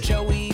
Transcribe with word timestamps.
Joey 0.00 0.49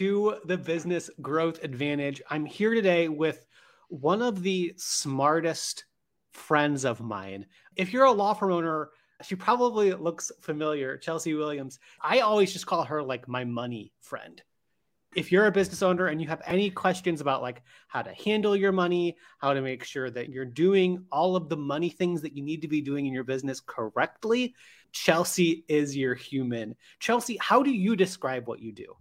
to 0.00 0.36
the 0.46 0.56
Business 0.56 1.10
Growth 1.20 1.62
Advantage. 1.62 2.22
I'm 2.30 2.46
here 2.46 2.72
today 2.72 3.08
with 3.08 3.46
one 3.90 4.22
of 4.22 4.42
the 4.42 4.72
smartest 4.78 5.84
friends 6.32 6.86
of 6.86 7.02
mine. 7.02 7.44
If 7.76 7.92
you're 7.92 8.06
a 8.06 8.10
law 8.10 8.32
firm 8.32 8.50
owner, 8.50 8.88
she 9.20 9.34
probably 9.34 9.92
looks 9.92 10.32
familiar, 10.40 10.96
Chelsea 10.96 11.34
Williams. 11.34 11.80
I 12.00 12.20
always 12.20 12.50
just 12.50 12.64
call 12.64 12.82
her 12.84 13.02
like 13.02 13.28
my 13.28 13.44
money 13.44 13.92
friend. 14.00 14.40
If 15.14 15.30
you're 15.30 15.44
a 15.44 15.52
business 15.52 15.82
owner 15.82 16.06
and 16.06 16.18
you 16.18 16.28
have 16.28 16.40
any 16.46 16.70
questions 16.70 17.20
about 17.20 17.42
like 17.42 17.60
how 17.88 18.00
to 18.00 18.14
handle 18.14 18.56
your 18.56 18.72
money, 18.72 19.18
how 19.38 19.52
to 19.52 19.60
make 19.60 19.84
sure 19.84 20.10
that 20.12 20.30
you're 20.30 20.46
doing 20.46 21.04
all 21.12 21.36
of 21.36 21.50
the 21.50 21.58
money 21.58 21.90
things 21.90 22.22
that 22.22 22.34
you 22.34 22.42
need 22.42 22.62
to 22.62 22.68
be 22.68 22.80
doing 22.80 23.04
in 23.04 23.12
your 23.12 23.24
business 23.24 23.60
correctly, 23.60 24.54
Chelsea 24.92 25.62
is 25.68 25.94
your 25.94 26.14
human. 26.14 26.74
Chelsea, 27.00 27.36
how 27.38 27.62
do 27.62 27.70
you 27.70 27.94
describe 27.94 28.48
what 28.48 28.60
you 28.60 28.72
do? 28.72 28.96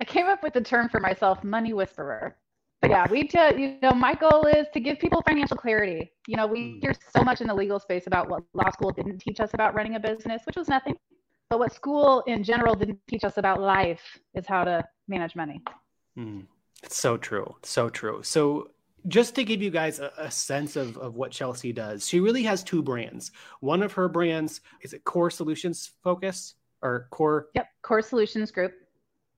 I 0.00 0.04
came 0.04 0.26
up 0.26 0.42
with 0.42 0.54
the 0.54 0.60
term 0.62 0.88
for 0.88 0.98
myself, 0.98 1.44
money 1.44 1.72
whisperer. 1.74 2.36
But 2.80 2.90
yeah, 2.90 3.06
we 3.10 3.24
do, 3.24 3.38
you 3.58 3.76
know, 3.82 3.92
my 3.92 4.14
goal 4.14 4.46
is 4.46 4.66
to 4.72 4.80
give 4.80 4.98
people 4.98 5.22
financial 5.26 5.56
clarity. 5.58 6.10
You 6.26 6.36
know, 6.38 6.46
we 6.46 6.60
Mm. 6.60 6.82
hear 6.82 6.94
so 7.14 7.22
much 7.22 7.42
in 7.42 7.46
the 7.46 7.54
legal 7.54 7.78
space 7.78 8.06
about 8.06 8.30
what 8.30 8.42
law 8.54 8.70
school 8.70 8.90
didn't 8.90 9.18
teach 9.18 9.38
us 9.40 9.52
about 9.52 9.74
running 9.74 9.96
a 9.96 10.00
business, 10.00 10.40
which 10.46 10.56
was 10.56 10.68
nothing. 10.68 10.96
But 11.50 11.58
what 11.58 11.74
school 11.74 12.22
in 12.26 12.42
general 12.42 12.74
didn't 12.74 13.00
teach 13.06 13.24
us 13.24 13.36
about 13.36 13.60
life 13.60 14.18
is 14.34 14.46
how 14.46 14.64
to 14.64 14.82
manage 15.08 15.36
money. 15.36 15.60
Mm, 16.18 16.46
it's 16.82 16.96
so 16.96 17.18
true. 17.18 17.54
So 17.62 17.90
true. 17.90 18.22
So 18.22 18.70
just 19.08 19.34
to 19.34 19.44
give 19.44 19.60
you 19.60 19.70
guys 19.70 19.98
a, 19.98 20.10
a 20.16 20.30
sense 20.30 20.76
of, 20.76 20.96
of 20.96 21.16
what 21.16 21.32
Chelsea 21.32 21.72
does, 21.74 22.08
she 22.08 22.20
really 22.20 22.44
has 22.44 22.64
two 22.64 22.82
brands. 22.82 23.32
One 23.60 23.82
of 23.82 23.92
her 23.92 24.08
brands 24.08 24.62
is 24.80 24.94
it 24.94 25.04
Core 25.04 25.30
Solutions 25.30 25.90
Focus 26.02 26.54
or 26.80 27.08
Core 27.10 27.48
Yep, 27.54 27.68
Core 27.82 28.00
Solutions 28.00 28.50
Group. 28.50 28.72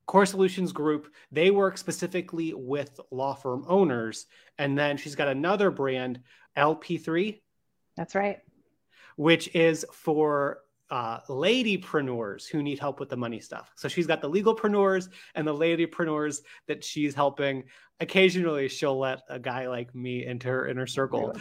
Core 0.06 0.27
Solutions 0.27 0.72
Group. 0.72 1.12
They 1.31 1.50
work 1.50 1.78
specifically 1.78 2.53
with 2.55 2.98
law 3.11 3.34
firm 3.34 3.64
owners. 3.69 4.27
And 4.58 4.78
then 4.78 4.97
she's 4.97 5.14
got 5.14 5.28
another 5.28 5.70
brand, 5.70 6.20
LP3, 6.56 7.41
That's 7.97 8.14
right. 8.14 8.39
which 9.17 9.55
is 9.55 9.86
for 9.92 10.58
uh, 10.91 11.20
ladypreneurs 11.28 12.47
who 12.47 12.62
need 12.62 12.78
help 12.78 13.00
with 13.00 13.08
the 13.08 13.17
money 13.17 13.41
stuff. 13.41 13.73
So 13.77 13.89
she's 13.89 14.06
got 14.06 14.20
the 14.20 14.28
legalpreneurs 14.28 15.08
and 15.34 15.48
the 15.48 15.55
ladypreneurs 15.55 16.41
that 16.69 16.84
she's 16.84 17.14
helping. 17.14 17.64
Occasionally, 18.00 18.69
she'll 18.69 18.98
let 18.98 19.23
a 19.30 19.39
guy 19.39 19.69
like 19.69 19.95
me 19.95 20.27
into 20.27 20.48
her 20.48 20.69
inner 20.69 20.86
circle. 20.86 21.34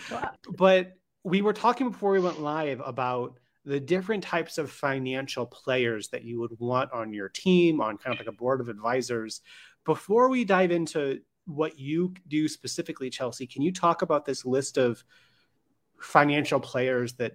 But 0.57 0.93
we 1.23 1.41
were 1.41 1.51
talking 1.53 1.89
before 1.89 2.11
we 2.11 2.19
went 2.21 2.39
live 2.39 2.81
about 2.85 3.40
the 3.65 3.79
different 3.79 4.23
types 4.23 4.57
of 4.57 4.71
financial 4.71 5.45
players 5.45 6.09
that 6.09 6.23
you 6.23 6.39
would 6.39 6.57
want 6.59 6.91
on 6.91 7.13
your 7.13 7.29
team, 7.29 7.79
on 7.79 7.97
kind 7.97 8.13
of 8.13 8.19
like 8.19 8.33
a 8.33 8.37
board 8.37 8.59
of 8.59 8.69
advisors. 8.69 9.41
Before 9.85 10.29
we 10.29 10.43
dive 10.45 10.71
into 10.71 11.21
what 11.45 11.77
you 11.77 12.13
do 12.27 12.47
specifically, 12.47 13.09
Chelsea, 13.09 13.45
can 13.45 13.61
you 13.61 13.71
talk 13.71 14.01
about 14.01 14.25
this 14.25 14.45
list 14.45 14.77
of 14.77 15.03
financial 15.99 16.59
players 16.59 17.13
that 17.13 17.33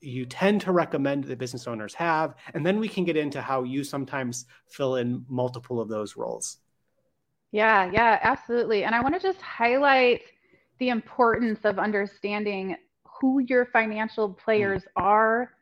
you 0.00 0.26
tend 0.26 0.60
to 0.60 0.72
recommend 0.72 1.24
that 1.24 1.38
business 1.38 1.66
owners 1.66 1.94
have? 1.94 2.36
And 2.54 2.64
then 2.64 2.78
we 2.78 2.88
can 2.88 3.04
get 3.04 3.16
into 3.16 3.40
how 3.40 3.64
you 3.64 3.82
sometimes 3.82 4.46
fill 4.68 4.96
in 4.96 5.24
multiple 5.28 5.80
of 5.80 5.88
those 5.88 6.16
roles. 6.16 6.58
Yeah, 7.50 7.90
yeah, 7.92 8.18
absolutely. 8.22 8.84
And 8.84 8.94
I 8.94 9.00
want 9.00 9.14
to 9.14 9.20
just 9.20 9.40
highlight 9.40 10.22
the 10.78 10.90
importance 10.90 11.60
of 11.64 11.78
understanding 11.78 12.76
who 13.20 13.40
your 13.40 13.66
financial 13.66 14.28
hmm. 14.28 14.34
players 14.34 14.82
are, 14.96 15.52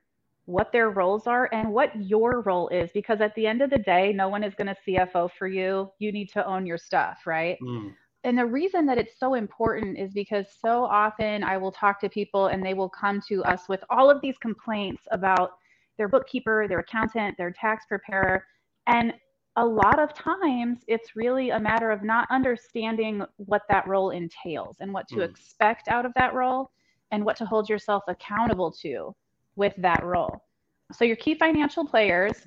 what 0.46 0.72
their 0.72 0.90
roles 0.90 1.26
are, 1.26 1.48
and 1.52 1.72
what 1.72 1.90
your 2.02 2.42
role 2.42 2.68
is. 2.68 2.90
Because 2.92 3.20
at 3.20 3.34
the 3.34 3.46
end 3.46 3.62
of 3.62 3.70
the 3.70 3.78
day, 3.78 4.12
no 4.12 4.28
one 4.28 4.44
is 4.44 4.54
going 4.54 4.66
to 4.68 4.76
CFO 4.86 5.30
for 5.38 5.48
you. 5.48 5.90
You 5.98 6.12
need 6.12 6.30
to 6.30 6.46
own 6.46 6.66
your 6.66 6.78
stuff, 6.78 7.26
right? 7.26 7.58
Mm, 7.62 7.94
And 8.24 8.38
the 8.38 8.46
reason 8.46 8.86
that 8.86 8.98
it's 8.98 9.18
so 9.18 9.34
important 9.34 9.98
is 9.98 10.12
because 10.12 10.46
so 10.60 10.84
often 10.84 11.44
I 11.44 11.56
will 11.58 11.72
talk 11.72 12.00
to 12.00 12.08
people 12.08 12.46
and 12.46 12.64
they 12.64 12.74
will 12.74 12.88
come 12.88 13.20
to 13.28 13.44
us 13.44 13.68
with 13.68 13.82
all 13.90 14.10
of 14.10 14.20
these 14.20 14.38
complaints 14.38 15.02
about 15.10 15.52
their 15.98 16.08
bookkeeper, 16.08 16.66
their 16.68 16.80
accountant, 16.80 17.36
their 17.38 17.52
tax 17.52 17.84
preparer. 17.86 18.44
And 18.86 19.14
a 19.56 19.64
lot 19.64 19.98
of 20.00 20.12
times 20.14 20.80
it's 20.88 21.14
really 21.14 21.50
a 21.50 21.60
matter 21.60 21.90
of 21.90 22.02
not 22.02 22.26
understanding 22.30 23.22
what 23.36 23.62
that 23.68 23.86
role 23.86 24.10
entails 24.10 24.78
and 24.80 24.92
what 24.92 25.06
to 25.08 25.20
Mm. 25.20 25.24
expect 25.24 25.88
out 25.88 26.04
of 26.04 26.12
that 26.14 26.34
role 26.34 26.70
and 27.12 27.24
what 27.24 27.36
to 27.36 27.46
hold 27.46 27.68
yourself 27.68 28.02
accountable 28.08 28.72
to 28.82 29.14
with 29.56 29.74
that 29.78 30.04
role. 30.04 30.44
So, 30.92 31.04
your 31.04 31.16
key 31.16 31.34
financial 31.34 31.84
players 31.86 32.46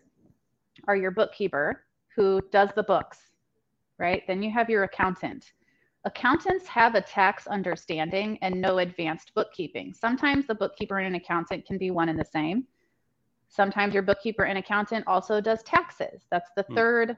are 0.88 0.96
your 0.96 1.12
bookkeeper, 1.12 1.84
who 2.16 2.42
does 2.52 2.70
the 2.76 2.84
books, 2.84 3.18
right? 4.00 4.24
Then 4.28 4.42
you 4.42 4.52
have 4.52 4.70
your 4.70 4.84
accountant. 4.84 5.54
Accountants 6.06 6.68
have 6.68 6.96
a 6.96 7.02
tax 7.02 7.48
understanding 7.48 8.38
and 8.42 8.62
no 8.62 8.78
advanced 8.78 9.34
bookkeeping. 9.36 9.94
Sometimes 9.94 10.48
the 10.48 10.56
bookkeeper 10.56 11.00
and 11.00 11.08
an 11.08 11.16
accountant 11.16 11.66
can 11.66 11.78
be 11.78 11.92
one 11.92 12.10
and 12.10 12.20
the 12.20 12.26
same. 12.26 12.66
Sometimes 13.50 13.94
your 13.94 14.04
bookkeeper 14.04 14.44
and 14.44 14.58
accountant 14.58 15.06
also 15.08 15.42
does 15.42 15.64
taxes. 15.64 16.26
That's 16.30 16.50
the 16.56 16.64
Hmm. 16.64 16.76
third 16.76 17.18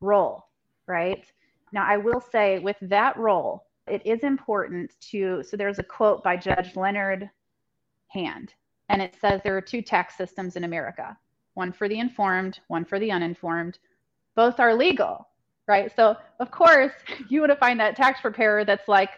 role, 0.00 0.44
right? 0.86 1.30
Now, 1.72 1.84
I 1.86 1.96
will 1.96 2.20
say 2.20 2.58
with 2.58 2.76
that 2.82 3.16
role, 3.16 3.66
it 3.86 4.04
is 4.04 4.22
important 4.22 4.94
to. 5.10 5.42
So, 5.42 5.56
there's 5.56 5.78
a 5.78 5.84
quote 5.84 6.22
by 6.22 6.36
Judge 6.36 6.76
Learned 6.76 7.30
Hand, 8.08 8.54
and 8.88 9.02
it 9.02 9.16
says 9.20 9.40
there 9.42 9.56
are 9.56 9.60
two 9.62 9.82
tax 9.82 10.16
systems 10.16 10.56
in 10.56 10.64
America 10.64 11.16
one 11.54 11.72
for 11.72 11.88
the 11.88 11.98
informed, 11.98 12.60
one 12.68 12.84
for 12.84 13.00
the 13.00 13.10
uninformed. 13.10 13.78
Both 14.36 14.60
are 14.60 14.74
legal, 14.74 15.28
right? 15.66 15.90
So, 15.94 16.16
of 16.38 16.52
course, 16.52 16.92
you 17.28 17.40
want 17.40 17.50
to 17.50 17.56
find 17.56 17.80
that 17.80 17.96
tax 17.96 18.20
preparer 18.20 18.64
that's 18.64 18.86
like, 18.88 19.10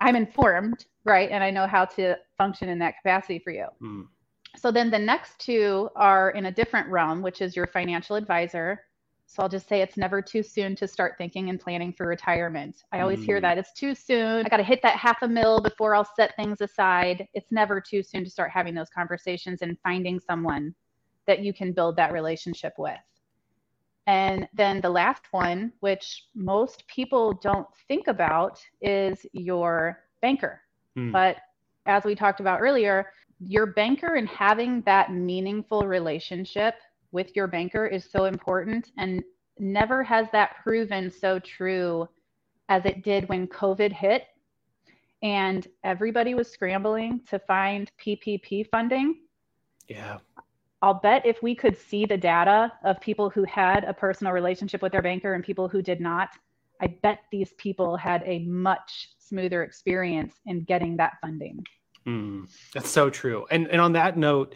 I'm 0.00 0.16
informed, 0.16 0.84
right? 1.04 1.30
And 1.30 1.44
I 1.44 1.50
know 1.50 1.66
how 1.68 1.84
to 1.84 2.16
function 2.36 2.68
in 2.68 2.78
that 2.80 2.96
capacity 2.96 3.38
for 3.38 3.52
you. 3.52 3.66
mm, 3.82 4.08
So 4.56 4.72
then 4.72 4.90
the 4.90 4.98
next 4.98 5.38
two 5.38 5.90
are 5.94 6.30
in 6.30 6.46
a 6.46 6.52
different 6.52 6.88
realm, 6.88 7.22
which 7.22 7.40
is 7.40 7.54
your 7.54 7.68
financial 7.68 8.16
advisor. 8.16 8.82
So 9.30 9.44
I'll 9.44 9.48
just 9.48 9.68
say 9.68 9.80
it's 9.80 9.96
never 9.96 10.20
too 10.20 10.42
soon 10.42 10.74
to 10.74 10.88
start 10.88 11.14
thinking 11.16 11.50
and 11.50 11.60
planning 11.60 11.92
for 11.92 12.08
retirement. 12.08 12.82
I 12.90 12.98
always 12.98 13.22
hear 13.22 13.38
Mm. 13.38 13.42
that 13.42 13.58
it's 13.58 13.72
too 13.72 13.94
soon. 13.94 14.44
I 14.44 14.48
got 14.48 14.56
to 14.56 14.64
hit 14.64 14.82
that 14.82 14.96
half 14.96 15.22
a 15.22 15.28
mil 15.28 15.60
before 15.60 15.94
I'll 15.94 16.04
set 16.16 16.34
things 16.34 16.60
aside. 16.60 17.28
It's 17.32 17.52
never 17.52 17.80
too 17.80 18.02
soon 18.02 18.24
to 18.24 18.30
start 18.30 18.50
having 18.50 18.74
those 18.74 18.90
conversations 18.90 19.62
and 19.62 19.78
finding 19.84 20.18
someone 20.18 20.74
that 21.28 21.44
you 21.44 21.52
can 21.52 21.72
build 21.72 21.94
that 21.94 22.12
relationship 22.12 22.72
with. 22.76 22.98
And 24.08 24.48
then 24.52 24.80
the 24.80 24.90
last 24.90 25.22
one, 25.30 25.74
which 25.78 26.24
most 26.34 26.84
people 26.88 27.32
don't 27.34 27.68
think 27.86 28.08
about, 28.08 28.60
is 28.80 29.24
your 29.32 30.00
banker. 30.22 30.60
mm. 30.98 31.12
But 31.12 31.36
as 31.86 32.02
we 32.02 32.16
talked 32.16 32.40
about 32.40 32.60
earlier, 32.60 33.12
your 33.38 33.66
banker 33.66 34.16
and 34.16 34.26
having 34.28 34.82
that 34.82 35.12
meaningful 35.12 35.86
relationship 35.86 36.74
with 37.12 37.34
your 37.34 37.46
banker 37.46 37.86
is 37.86 38.08
so 38.10 38.24
important. 38.24 38.92
And 38.96 39.22
never 39.58 40.02
has 40.02 40.26
that 40.32 40.56
proven 40.62 41.10
so 41.10 41.38
true 41.38 42.08
as 42.68 42.84
it 42.86 43.02
did 43.02 43.28
when 43.28 43.46
COVID 43.46 43.92
hit 43.92 44.24
and 45.22 45.66
everybody 45.84 46.34
was 46.34 46.50
scrambling 46.50 47.20
to 47.28 47.38
find 47.40 47.90
PPP 48.04 48.68
funding. 48.70 49.16
Yeah. 49.88 50.18
I'll 50.82 50.94
bet 50.94 51.26
if 51.26 51.42
we 51.42 51.54
could 51.54 51.76
see 51.76 52.06
the 52.06 52.16
data 52.16 52.72
of 52.84 53.00
people 53.00 53.28
who 53.28 53.44
had 53.44 53.84
a 53.84 53.92
personal 53.92 54.32
relationship 54.32 54.80
with 54.80 54.92
their 54.92 55.02
banker 55.02 55.34
and 55.34 55.44
people 55.44 55.68
who 55.68 55.82
did 55.82 56.00
not, 56.00 56.30
I 56.80 56.86
bet 56.86 57.20
these 57.30 57.52
people 57.58 57.96
had 57.96 58.22
a 58.24 58.38
much 58.40 59.10
smoother 59.18 59.62
experience 59.62 60.34
in 60.46 60.64
getting 60.64 60.96
that 60.96 61.18
funding. 61.20 61.62
Mm, 62.06 62.48
that's 62.72 62.88
so 62.88 63.10
true. 63.10 63.46
And 63.50 63.68
and 63.68 63.78
on 63.78 63.92
that 63.92 64.16
note, 64.16 64.54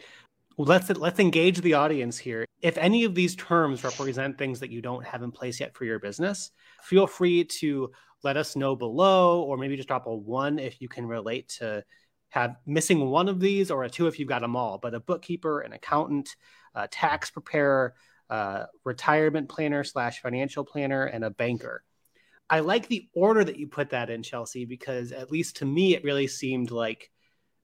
let's 0.57 0.91
let's 0.91 1.21
engage 1.21 1.61
the 1.61 1.75
audience 1.75 2.19
here. 2.19 2.47
If 2.63 2.79
any 2.79 3.05
of 3.05 3.15
these 3.15 3.37
terms 3.37 3.85
represent 3.85 4.39
things 4.39 4.61
that 4.61 4.71
you 4.71 4.81
don't 4.81 5.05
have 5.05 5.23
in 5.23 5.31
place 5.31 5.61
yet 5.61 5.75
for 5.75 5.85
your 5.85 5.99
business, 5.99 6.51
feel 6.83 7.07
free 7.07 7.45
to 7.45 7.91
let 8.23 8.37
us 8.37 8.57
know 8.57 8.75
below, 8.75 9.43
or 9.43 9.57
maybe 9.57 9.77
just 9.77 9.89
drop 9.89 10.07
a 10.07 10.15
one 10.15 10.59
if 10.59 10.81
you 10.81 10.89
can 10.89 11.07
relate 11.07 11.49
to 11.49 11.85
have 12.31 12.57
missing 12.67 13.11
one 13.11 13.29
of 13.29 13.39
these, 13.39 13.71
or 13.71 13.85
a 13.85 13.91
two 13.91 14.07
if 14.07 14.19
you've 14.19 14.29
got 14.29 14.41
them 14.41 14.57
all. 14.57 14.79
But 14.79 14.95
a 14.95 15.01
bookkeeper, 15.01 15.61
an 15.61 15.73
accountant, 15.73 16.35
a 16.75 16.89
tax 16.89 17.31
preparer, 17.31 17.95
a 18.31 18.67
retirement 18.85 19.49
planner 19.49 19.85
slash 19.85 20.21
financial 20.21 20.65
planner, 20.65 21.05
and 21.05 21.25
a 21.25 21.31
banker. 21.31 21.85
I 22.49 22.61
like 22.61 22.89
the 22.89 23.09
order 23.15 23.45
that 23.45 23.59
you 23.59 23.67
put 23.67 23.91
that 23.91 24.11
in, 24.11 24.23
Chelsea, 24.23 24.65
because 24.65 25.13
at 25.13 25.31
least 25.31 25.57
to 25.57 25.65
me, 25.65 25.95
it 25.95 26.05
really 26.05 26.27
seemed 26.27 26.71
like 26.71 27.11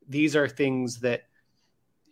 these 0.09 0.37
are 0.37 0.49
things 0.49 1.01
that 1.01 1.23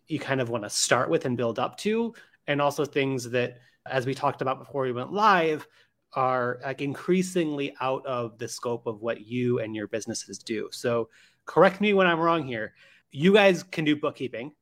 you 0.08 0.18
kind 0.18 0.40
of 0.40 0.48
want 0.48 0.64
to 0.64 0.70
start 0.70 1.10
with 1.10 1.24
and 1.24 1.36
build 1.36 1.58
up 1.58 1.76
to, 1.78 2.14
and 2.46 2.60
also 2.60 2.84
things 2.84 3.30
that, 3.30 3.58
as 3.86 4.06
we 4.06 4.14
talked 4.14 4.42
about 4.42 4.58
before 4.58 4.82
we 4.82 4.92
went 4.92 5.12
live, 5.12 5.66
are 6.14 6.58
like 6.64 6.80
increasingly 6.80 7.74
out 7.80 8.04
of 8.06 8.38
the 8.38 8.48
scope 8.48 8.86
of 8.86 9.02
what 9.02 9.26
you 9.26 9.60
and 9.60 9.76
your 9.76 9.86
businesses 9.86 10.38
do. 10.38 10.68
So, 10.72 11.10
correct 11.44 11.80
me 11.80 11.92
when 11.94 12.06
I'm 12.06 12.18
wrong 12.18 12.46
here. 12.46 12.74
You 13.10 13.32
guys 13.32 13.62
can 13.62 13.84
do 13.84 13.96
bookkeeping. 13.96 14.52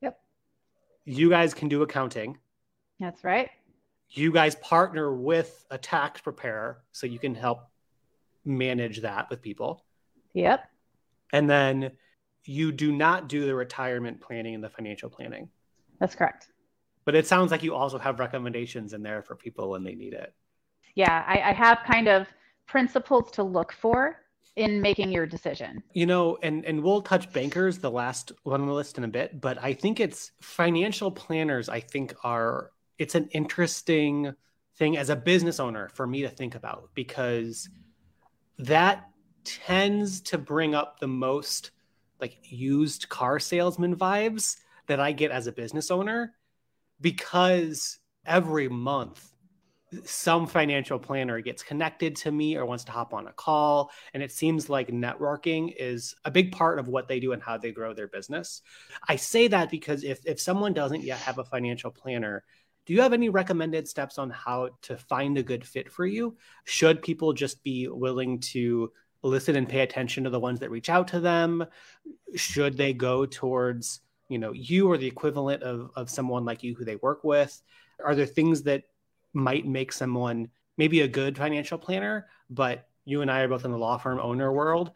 Yep. 0.00 0.18
You 1.04 1.28
guys 1.28 1.54
can 1.54 1.68
do 1.68 1.82
accounting. 1.82 2.38
That's 3.00 3.22
right. 3.24 3.50
You 4.10 4.32
guys 4.32 4.56
partner 4.56 5.14
with 5.14 5.64
a 5.70 5.78
tax 5.78 6.20
preparer 6.20 6.82
so 6.92 7.06
you 7.06 7.18
can 7.18 7.34
help 7.34 7.60
manage 8.44 9.02
that 9.02 9.28
with 9.30 9.42
people. 9.42 9.84
Yep. 10.34 10.68
And 11.32 11.48
then 11.48 11.92
you 12.48 12.72
do 12.72 12.92
not 12.92 13.28
do 13.28 13.44
the 13.44 13.54
retirement 13.54 14.20
planning 14.20 14.54
and 14.54 14.64
the 14.64 14.70
financial 14.70 15.10
planning. 15.10 15.48
That's 16.00 16.14
correct. 16.14 16.48
But 17.04 17.14
it 17.14 17.26
sounds 17.26 17.50
like 17.50 17.62
you 17.62 17.74
also 17.74 17.98
have 17.98 18.18
recommendations 18.18 18.92
in 18.92 19.02
there 19.02 19.22
for 19.22 19.36
people 19.36 19.70
when 19.70 19.84
they 19.84 19.94
need 19.94 20.14
it. 20.14 20.34
Yeah, 20.94 21.24
I, 21.26 21.50
I 21.50 21.52
have 21.52 21.80
kind 21.86 22.08
of 22.08 22.26
principles 22.66 23.30
to 23.32 23.42
look 23.42 23.72
for 23.72 24.20
in 24.56 24.80
making 24.80 25.12
your 25.12 25.26
decision. 25.26 25.82
You 25.92 26.06
know, 26.06 26.38
and 26.42 26.64
and 26.64 26.82
we'll 26.82 27.02
touch 27.02 27.32
bankers, 27.32 27.78
the 27.78 27.90
last 27.90 28.32
one 28.42 28.60
on 28.60 28.66
the 28.66 28.72
list 28.72 28.98
in 28.98 29.04
a 29.04 29.08
bit, 29.08 29.40
but 29.40 29.62
I 29.62 29.74
think 29.74 30.00
it's 30.00 30.32
financial 30.40 31.10
planners. 31.10 31.68
I 31.68 31.80
think 31.80 32.14
are 32.24 32.70
it's 32.98 33.14
an 33.14 33.28
interesting 33.32 34.32
thing 34.76 34.96
as 34.96 35.10
a 35.10 35.16
business 35.16 35.60
owner 35.60 35.88
for 35.90 36.06
me 36.06 36.22
to 36.22 36.28
think 36.28 36.54
about 36.54 36.90
because 36.94 37.68
that 38.58 39.08
tends 39.44 40.20
to 40.20 40.38
bring 40.38 40.74
up 40.74 40.98
the 40.98 41.08
most 41.08 41.70
like 42.20 42.38
used 42.42 43.08
car 43.08 43.38
salesman 43.38 43.96
vibes 43.96 44.56
that 44.86 45.00
I 45.00 45.12
get 45.12 45.30
as 45.30 45.46
a 45.46 45.52
business 45.52 45.90
owner 45.90 46.34
because 47.00 47.98
every 48.26 48.68
month 48.68 49.32
some 50.04 50.46
financial 50.46 50.98
planner 50.98 51.40
gets 51.40 51.62
connected 51.62 52.14
to 52.14 52.30
me 52.30 52.56
or 52.56 52.66
wants 52.66 52.84
to 52.84 52.92
hop 52.92 53.14
on 53.14 53.26
a 53.26 53.32
call. 53.32 53.90
And 54.12 54.22
it 54.22 54.30
seems 54.30 54.68
like 54.68 54.88
networking 54.88 55.72
is 55.78 56.14
a 56.26 56.30
big 56.30 56.52
part 56.52 56.78
of 56.78 56.88
what 56.88 57.08
they 57.08 57.20
do 57.20 57.32
and 57.32 57.42
how 57.42 57.56
they 57.56 57.72
grow 57.72 57.94
their 57.94 58.08
business. 58.08 58.60
I 59.08 59.16
say 59.16 59.48
that 59.48 59.70
because 59.70 60.04
if, 60.04 60.20
if 60.26 60.40
someone 60.40 60.74
doesn't 60.74 61.04
yet 61.04 61.20
have 61.20 61.38
a 61.38 61.44
financial 61.44 61.90
planner 61.90 62.44
do 62.88 62.94
you 62.94 63.02
have 63.02 63.12
any 63.12 63.28
recommended 63.28 63.86
steps 63.86 64.16
on 64.16 64.30
how 64.30 64.70
to 64.80 64.96
find 64.96 65.36
a 65.36 65.42
good 65.42 65.62
fit 65.62 65.92
for 65.92 66.06
you? 66.06 66.38
Should 66.64 67.02
people 67.02 67.34
just 67.34 67.62
be 67.62 67.86
willing 67.86 68.40
to 68.52 68.90
listen 69.22 69.56
and 69.56 69.68
pay 69.68 69.80
attention 69.80 70.24
to 70.24 70.30
the 70.30 70.40
ones 70.40 70.60
that 70.60 70.70
reach 70.70 70.88
out 70.88 71.08
to 71.08 71.20
them. 71.20 71.64
Should 72.34 72.76
they 72.76 72.92
go 72.92 73.26
towards 73.26 74.00
you 74.28 74.38
know 74.38 74.52
you 74.52 74.90
or 74.90 74.98
the 74.98 75.06
equivalent 75.06 75.62
of, 75.62 75.90
of 75.96 76.10
someone 76.10 76.44
like 76.44 76.62
you 76.62 76.74
who 76.74 76.84
they 76.84 76.96
work 76.96 77.24
with? 77.24 77.60
Are 78.04 78.14
there 78.14 78.26
things 78.26 78.62
that 78.64 78.84
might 79.32 79.66
make 79.66 79.92
someone 79.92 80.48
maybe 80.76 81.00
a 81.00 81.08
good 81.08 81.36
financial 81.36 81.78
planner 81.78 82.26
but 82.50 82.88
you 83.04 83.22
and 83.22 83.30
i 83.30 83.40
are 83.40 83.48
both 83.48 83.64
in 83.64 83.70
the 83.70 83.78
law 83.78 83.96
firm 83.96 84.18
owner 84.20 84.52
world. 84.52 84.92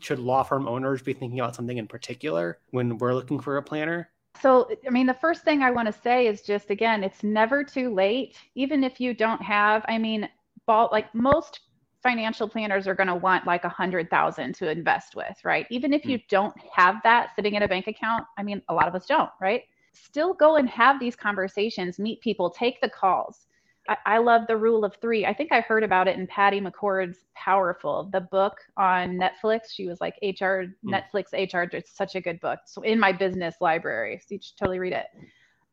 Should 0.00 0.18
law 0.18 0.42
firm 0.42 0.68
owners 0.68 1.02
be 1.02 1.12
thinking 1.12 1.40
about 1.40 1.54
something 1.54 1.76
in 1.76 1.86
particular 1.86 2.58
when 2.70 2.98
we're 2.98 3.14
looking 3.14 3.40
for 3.40 3.56
a 3.56 3.62
planner? 3.62 4.10
So 4.40 4.70
i 4.86 4.90
mean 4.90 5.06
the 5.06 5.14
first 5.14 5.44
thing 5.44 5.62
i 5.62 5.70
want 5.70 5.86
to 5.92 6.00
say 6.00 6.26
is 6.26 6.42
just 6.42 6.70
again 6.70 7.04
it's 7.04 7.22
never 7.22 7.62
too 7.64 7.92
late. 7.92 8.36
Even 8.54 8.84
if 8.84 9.00
you 9.00 9.14
don't 9.14 9.42
have 9.42 9.84
i 9.88 9.98
mean 9.98 10.28
ball 10.66 10.88
like 10.92 11.14
most 11.14 11.60
financial 12.02 12.48
planners 12.48 12.86
are 12.86 12.94
going 12.94 13.08
to 13.08 13.14
want 13.14 13.46
like 13.46 13.64
a 13.64 13.68
hundred 13.68 14.08
thousand 14.10 14.54
to 14.56 14.70
invest 14.70 15.14
with, 15.14 15.36
right? 15.44 15.66
Even 15.70 15.92
if 15.92 16.04
you 16.04 16.18
mm. 16.18 16.28
don't 16.28 16.54
have 16.74 16.96
that 17.04 17.30
sitting 17.36 17.54
in 17.54 17.62
a 17.62 17.68
bank 17.68 17.86
account, 17.86 18.24
I 18.38 18.42
mean, 18.42 18.62
a 18.68 18.74
lot 18.74 18.88
of 18.88 18.94
us 18.94 19.06
don't, 19.06 19.30
right? 19.40 19.62
Still 19.92 20.34
go 20.34 20.56
and 20.56 20.68
have 20.68 21.00
these 21.00 21.16
conversations, 21.16 21.98
meet 21.98 22.20
people, 22.20 22.50
take 22.50 22.80
the 22.80 22.88
calls. 22.88 23.46
I, 23.88 23.96
I 24.06 24.18
love 24.18 24.42
the 24.46 24.56
rule 24.56 24.84
of 24.84 24.94
three. 25.00 25.26
I 25.26 25.34
think 25.34 25.52
I 25.52 25.60
heard 25.60 25.82
about 25.82 26.08
it 26.08 26.18
in 26.18 26.26
Patty 26.26 26.60
McCord's 26.60 27.18
Powerful, 27.34 28.08
the 28.12 28.20
book 28.20 28.58
on 28.76 29.18
Netflix. 29.18 29.72
She 29.72 29.86
was 29.86 30.00
like 30.00 30.14
HR, 30.22 30.64
mm. 30.64 30.74
Netflix 30.84 31.32
HR. 31.32 31.68
It's 31.76 31.96
such 31.96 32.14
a 32.14 32.20
good 32.20 32.40
book. 32.40 32.60
So 32.66 32.82
in 32.82 32.98
my 32.98 33.12
business 33.12 33.56
library, 33.60 34.20
so 34.20 34.34
you 34.34 34.40
should 34.42 34.56
totally 34.56 34.78
read 34.78 34.92
it. 34.92 35.06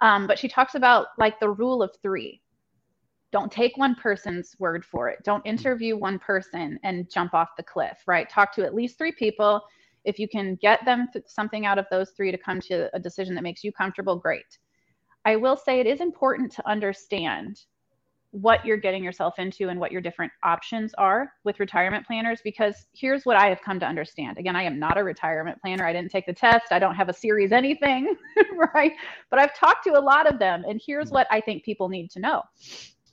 Um, 0.01 0.27
but 0.27 0.37
she 0.37 0.47
talks 0.47 0.75
about 0.75 1.07
like 1.17 1.39
the 1.39 1.49
rule 1.49 1.81
of 1.81 1.91
three 2.01 2.41
don't 3.31 3.51
take 3.51 3.77
one 3.77 3.95
person's 3.95 4.55
word 4.59 4.85
for 4.85 5.09
it. 5.09 5.19
Don't 5.23 5.39
mm-hmm. 5.39 5.49
interview 5.49 5.97
one 5.97 6.19
person 6.19 6.79
and 6.83 7.09
jump 7.11 7.33
off 7.33 7.49
the 7.57 7.63
cliff, 7.63 7.97
right? 8.07 8.29
Talk 8.29 8.53
to 8.55 8.65
at 8.65 8.75
least 8.75 8.97
three 8.97 9.11
people. 9.11 9.61
If 10.05 10.19
you 10.19 10.27
can 10.27 10.55
get 10.61 10.85
them 10.85 11.07
something 11.25 11.65
out 11.65 11.77
of 11.77 11.85
those 11.91 12.11
three 12.11 12.31
to 12.31 12.37
come 12.37 12.61
to 12.61 12.89
a 12.95 12.99
decision 12.99 13.35
that 13.35 13.43
makes 13.43 13.63
you 13.63 13.71
comfortable, 13.71 14.15
great. 14.15 14.57
I 15.25 15.35
will 15.35 15.57
say 15.57 15.79
it 15.79 15.87
is 15.87 15.99
important 15.99 16.51
to 16.53 16.69
understand 16.69 17.59
what 18.31 18.65
you're 18.65 18.77
getting 18.77 19.03
yourself 19.03 19.39
into 19.39 19.69
and 19.69 19.79
what 19.79 19.91
your 19.91 20.01
different 20.01 20.31
options 20.43 20.93
are 20.97 21.31
with 21.43 21.59
retirement 21.59 22.05
planners 22.05 22.39
because 22.43 22.85
here's 22.93 23.25
what 23.25 23.37
I 23.37 23.47
have 23.47 23.61
come 23.61 23.79
to 23.79 23.85
understand. 23.85 24.37
Again, 24.37 24.55
I 24.55 24.63
am 24.63 24.79
not 24.79 24.97
a 24.97 25.03
retirement 25.03 25.59
planner. 25.61 25.85
I 25.85 25.93
didn't 25.93 26.11
take 26.11 26.25
the 26.25 26.33
test. 26.33 26.71
I 26.71 26.79
don't 26.79 26.95
have 26.95 27.09
a 27.09 27.13
series 27.13 27.51
anything, 27.51 28.15
right? 28.73 28.93
But 29.29 29.39
I've 29.39 29.55
talked 29.55 29.85
to 29.85 29.97
a 29.97 29.99
lot 29.99 30.31
of 30.31 30.39
them 30.39 30.63
and 30.67 30.81
here's 30.85 31.07
mm-hmm. 31.07 31.15
what 31.15 31.27
I 31.31 31.41
think 31.41 31.63
people 31.63 31.89
need 31.89 32.11
to 32.11 32.19
know 32.19 32.43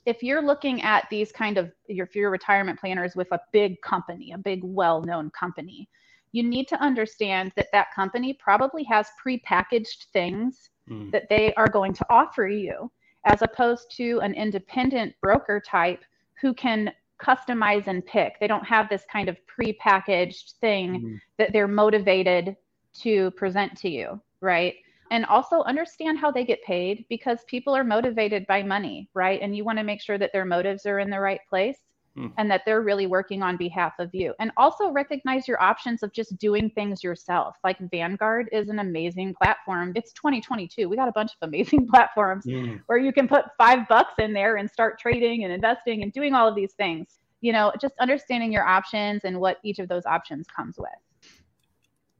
if 0.05 0.21
you're 0.21 0.41
looking 0.41 0.81
at 0.81 1.07
these 1.09 1.31
kind 1.31 1.57
of 1.57 1.71
your, 1.87 2.07
your 2.13 2.29
retirement 2.29 2.79
planners 2.79 3.15
with 3.15 3.31
a 3.31 3.39
big 3.51 3.81
company, 3.81 4.31
a 4.33 4.37
big 4.37 4.61
well-known 4.63 5.31
company, 5.31 5.89
you 6.31 6.43
need 6.43 6.67
to 6.67 6.81
understand 6.81 7.51
that 7.55 7.67
that 7.71 7.93
company 7.95 8.33
probably 8.33 8.83
has 8.83 9.07
pre-packaged 9.21 10.07
things 10.13 10.69
mm. 10.89 11.11
that 11.11 11.27
they 11.29 11.53
are 11.55 11.69
going 11.69 11.93
to 11.93 12.05
offer 12.09 12.47
you 12.47 12.91
as 13.25 13.41
opposed 13.41 13.89
to 13.97 14.19
an 14.19 14.33
independent 14.33 15.13
broker 15.21 15.59
type 15.65 16.03
who 16.39 16.53
can 16.53 16.91
customize 17.19 17.87
and 17.87 18.05
pick. 18.05 18.39
They 18.39 18.47
don't 18.47 18.65
have 18.65 18.89
this 18.89 19.03
kind 19.11 19.29
of 19.29 19.37
pre-packaged 19.47 20.55
thing 20.61 21.01
mm. 21.01 21.19
that 21.37 21.53
they're 21.53 21.67
motivated 21.67 22.55
to 23.01 23.31
present 23.31 23.75
to 23.79 23.89
you, 23.89 24.21
right? 24.41 24.75
And 25.11 25.25
also 25.25 25.61
understand 25.63 26.17
how 26.17 26.31
they 26.31 26.45
get 26.45 26.63
paid 26.63 27.05
because 27.09 27.39
people 27.47 27.75
are 27.75 27.83
motivated 27.83 28.45
by 28.47 28.63
money, 28.63 29.09
right? 29.13 29.39
And 29.41 29.55
you 29.55 29.63
want 29.63 29.77
to 29.77 29.83
make 29.83 30.01
sure 30.01 30.17
that 30.17 30.31
their 30.33 30.45
motives 30.45 30.85
are 30.85 30.99
in 30.99 31.09
the 31.09 31.19
right 31.19 31.41
place 31.49 31.77
mm. 32.17 32.31
and 32.37 32.49
that 32.49 32.61
they're 32.65 32.81
really 32.81 33.07
working 33.07 33.43
on 33.43 33.57
behalf 33.57 33.93
of 33.99 34.13
you. 34.13 34.33
And 34.39 34.51
also 34.57 34.89
recognize 34.91 35.47
your 35.47 35.61
options 35.61 36.03
of 36.03 36.11
just 36.11 36.37
doing 36.37 36.69
things 36.71 37.03
yourself. 37.03 37.55
Like 37.63 37.77
Vanguard 37.91 38.49
is 38.51 38.69
an 38.69 38.79
amazing 38.79 39.35
platform. 39.35 39.93
It's 39.95 40.11
2022. 40.13 40.89
We 40.89 40.95
got 40.95 41.07
a 41.07 41.13
bunch 41.13 41.31
of 41.31 41.47
amazing 41.47 41.87
platforms 41.91 42.45
mm. 42.45 42.81
where 42.87 42.97
you 42.97 43.13
can 43.13 43.27
put 43.27 43.45
5 43.57 43.87
bucks 43.87 44.13
in 44.19 44.33
there 44.33 44.57
and 44.57 44.69
start 44.69 44.99
trading 44.99 45.43
and 45.43 45.53
investing 45.53 46.03
and 46.03 46.11
doing 46.11 46.33
all 46.33 46.47
of 46.47 46.55
these 46.55 46.73
things. 46.73 47.19
You 47.41 47.53
know, 47.53 47.71
just 47.79 47.93
understanding 47.99 48.51
your 48.51 48.65
options 48.65 49.23
and 49.23 49.39
what 49.39 49.59
each 49.63 49.77
of 49.77 49.87
those 49.87 50.05
options 50.05 50.47
comes 50.47 50.77
with 50.79 50.89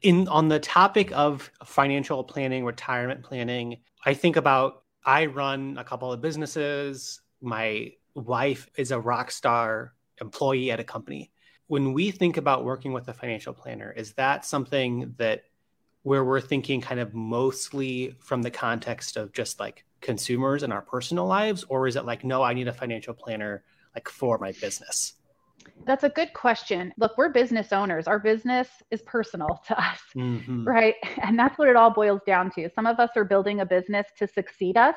in 0.05 0.27
on 0.27 0.49
the 0.49 0.59
topic 0.59 1.11
of 1.13 1.49
financial 1.65 2.23
planning, 2.23 2.63
retirement 2.63 3.23
planning, 3.23 3.77
I 4.05 4.13
think 4.13 4.35
about 4.35 4.83
I 5.03 5.25
run 5.25 5.77
a 5.79 5.83
couple 5.83 6.13
of 6.13 6.21
businesses. 6.21 7.21
My 7.41 7.91
wife 8.13 8.69
is 8.77 8.91
a 8.91 8.99
rock 8.99 9.31
star 9.31 9.93
employee 10.21 10.69
at 10.69 10.79
a 10.79 10.83
company. 10.83 11.31
When 11.65 11.93
we 11.93 12.11
think 12.11 12.37
about 12.37 12.65
working 12.65 12.93
with 12.93 13.07
a 13.07 13.13
financial 13.15 13.51
planner, 13.51 13.91
is 13.91 14.13
that 14.13 14.45
something 14.45 15.15
that 15.17 15.45
where 16.03 16.23
we're 16.23 16.39
thinking 16.39 16.81
kind 16.81 16.99
of 16.99 17.15
mostly 17.15 18.15
from 18.19 18.43
the 18.43 18.51
context 18.51 19.17
of 19.17 19.33
just 19.33 19.59
like 19.59 19.85
consumers 20.01 20.61
and 20.61 20.71
our 20.71 20.83
personal 20.83 21.25
lives 21.25 21.65
or 21.67 21.87
is 21.87 21.95
it 21.95 22.05
like 22.05 22.23
no, 22.23 22.43
I 22.43 22.53
need 22.53 22.67
a 22.67 22.73
financial 22.73 23.15
planner 23.15 23.63
like 23.95 24.07
for 24.07 24.37
my 24.37 24.51
business? 24.51 25.13
That's 25.85 26.03
a 26.03 26.09
good 26.09 26.33
question. 26.33 26.93
Look, 26.97 27.17
we're 27.17 27.29
business 27.29 27.71
owners. 27.71 28.07
Our 28.07 28.19
business 28.19 28.67
is 28.91 29.01
personal 29.03 29.61
to 29.67 29.79
us, 29.79 29.99
mm-hmm. 30.15 30.63
right? 30.67 30.95
And 31.21 31.37
that's 31.37 31.57
what 31.57 31.67
it 31.67 31.75
all 31.75 31.91
boils 31.91 32.21
down 32.25 32.51
to. 32.51 32.69
Some 32.73 32.85
of 32.85 32.99
us 32.99 33.11
are 33.15 33.23
building 33.23 33.61
a 33.61 33.65
business 33.65 34.07
to 34.17 34.27
succeed 34.27 34.77
us 34.77 34.95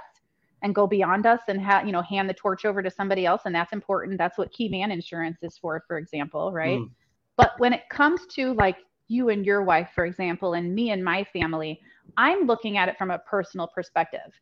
and 0.62 0.74
go 0.74 0.86
beyond 0.86 1.26
us 1.26 1.40
and 1.48 1.60
have, 1.60 1.86
you 1.86 1.92
know, 1.92 2.02
hand 2.02 2.28
the 2.28 2.34
torch 2.34 2.64
over 2.64 2.82
to 2.82 2.90
somebody 2.90 3.26
else. 3.26 3.42
And 3.44 3.54
that's 3.54 3.72
important. 3.72 4.18
That's 4.18 4.38
what 4.38 4.50
key 4.50 4.68
man 4.68 4.90
insurance 4.90 5.38
is 5.42 5.56
for, 5.58 5.84
for 5.86 5.98
example, 5.98 6.52
right? 6.52 6.80
Mm. 6.80 6.90
But 7.36 7.52
when 7.58 7.72
it 7.72 7.88
comes 7.90 8.26
to 8.34 8.54
like 8.54 8.78
you 9.06 9.28
and 9.28 9.46
your 9.46 9.62
wife, 9.62 9.90
for 9.94 10.04
example, 10.04 10.54
and 10.54 10.74
me 10.74 10.90
and 10.90 11.04
my 11.04 11.24
family, 11.32 11.80
I'm 12.16 12.46
looking 12.46 12.76
at 12.76 12.88
it 12.88 12.98
from 12.98 13.10
a 13.10 13.18
personal 13.20 13.68
perspective. 13.68 14.32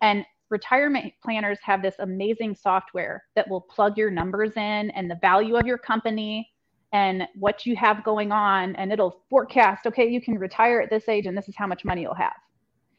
And 0.00 0.24
retirement 0.50 1.12
planners 1.22 1.58
have 1.62 1.82
this 1.82 1.96
amazing 1.98 2.54
software 2.54 3.24
that 3.34 3.48
will 3.48 3.60
plug 3.60 3.96
your 3.96 4.10
numbers 4.10 4.52
in 4.56 4.90
and 4.90 5.10
the 5.10 5.18
value 5.20 5.56
of 5.56 5.66
your 5.66 5.78
company 5.78 6.48
and 6.92 7.26
what 7.34 7.66
you 7.66 7.74
have 7.74 8.04
going 8.04 8.30
on 8.30 8.76
and 8.76 8.92
it'll 8.92 9.22
forecast 9.28 9.86
okay 9.86 10.08
you 10.08 10.20
can 10.20 10.38
retire 10.38 10.80
at 10.80 10.88
this 10.88 11.08
age 11.08 11.26
and 11.26 11.36
this 11.36 11.48
is 11.48 11.56
how 11.56 11.66
much 11.66 11.84
money 11.84 12.02
you'll 12.02 12.14
have. 12.14 12.36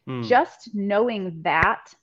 Mm. 0.08 0.25
just 0.25 0.70
knowing 0.74 1.42
that 1.44 1.94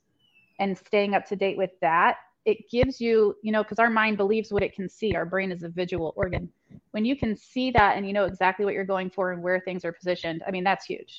and 0.60 0.76
staying 0.76 1.14
up 1.14 1.24
to 1.26 1.36
date 1.36 1.56
with 1.56 1.70
that 1.80 2.16
it 2.44 2.58
gives 2.70 3.00
you 3.00 3.34
you 3.42 3.52
know 3.52 3.62
because 3.62 3.78
our 3.78 3.90
mind 3.90 4.16
believes 4.16 4.52
what 4.52 4.62
it 4.62 4.74
can 4.74 4.88
see. 4.88 5.14
Our 5.14 5.24
brain 5.24 5.50
is 5.50 5.62
a 5.62 5.68
visual 5.68 6.12
organ. 6.16 6.50
When 6.90 7.04
you 7.04 7.16
can 7.16 7.36
see 7.36 7.70
that 7.70 7.96
and 7.96 8.06
you 8.06 8.12
know 8.12 8.24
exactly 8.24 8.64
what 8.64 8.74
you're 8.74 8.84
going 8.84 9.10
for 9.10 9.32
and 9.32 9.42
where 9.42 9.60
things 9.60 9.84
are 9.84 9.92
positioned 9.92 10.42
i 10.46 10.50
mean 10.50 10.64
that's 10.64 10.86
huge. 10.86 11.18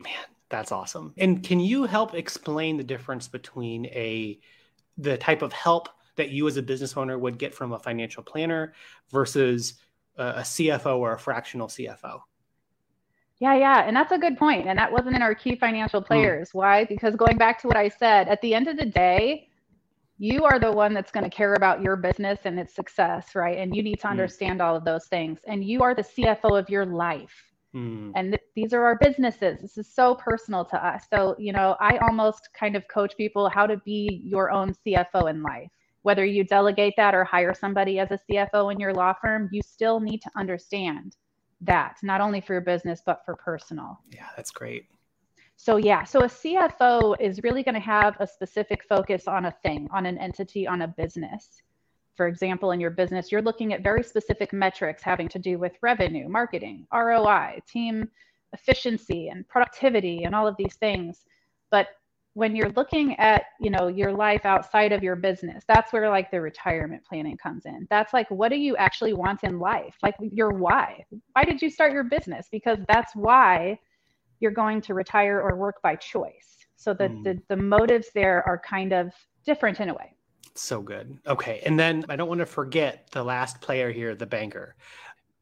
Man 0.00 0.35
that's 0.48 0.72
awesome 0.72 1.12
and 1.18 1.42
can 1.42 1.60
you 1.60 1.84
help 1.84 2.14
explain 2.14 2.76
the 2.76 2.84
difference 2.84 3.28
between 3.28 3.86
a 3.86 4.38
the 4.98 5.16
type 5.16 5.42
of 5.42 5.52
help 5.52 5.88
that 6.16 6.30
you 6.30 6.48
as 6.48 6.56
a 6.56 6.62
business 6.62 6.96
owner 6.96 7.18
would 7.18 7.38
get 7.38 7.54
from 7.54 7.72
a 7.72 7.78
financial 7.78 8.22
planner 8.22 8.72
versus 9.10 9.74
a 10.16 10.40
CFO 10.40 10.98
or 10.98 11.12
a 11.12 11.18
fractional 11.18 11.68
CFO. 11.68 12.20
Yeah, 13.38 13.54
yeah. 13.54 13.84
And 13.86 13.94
that's 13.94 14.12
a 14.12 14.18
good 14.18 14.38
point. 14.38 14.66
And 14.66 14.78
that 14.78 14.90
wasn't 14.90 15.14
in 15.14 15.22
our 15.22 15.34
key 15.34 15.56
financial 15.56 16.00
hmm. 16.00 16.06
players. 16.06 16.48
Mm. 16.48 16.54
Why? 16.54 16.84
Because 16.84 17.16
going 17.16 17.36
back 17.36 17.60
to 17.62 17.68
what 17.68 17.76
I 17.76 17.88
said, 17.88 18.28
at 18.28 18.40
the 18.40 18.54
end 18.54 18.66
of 18.66 18.78
the 18.78 18.86
day, 18.86 19.48
you 20.18 20.44
are 20.44 20.58
the 20.58 20.72
one 20.72 20.94
that's 20.94 21.10
going 21.10 21.24
to 21.24 21.30
care 21.30 21.52
about 21.52 21.82
your 21.82 21.96
business 21.96 22.40
and 22.44 22.58
its 22.58 22.74
success, 22.74 23.34
right? 23.34 23.58
And 23.58 23.76
you 23.76 23.82
need 23.82 24.00
to 24.00 24.06
hmm. 24.06 24.12
understand 24.12 24.60
mm. 24.60 24.64
all 24.64 24.74
of 24.74 24.84
those 24.84 25.06
things. 25.06 25.40
And 25.46 25.62
you 25.62 25.82
are 25.82 25.94
the 25.94 26.02
CFO 26.02 26.58
of 26.58 26.70
your 26.70 26.86
life. 26.86 27.45
Mm. 27.76 28.12
And 28.16 28.32
th- 28.32 28.42
these 28.54 28.72
are 28.72 28.82
our 28.82 28.96
businesses. 28.96 29.60
This 29.60 29.76
is 29.76 29.86
so 29.86 30.14
personal 30.14 30.64
to 30.64 30.84
us. 30.84 31.04
So, 31.12 31.36
you 31.38 31.52
know, 31.52 31.76
I 31.78 31.98
almost 31.98 32.48
kind 32.58 32.74
of 32.74 32.88
coach 32.88 33.16
people 33.16 33.48
how 33.48 33.66
to 33.66 33.76
be 33.78 34.22
your 34.24 34.50
own 34.50 34.74
CFO 34.86 35.28
in 35.30 35.42
life 35.42 35.70
whether 36.06 36.24
you 36.24 36.44
delegate 36.44 36.94
that 36.96 37.16
or 37.16 37.24
hire 37.24 37.52
somebody 37.52 37.98
as 37.98 38.12
a 38.12 38.20
CFO 38.30 38.72
in 38.72 38.78
your 38.78 38.94
law 38.94 39.12
firm, 39.20 39.48
you 39.50 39.60
still 39.60 39.98
need 39.98 40.22
to 40.22 40.30
understand 40.36 41.16
that, 41.60 41.96
not 42.00 42.20
only 42.20 42.40
for 42.40 42.52
your 42.52 42.62
business, 42.62 43.02
but 43.04 43.22
for 43.24 43.34
personal. 43.34 43.98
Yeah, 44.12 44.28
that's 44.36 44.52
great. 44.52 44.86
So, 45.56 45.78
yeah, 45.78 46.04
so 46.04 46.20
a 46.20 46.26
CFO 46.28 47.16
is 47.18 47.42
really 47.42 47.64
going 47.64 47.74
to 47.74 47.80
have 47.80 48.14
a 48.20 48.26
specific 48.28 48.84
focus 48.88 49.26
on 49.26 49.46
a 49.46 49.54
thing, 49.64 49.88
on 49.90 50.06
an 50.06 50.16
entity, 50.18 50.64
on 50.64 50.82
a 50.82 50.86
business. 50.86 51.60
For 52.16 52.28
example, 52.28 52.70
in 52.72 52.80
your 52.80 52.90
business, 52.90 53.30
you're 53.30 53.42
looking 53.42 53.72
at 53.72 53.82
very 53.82 54.02
specific 54.02 54.52
metrics 54.52 55.02
having 55.02 55.28
to 55.28 55.38
do 55.38 55.58
with 55.58 55.72
revenue, 55.82 56.28
marketing, 56.28 56.86
ROI, 56.92 57.60
team 57.68 58.08
efficiency, 58.52 59.28
and 59.28 59.46
productivity, 59.48 60.24
and 60.24 60.34
all 60.34 60.46
of 60.46 60.56
these 60.56 60.76
things. 60.76 61.26
But 61.70 61.88
when 62.36 62.54
you're 62.54 62.72
looking 62.72 63.16
at 63.16 63.44
you 63.60 63.70
know 63.70 63.88
your 63.88 64.12
life 64.12 64.44
outside 64.44 64.92
of 64.92 65.02
your 65.02 65.16
business 65.16 65.64
that's 65.66 65.90
where 65.90 66.10
like 66.10 66.30
the 66.30 66.38
retirement 66.38 67.02
planning 67.02 67.34
comes 67.38 67.64
in. 67.64 67.86
That's 67.88 68.12
like 68.12 68.30
what 68.30 68.50
do 68.50 68.56
you 68.56 68.76
actually 68.76 69.14
want 69.14 69.42
in 69.42 69.58
life? 69.58 69.96
Like 70.02 70.16
your 70.20 70.50
why. 70.50 71.06
Why 71.32 71.44
did 71.44 71.62
you 71.62 71.70
start 71.70 71.92
your 71.92 72.04
business? 72.04 72.48
Because 72.52 72.78
that's 72.88 73.16
why 73.16 73.78
you're 74.40 74.50
going 74.50 74.82
to 74.82 74.92
retire 74.92 75.40
or 75.40 75.56
work 75.56 75.80
by 75.82 75.96
choice. 75.96 76.66
So 76.76 76.92
that 76.92 77.10
mm. 77.10 77.24
the, 77.24 77.40
the 77.48 77.56
motives 77.56 78.08
there 78.14 78.46
are 78.46 78.58
kind 78.58 78.92
of 78.92 79.12
different 79.46 79.80
in 79.80 79.88
a 79.88 79.94
way 79.94 80.15
so 80.58 80.80
good 80.80 81.18
okay 81.26 81.62
and 81.64 81.78
then 81.78 82.04
i 82.08 82.16
don't 82.16 82.28
want 82.28 82.40
to 82.40 82.46
forget 82.46 83.08
the 83.12 83.22
last 83.22 83.60
player 83.60 83.90
here 83.90 84.14
the 84.14 84.26
banker 84.26 84.74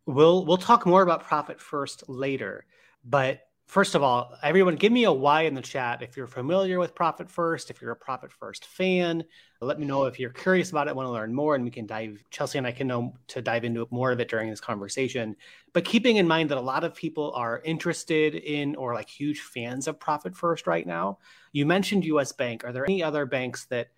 we'll 0.06 0.44
we'll 0.44 0.56
talk 0.56 0.86
more 0.86 1.02
about 1.02 1.24
profit 1.24 1.60
first 1.60 2.08
later 2.08 2.64
but 3.04 3.40
First 3.66 3.94
of 3.94 4.02
all, 4.02 4.36
everyone, 4.42 4.76
give 4.76 4.92
me 4.92 5.04
a 5.04 5.12
why 5.12 5.42
in 5.42 5.54
the 5.54 5.62
chat 5.62 6.02
if 6.02 6.16
you're 6.16 6.26
familiar 6.26 6.78
with 6.78 6.94
Profit 6.94 7.30
First, 7.30 7.70
if 7.70 7.80
you're 7.80 7.92
a 7.92 7.96
Profit 7.96 8.30
First 8.30 8.66
fan. 8.66 9.24
Let 9.60 9.80
me 9.80 9.86
know 9.86 10.04
if 10.04 10.20
you're 10.20 10.30
curious 10.30 10.70
about 10.70 10.86
it, 10.86 10.94
want 10.94 11.06
to 11.06 11.12
learn 11.12 11.32
more, 11.32 11.54
and 11.54 11.64
we 11.64 11.70
can 11.70 11.86
dive. 11.86 12.22
Chelsea 12.30 12.58
and 12.58 12.66
I 12.66 12.72
can 12.72 12.86
know 12.86 13.14
to 13.28 13.40
dive 13.40 13.64
into 13.64 13.88
more 13.90 14.12
of 14.12 14.20
it 14.20 14.28
during 14.28 14.50
this 14.50 14.60
conversation. 14.60 15.34
But 15.72 15.86
keeping 15.86 16.16
in 16.16 16.28
mind 16.28 16.50
that 16.50 16.58
a 16.58 16.60
lot 16.60 16.84
of 16.84 16.94
people 16.94 17.32
are 17.34 17.62
interested 17.64 18.34
in 18.34 18.76
or 18.76 18.94
like 18.94 19.08
huge 19.08 19.40
fans 19.40 19.88
of 19.88 19.98
Profit 19.98 20.36
First 20.36 20.66
right 20.66 20.86
now. 20.86 21.18
You 21.52 21.64
mentioned 21.64 22.04
U.S. 22.04 22.32
Bank. 22.32 22.64
Are 22.64 22.72
there 22.72 22.84
any 22.84 23.02
other 23.02 23.24
banks 23.24 23.64
that 23.66 23.88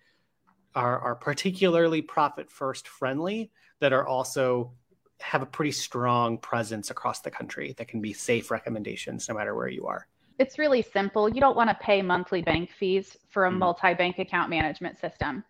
are 0.77 0.99
are 0.99 1.15
particularly 1.15 2.01
Profit 2.01 2.49
First 2.49 2.87
friendly 2.87 3.51
that 3.79 3.93
are 3.93 4.05
also 4.05 4.71
have 5.19 5.41
a 5.41 5.45
pretty 5.45 5.71
strong 5.71 6.37
presence 6.37 6.91
across 6.91 7.21
the 7.21 7.31
country 7.31 7.73
that 7.77 7.87
can 7.87 7.99
be 7.99 8.13
safe 8.13 8.51
recommendations 8.51 9.27
no 9.27 9.33
matter 9.33 9.55
where 9.55 9.67
you 9.67 9.87
are. 9.87 10.07
It's 10.37 10.59
really 10.59 10.83
simple. 10.83 11.27
You 11.27 11.41
don't 11.41 11.55
want 11.55 11.69
to 11.69 11.75
pay 11.81 12.03
monthly 12.03 12.43
bank 12.43 12.69
fees 12.71 13.17
for 13.29 13.47
a 13.47 13.51
mm. 13.51 13.57
multi 13.57 13.95
bank 13.95 14.19
account 14.19 14.51
management 14.51 14.99
system. 14.99 15.43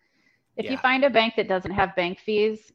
If 0.55 0.65
yeah. 0.65 0.71
you 0.71 0.77
find 0.77 1.03
a 1.03 1.09
bank 1.09 1.33
that 1.35 1.49
doesn't 1.49 1.71
have 1.71 1.93
bank 1.97 2.19
fees, 2.19 2.71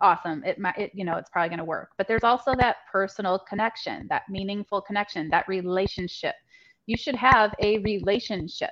awesome. 0.00 0.42
It 0.44 0.58
might, 0.58 0.78
it, 0.78 0.90
you 0.94 1.04
know, 1.04 1.16
it's 1.18 1.28
probably 1.28 1.50
going 1.50 1.58
to 1.58 1.64
work. 1.64 1.90
But 1.98 2.08
there's 2.08 2.24
also 2.24 2.54
that 2.56 2.76
personal 2.90 3.38
connection, 3.38 4.06
that 4.08 4.22
meaningful 4.30 4.80
connection, 4.80 5.28
that 5.28 5.46
relationship. 5.46 6.34
You 6.86 6.96
should 6.96 7.14
have 7.14 7.54
a 7.60 7.78
relationship 7.78 8.70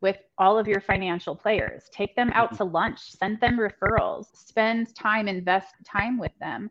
with 0.00 0.16
all 0.38 0.58
of 0.58 0.68
your 0.68 0.80
financial 0.80 1.34
players. 1.34 1.84
Take 1.92 2.14
them 2.14 2.30
out 2.34 2.48
mm-hmm. 2.48 2.56
to 2.58 2.64
lunch, 2.64 3.00
send 3.00 3.40
them 3.40 3.58
referrals, 3.58 4.26
spend 4.34 4.94
time, 4.94 5.28
invest 5.28 5.74
time 5.84 6.18
with 6.18 6.32
them 6.40 6.70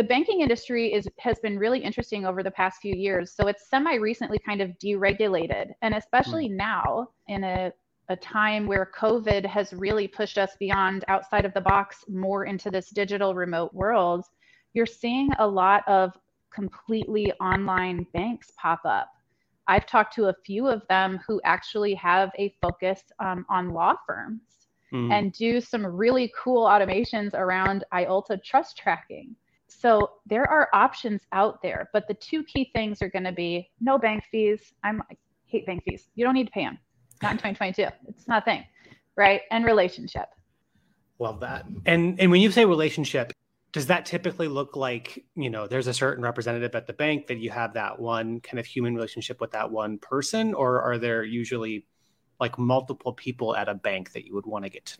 the 0.00 0.04
banking 0.04 0.40
industry 0.40 0.92
is 0.94 1.06
has 1.18 1.38
been 1.40 1.58
really 1.58 1.78
interesting 1.78 2.24
over 2.24 2.42
the 2.42 2.50
past 2.50 2.80
few 2.80 2.94
years. 2.94 3.32
So 3.32 3.48
it's 3.48 3.68
semi 3.68 3.96
recently 3.96 4.38
kind 4.38 4.62
of 4.62 4.70
deregulated, 4.82 5.72
and 5.82 5.94
especially 5.94 6.48
mm. 6.48 6.56
now 6.56 7.08
in 7.28 7.44
a 7.44 7.70
a 8.08 8.16
time 8.16 8.66
where 8.66 8.90
COVID 8.98 9.44
has 9.44 9.72
really 9.72 10.08
pushed 10.08 10.38
us 10.38 10.56
beyond 10.58 11.04
outside 11.06 11.44
of 11.44 11.54
the 11.54 11.60
box 11.60 12.02
more 12.08 12.46
into 12.46 12.70
this 12.70 12.88
digital 12.90 13.34
remote 13.34 13.72
world, 13.72 14.24
you're 14.72 14.86
seeing 14.86 15.30
a 15.38 15.46
lot 15.46 15.86
of 15.86 16.16
completely 16.52 17.30
online 17.34 18.04
banks 18.12 18.50
pop 18.56 18.80
up. 18.84 19.12
I've 19.70 19.86
talked 19.86 20.12
to 20.16 20.26
a 20.26 20.34
few 20.44 20.66
of 20.66 20.82
them 20.88 21.20
who 21.24 21.40
actually 21.44 21.94
have 21.94 22.32
a 22.36 22.52
focus 22.60 23.04
um, 23.20 23.46
on 23.48 23.70
law 23.70 23.94
firms 24.04 24.40
mm. 24.92 25.12
and 25.12 25.32
do 25.32 25.60
some 25.60 25.86
really 25.86 26.32
cool 26.36 26.66
automations 26.66 27.34
around 27.34 27.84
IOLTA 27.94 28.42
trust 28.42 28.76
tracking. 28.76 29.36
So 29.68 30.10
there 30.26 30.42
are 30.50 30.68
options 30.74 31.22
out 31.30 31.62
there, 31.62 31.88
but 31.92 32.08
the 32.08 32.14
two 32.14 32.42
key 32.42 32.72
things 32.74 33.00
are 33.00 33.08
going 33.08 33.22
to 33.22 33.32
be 33.32 33.70
no 33.80 33.96
bank 33.96 34.24
fees. 34.32 34.74
I'm 34.82 35.02
I 35.02 35.16
hate 35.46 35.66
bank 35.66 35.84
fees. 35.84 36.08
You 36.16 36.24
don't 36.24 36.34
need 36.34 36.46
to 36.46 36.52
pay 36.52 36.64
them. 36.64 36.76
Not 37.22 37.30
in 37.30 37.38
2022. 37.38 37.86
It's 38.08 38.26
not 38.26 38.42
a 38.42 38.44
thing, 38.44 38.64
right? 39.14 39.42
And 39.52 39.64
relationship. 39.64 40.26
Love 41.20 41.38
that. 41.40 41.64
And 41.86 42.18
and 42.18 42.32
when 42.32 42.40
you 42.40 42.50
say 42.50 42.64
relationship, 42.64 43.32
does 43.72 43.86
that 43.86 44.04
typically 44.04 44.48
look 44.48 44.76
like 44.76 45.24
you 45.36 45.50
know 45.50 45.66
there's 45.66 45.86
a 45.86 45.94
certain 45.94 46.24
representative 46.24 46.74
at 46.74 46.86
the 46.86 46.92
bank 46.92 47.26
that 47.28 47.38
you 47.38 47.50
have 47.50 47.74
that 47.74 47.98
one 47.98 48.40
kind 48.40 48.58
of 48.58 48.66
human 48.66 48.94
relationship 48.94 49.40
with 49.40 49.52
that 49.52 49.70
one 49.70 49.98
person, 49.98 50.54
or 50.54 50.80
are 50.82 50.98
there 50.98 51.22
usually 51.22 51.86
like 52.40 52.58
multiple 52.58 53.12
people 53.12 53.54
at 53.54 53.68
a 53.68 53.74
bank 53.74 54.12
that 54.12 54.24
you 54.24 54.34
would 54.34 54.46
want 54.46 54.64
to 54.64 54.70
get 54.70 54.86
to? 54.86 54.98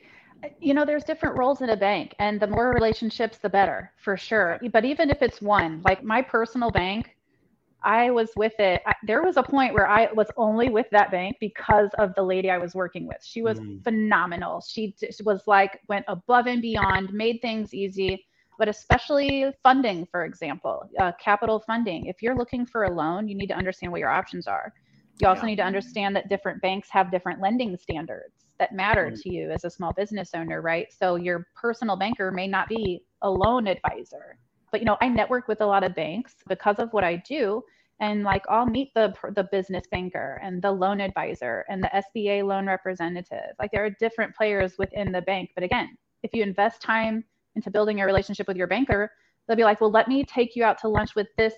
you 0.59 0.73
know 0.73 0.87
there's 0.87 1.05
different 1.05 1.37
roles 1.37 1.61
in 1.61 1.69
a 1.69 1.77
bank 1.77 2.15
and 2.19 2.41
the 2.41 2.47
more 2.47 2.73
relationships 2.73 3.37
the 3.39 3.49
better 3.49 3.93
for 3.97 4.17
sure. 4.17 4.59
But 4.73 4.85
even 4.85 5.11
if 5.11 5.23
it's 5.23 5.43
one 5.43 5.83
like 5.85 6.03
my 6.03 6.23
personal 6.23 6.71
bank 6.71 7.17
i 7.83 8.11
was 8.11 8.31
with 8.37 8.53
it 8.59 8.83
I, 8.87 8.95
there 9.03 9.23
was 9.23 9.39
a 9.39 9.43
point 9.43 9.73
where 9.73 9.89
i 9.89 10.12
was 10.12 10.27
only 10.37 10.69
with 10.69 10.87
that 10.91 11.11
bank 11.11 11.37
because 11.41 11.89
of 11.97 12.15
the 12.15 12.23
lady 12.23 12.50
i 12.50 12.59
was 12.59 12.75
working 12.75 13.07
with. 13.07 13.19
She 13.23 13.43
was 13.43 13.59
mm. 13.59 13.83
phenomenal. 13.83 14.62
She 14.67 14.95
was 15.25 15.43
like 15.47 15.81
went 15.89 16.05
above 16.09 16.47
and 16.47 16.62
beyond 16.62 17.12
made 17.12 17.41
things 17.43 17.75
easy 17.75 18.25
but 18.61 18.69
especially 18.69 19.47
funding 19.64 20.07
for 20.12 20.25
example 20.25 20.88
uh, 21.00 21.12
capital 21.19 21.59
funding 21.67 22.07
if 22.07 22.23
you're 22.23 22.37
looking 22.37 22.64
for 22.64 22.85
a 22.85 22.93
loan 22.93 23.26
you 23.26 23.35
need 23.35 23.49
to 23.49 23.57
understand 23.57 23.90
what 23.90 23.99
your 23.99 24.11
options 24.11 24.47
are 24.47 24.73
you 25.21 25.29
also 25.29 25.43
yeah. 25.43 25.47
need 25.49 25.57
to 25.57 25.64
understand 25.64 26.14
that 26.17 26.29
different 26.29 26.62
banks 26.62 26.88
have 26.90 27.11
different 27.11 27.40
lending 27.40 27.76
standards 27.76 28.47
that 28.59 28.75
matter 28.75 29.07
mm-hmm. 29.07 29.21
to 29.23 29.35
you 29.35 29.50
as 29.50 29.64
a 29.64 29.71
small 29.71 29.93
business 29.93 30.31
owner, 30.35 30.61
right? 30.61 30.87
So 30.93 31.17
your 31.17 31.47
personal 31.57 31.97
banker 31.97 32.31
may 32.31 32.47
not 32.47 32.69
be 32.69 33.02
a 33.23 33.31
loan 33.31 33.67
advisor. 33.67 34.38
But 34.71 34.81
you 34.81 34.87
know, 34.87 34.97
I 35.00 35.09
network 35.09 35.49
with 35.49 35.62
a 35.62 35.67
lot 35.67 35.83
of 35.83 35.95
banks 35.95 36.35
because 36.49 36.76
of 36.79 36.93
what 36.93 37.02
I 37.02 37.17
do 37.26 37.62
and 37.99 38.23
like 38.23 38.45
I'll 38.49 38.67
meet 38.67 38.95
the 38.95 39.12
the 39.35 39.49
business 39.50 39.85
banker 39.90 40.40
and 40.43 40.62
the 40.62 40.71
loan 40.71 41.00
advisor 41.00 41.64
and 41.69 41.83
the 41.83 41.90
SBA 42.17 42.47
loan 42.47 42.67
representative. 42.67 43.55
Like 43.59 43.73
there 43.73 43.85
are 43.85 43.90
different 43.99 44.35
players 44.35 44.79
within 44.79 45.12
the 45.12 45.23
bank, 45.23 45.50
but 45.55 45.64
again, 45.64 45.97
if 46.23 46.31
you 46.33 46.43
invest 46.43 46.81
time 46.81 47.25
into 47.57 47.71
building 47.71 48.00
a 48.00 48.07
relationship 48.07 48.47
with 48.49 48.57
your 48.57 48.66
banker, 48.66 49.11
they'll 49.47 49.57
be 49.57 49.64
like, 49.64 49.80
"Well, 49.80 49.90
let 49.90 50.09
me 50.09 50.25
take 50.25 50.57
you 50.57 50.64
out 50.64 50.78
to 50.78 50.88
lunch 50.88 51.14
with 51.14 51.28
this 51.37 51.54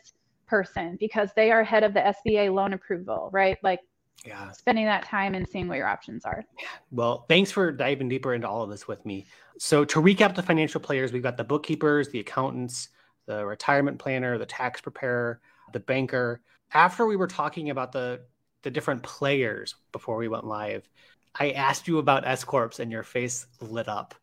person 0.46 0.96
because 1.00 1.30
they 1.34 1.50
are 1.50 1.64
head 1.64 1.82
of 1.82 1.94
the 1.94 2.00
SBA 2.00 2.52
loan 2.52 2.72
approval, 2.72 3.30
right? 3.32 3.56
Like 3.62 3.80
yeah. 4.25 4.50
spending 4.52 4.84
that 4.84 5.04
time 5.04 5.34
and 5.34 5.49
seeing 5.49 5.68
what 5.68 5.78
your 5.78 5.87
options 5.87 6.25
are. 6.25 6.44
Well, 6.90 7.25
thanks 7.28 7.50
for 7.50 7.72
diving 7.72 8.08
deeper 8.08 8.34
into 8.34 8.49
all 8.49 8.62
of 8.62 8.70
this 8.70 8.87
with 8.87 9.04
me. 9.04 9.26
So 9.58 9.84
to 9.87 10.00
recap 10.00 10.34
the 10.34 10.42
financial 10.42 10.80
players, 10.80 11.12
we've 11.12 11.22
got 11.22 11.37
the 11.37 11.44
bookkeepers, 11.44 12.08
the 12.08 12.20
accountants, 12.20 12.88
the 13.26 13.44
retirement 13.44 13.99
planner, 13.99 14.38
the 14.38 14.46
tax 14.46 14.80
preparer, 14.80 15.40
the 15.72 15.80
banker. 15.80 16.40
After 16.75 17.06
we 17.06 17.16
were 17.16 17.26
talking 17.26 17.70
about 17.70 17.92
the 17.92 18.20
the 18.62 18.70
different 18.70 19.02
players 19.02 19.75
before 19.90 20.16
we 20.16 20.28
went 20.28 20.44
live, 20.44 20.88
I 21.34 21.50
asked 21.52 21.88
you 21.88 21.99
about 21.99 22.26
S 22.26 22.44
corps 22.44 22.78
and 22.78 22.92
your 22.92 23.02
face 23.02 23.46
lit 23.61 23.88
up. 23.88 24.14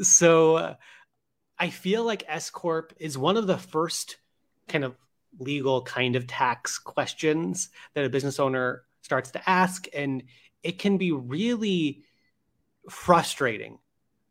So 0.00 0.56
uh, 0.56 0.74
I 1.58 1.70
feel 1.70 2.04
like 2.04 2.24
S 2.28 2.50
corp 2.50 2.92
is 2.98 3.16
one 3.16 3.36
of 3.36 3.46
the 3.46 3.58
first 3.58 4.16
kind 4.68 4.84
of 4.84 4.96
legal 5.38 5.82
kind 5.82 6.16
of 6.16 6.26
tax 6.26 6.78
questions 6.78 7.70
that 7.94 8.04
a 8.04 8.10
business 8.10 8.38
owner 8.38 8.84
starts 9.02 9.30
to 9.32 9.48
ask 9.48 9.86
and 9.94 10.22
it 10.62 10.78
can 10.78 10.96
be 10.96 11.12
really 11.12 12.02
frustrating 12.88 13.78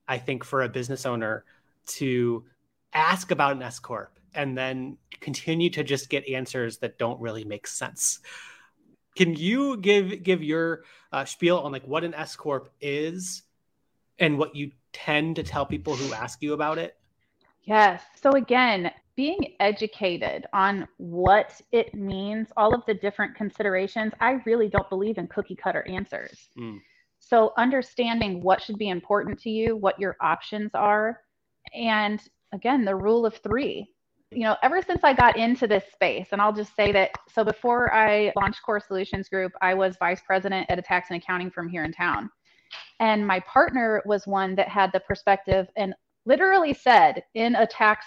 I 0.07 0.17
think 0.17 0.43
for 0.43 0.61
a 0.61 0.69
business 0.69 1.05
owner 1.05 1.45
to 1.87 2.45
ask 2.93 3.31
about 3.31 3.55
an 3.55 3.61
S 3.61 3.79
corp 3.79 4.19
and 4.33 4.57
then 4.57 4.97
continue 5.19 5.69
to 5.71 5.83
just 5.83 6.09
get 6.09 6.27
answers 6.27 6.77
that 6.79 6.97
don't 6.97 7.19
really 7.19 7.43
make 7.43 7.67
sense. 7.67 8.19
Can 9.15 9.35
you 9.35 9.77
give 9.77 10.23
give 10.23 10.43
your 10.43 10.83
uh, 11.11 11.25
spiel 11.25 11.59
on 11.59 11.71
like 11.71 11.87
what 11.87 12.03
an 12.03 12.13
S 12.13 12.35
corp 12.35 12.69
is 12.81 13.43
and 14.19 14.37
what 14.37 14.55
you 14.55 14.71
tend 14.93 15.37
to 15.37 15.43
tell 15.43 15.65
people 15.65 15.95
who 15.95 16.13
ask 16.13 16.41
you 16.41 16.53
about 16.53 16.77
it? 16.77 16.95
Yes. 17.65 18.03
So 18.21 18.31
again, 18.31 18.91
being 19.15 19.55
educated 19.59 20.45
on 20.53 20.87
what 20.97 21.61
it 21.71 21.93
means, 21.93 22.49
all 22.57 22.73
of 22.73 22.83
the 22.85 22.93
different 22.93 23.35
considerations, 23.35 24.13
I 24.19 24.41
really 24.45 24.67
don't 24.67 24.89
believe 24.89 25.17
in 25.17 25.27
cookie 25.27 25.55
cutter 25.55 25.85
answers. 25.87 26.49
Mm. 26.57 26.79
So 27.19 27.53
understanding 27.57 28.41
what 28.41 28.61
should 28.61 28.77
be 28.77 28.89
important 28.89 29.39
to 29.41 29.49
you, 29.49 29.75
what 29.77 29.99
your 29.99 30.15
options 30.21 30.71
are, 30.73 31.21
and 31.73 32.21
again, 32.53 32.85
the 32.85 32.95
rule 32.95 33.25
of 33.25 33.35
three. 33.37 33.89
You 34.31 34.43
know, 34.43 34.57
ever 34.63 34.81
since 34.81 35.03
I 35.03 35.13
got 35.13 35.37
into 35.37 35.65
this 35.65 35.85
space, 35.93 36.27
and 36.31 36.41
I'll 36.41 36.53
just 36.53 36.75
say 36.75 36.91
that 36.91 37.11
so 37.31 37.43
before 37.43 37.93
I 37.93 38.33
launched 38.35 38.61
Core 38.63 38.79
Solutions 38.79 39.29
Group, 39.29 39.53
I 39.61 39.73
was 39.73 39.95
vice 39.97 40.21
president 40.25 40.69
at 40.69 40.77
a 40.77 40.81
tax 40.81 41.09
and 41.09 41.21
accounting 41.21 41.51
firm 41.51 41.69
here 41.69 41.83
in 41.83 41.91
town. 41.91 42.29
And 42.99 43.25
my 43.25 43.39
partner 43.41 44.01
was 44.05 44.27
one 44.27 44.55
that 44.55 44.67
had 44.67 44.91
the 44.91 44.99
perspective 45.01 45.67
and 45.77 45.93
literally 46.25 46.73
said 46.73 47.23
in 47.33 47.55
a 47.55 47.67
tax 47.67 48.05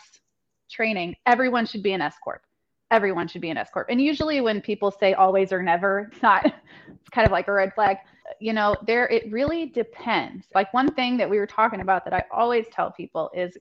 training, 0.70 1.16
everyone 1.26 1.66
should 1.66 1.82
be 1.82 1.92
an 1.92 2.00
S 2.00 2.16
Corp. 2.22 2.42
Everyone 2.90 3.28
should 3.28 3.40
be 3.40 3.50
an 3.50 3.56
S 3.56 3.70
Corp. 3.72 3.88
And 3.90 4.00
usually 4.00 4.40
when 4.40 4.60
people 4.60 4.90
say 4.90 5.14
always 5.14 5.52
or 5.52 5.62
never, 5.62 6.10
it's 6.12 6.22
not, 6.22 6.44
it's 6.46 7.08
kind 7.10 7.26
of 7.26 7.32
like 7.32 7.48
a 7.48 7.52
red 7.52 7.74
flag 7.74 7.98
you 8.40 8.52
know, 8.52 8.76
there 8.86 9.06
it 9.08 9.30
really 9.30 9.66
depends. 9.66 10.46
Like 10.54 10.72
one 10.74 10.92
thing 10.94 11.16
that 11.16 11.28
we 11.28 11.38
were 11.38 11.46
talking 11.46 11.80
about 11.80 12.04
that 12.04 12.14
I 12.14 12.24
always 12.30 12.66
tell 12.70 12.90
people 12.90 13.30
is 13.34 13.56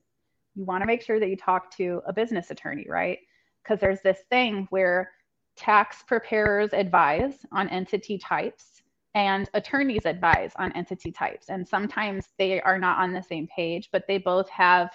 you 0.55 0.65
want 0.65 0.81
to 0.81 0.87
make 0.87 1.01
sure 1.01 1.19
that 1.19 1.29
you 1.29 1.37
talk 1.37 1.75
to 1.77 2.01
a 2.05 2.13
business 2.13 2.51
attorney, 2.51 2.85
right? 2.87 3.19
Because 3.63 3.79
there's 3.79 4.01
this 4.01 4.19
thing 4.29 4.67
where 4.69 5.11
tax 5.55 6.03
preparers 6.03 6.71
advise 6.73 7.45
on 7.51 7.69
entity 7.69 8.17
types 8.17 8.76
and 9.17 9.49
attorneys 9.55 10.05
advise 10.05 10.51
on 10.57 10.71
entity 10.73 11.11
types. 11.11 11.49
And 11.49 11.67
sometimes 11.67 12.27
they 12.37 12.61
are 12.61 12.77
not 12.77 12.99
on 12.99 13.11
the 13.11 13.23
same 13.23 13.47
page, 13.47 13.89
but 13.91 14.05
they 14.07 14.19
both 14.19 14.47
have 14.49 14.91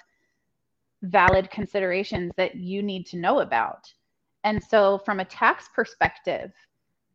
valid 1.03 1.51
considerations 1.51 2.31
that 2.37 2.55
you 2.55 2.85
need 2.85 3.05
to 3.07 3.17
know 3.17 3.41
about. 3.41 3.93
And 4.45 4.63
so, 4.63 4.99
from 4.99 5.19
a 5.19 5.25
tax 5.25 5.69
perspective, 5.75 6.53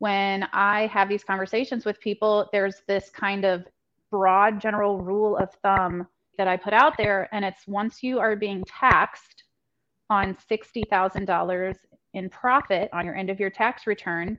when 0.00 0.46
I 0.52 0.86
have 0.88 1.08
these 1.08 1.24
conversations 1.24 1.86
with 1.86 1.98
people, 1.98 2.50
there's 2.52 2.82
this 2.86 3.08
kind 3.08 3.46
of 3.46 3.66
broad 4.10 4.60
general 4.60 5.00
rule 5.00 5.38
of 5.38 5.50
thumb 5.62 6.06
that 6.36 6.46
I 6.46 6.58
put 6.58 6.74
out 6.74 6.98
there. 6.98 7.30
And 7.32 7.42
it's 7.42 7.66
once 7.66 8.02
you 8.02 8.18
are 8.18 8.36
being 8.36 8.62
taxed 8.64 9.44
on 10.10 10.36
$60,000 10.50 11.74
in 12.12 12.28
profit 12.28 12.90
on 12.92 13.06
your 13.06 13.16
end 13.16 13.30
of 13.30 13.40
your 13.40 13.50
tax 13.50 13.86
return 13.86 14.36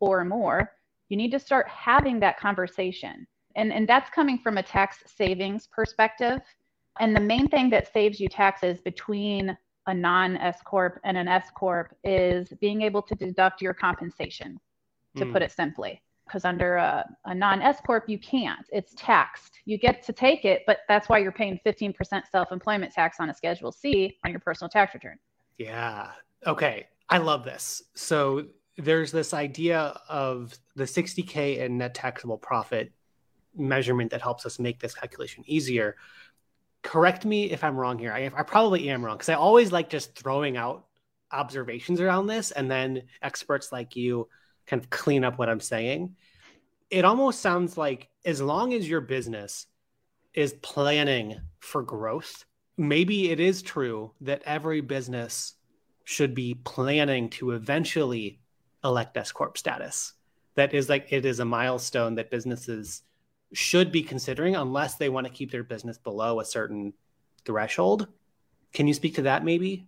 or 0.00 0.24
more, 0.24 0.72
you 1.08 1.16
need 1.16 1.30
to 1.32 1.38
start 1.38 1.68
having 1.68 2.20
that 2.20 2.38
conversation. 2.38 3.26
And, 3.56 3.72
and 3.72 3.88
that's 3.88 4.10
coming 4.10 4.38
from 4.38 4.58
a 4.58 4.62
tax 4.62 4.98
savings 5.06 5.66
perspective. 5.66 6.40
And 7.00 7.14
the 7.14 7.20
main 7.20 7.48
thing 7.48 7.70
that 7.70 7.92
saves 7.92 8.20
you 8.20 8.28
taxes 8.28 8.80
between 8.80 9.56
a 9.86 9.94
non 9.94 10.36
S 10.36 10.58
Corp 10.64 11.00
and 11.04 11.16
an 11.16 11.28
S 11.28 11.48
Corp 11.54 11.96
is 12.04 12.48
being 12.60 12.82
able 12.82 13.02
to 13.02 13.14
deduct 13.14 13.62
your 13.62 13.74
compensation 13.74 14.60
to 15.16 15.24
mm. 15.24 15.32
put 15.32 15.42
it 15.42 15.50
simply. 15.50 16.02
Because 16.26 16.44
under 16.44 16.76
a, 16.76 17.08
a 17.24 17.34
non 17.34 17.62
S 17.62 17.80
Corp, 17.84 18.04
you 18.06 18.18
can't. 18.18 18.66
It's 18.70 18.92
taxed. 18.96 19.58
You 19.64 19.78
get 19.78 20.02
to 20.04 20.12
take 20.12 20.44
it, 20.44 20.62
but 20.66 20.80
that's 20.86 21.08
why 21.08 21.18
you're 21.18 21.32
paying 21.32 21.58
15% 21.64 22.22
self 22.30 22.52
employment 22.52 22.92
tax 22.92 23.18
on 23.18 23.30
a 23.30 23.34
Schedule 23.34 23.72
C 23.72 24.18
on 24.24 24.30
your 24.30 24.40
personal 24.40 24.68
tax 24.68 24.92
return. 24.92 25.18
Yeah. 25.56 26.10
Okay. 26.46 26.86
I 27.08 27.18
love 27.18 27.44
this. 27.44 27.82
So 27.94 28.44
there's 28.78 29.10
this 29.10 29.34
idea 29.34 30.00
of 30.08 30.56
the 30.76 30.84
60K 30.84 31.60
and 31.60 31.78
net 31.78 31.94
taxable 31.94 32.38
profit 32.38 32.92
measurement 33.56 34.12
that 34.12 34.22
helps 34.22 34.46
us 34.46 34.60
make 34.60 34.78
this 34.78 34.94
calculation 34.94 35.42
easier. 35.46 35.96
Correct 36.82 37.24
me 37.24 37.50
if 37.50 37.64
I'm 37.64 37.76
wrong 37.76 37.98
here. 37.98 38.12
I, 38.12 38.30
I 38.34 38.44
probably 38.44 38.88
am 38.88 39.04
wrong 39.04 39.16
because 39.16 39.28
I 39.28 39.34
always 39.34 39.72
like 39.72 39.90
just 39.90 40.14
throwing 40.16 40.56
out 40.56 40.86
observations 41.32 42.00
around 42.00 42.28
this, 42.28 42.52
and 42.52 42.70
then 42.70 43.02
experts 43.20 43.72
like 43.72 43.96
you 43.96 44.28
kind 44.66 44.82
of 44.82 44.88
clean 44.90 45.24
up 45.24 45.38
what 45.38 45.48
I'm 45.48 45.60
saying. 45.60 46.14
It 46.88 47.04
almost 47.04 47.40
sounds 47.40 47.76
like 47.76 48.08
as 48.24 48.40
long 48.40 48.72
as 48.72 48.88
your 48.88 49.00
business 49.00 49.66
is 50.34 50.54
planning 50.62 51.40
for 51.58 51.82
growth, 51.82 52.44
maybe 52.76 53.30
it 53.30 53.40
is 53.40 53.60
true 53.60 54.12
that 54.20 54.42
every 54.46 54.80
business 54.80 55.54
should 56.04 56.34
be 56.34 56.54
planning 56.54 57.28
to 57.28 57.50
eventually 57.50 58.40
elect 58.84 59.16
S 59.16 59.32
corp 59.32 59.58
status. 59.58 60.14
That 60.54 60.74
is 60.74 60.88
like 60.88 61.12
it 61.12 61.24
is 61.24 61.40
a 61.40 61.44
milestone 61.44 62.14
that 62.16 62.30
businesses 62.30 63.02
should 63.52 63.90
be 63.90 64.02
considering 64.02 64.56
unless 64.56 64.96
they 64.96 65.08
want 65.08 65.26
to 65.26 65.32
keep 65.32 65.50
their 65.50 65.62
business 65.62 65.98
below 65.98 66.40
a 66.40 66.44
certain 66.44 66.92
threshold. 67.44 68.08
Can 68.72 68.86
you 68.86 68.94
speak 68.94 69.14
to 69.14 69.22
that 69.22 69.44
maybe? 69.44 69.86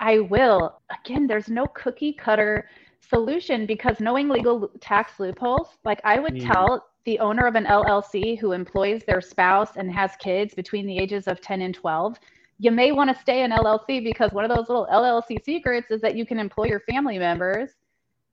I 0.00 0.20
will. 0.20 0.80
Again, 1.04 1.26
there's 1.26 1.48
no 1.48 1.66
cookie 1.66 2.12
cutter 2.12 2.68
solution 3.00 3.66
because 3.66 4.00
knowing 4.00 4.28
legal 4.28 4.70
tax 4.80 5.20
loopholes, 5.20 5.68
like 5.84 6.00
I 6.04 6.18
would 6.18 6.34
mm. 6.34 6.52
tell 6.52 6.86
the 7.04 7.18
owner 7.18 7.46
of 7.46 7.54
an 7.54 7.64
LLC 7.64 8.38
who 8.38 8.52
employs 8.52 9.02
their 9.04 9.20
spouse 9.20 9.76
and 9.76 9.92
has 9.92 10.12
kids 10.18 10.54
between 10.54 10.86
the 10.86 10.98
ages 10.98 11.26
of 11.26 11.40
10 11.40 11.62
and 11.62 11.74
12, 11.74 12.18
you 12.58 12.70
may 12.70 12.92
want 12.92 13.14
to 13.14 13.20
stay 13.20 13.44
in 13.44 13.50
LLC 13.50 14.02
because 14.02 14.32
one 14.32 14.44
of 14.44 14.54
those 14.54 14.68
little 14.68 14.86
LLC 14.92 15.42
secrets 15.42 15.90
is 15.90 16.00
that 16.00 16.16
you 16.16 16.26
can 16.26 16.38
employ 16.38 16.64
your 16.64 16.80
family 16.80 17.18
members, 17.18 17.70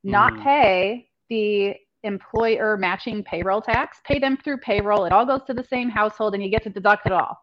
not 0.06 0.34
mm. 0.34 0.44
pay 0.44 1.10
the 1.30 1.76
employer 2.04 2.78
matching 2.78 3.24
payroll 3.24 3.62
tax, 3.62 4.00
pay 4.06 4.20
them 4.20 4.38
through 4.38 4.58
payroll. 4.58 5.06
It 5.06 5.12
all 5.12 5.26
goes 5.26 5.44
to 5.48 5.54
the 5.54 5.64
same 5.64 5.90
household 5.90 6.36
and 6.36 6.44
you 6.44 6.50
get 6.50 6.64
to 6.64 6.70
deduct 6.70 7.08
it 7.08 7.12
all. 7.12 7.38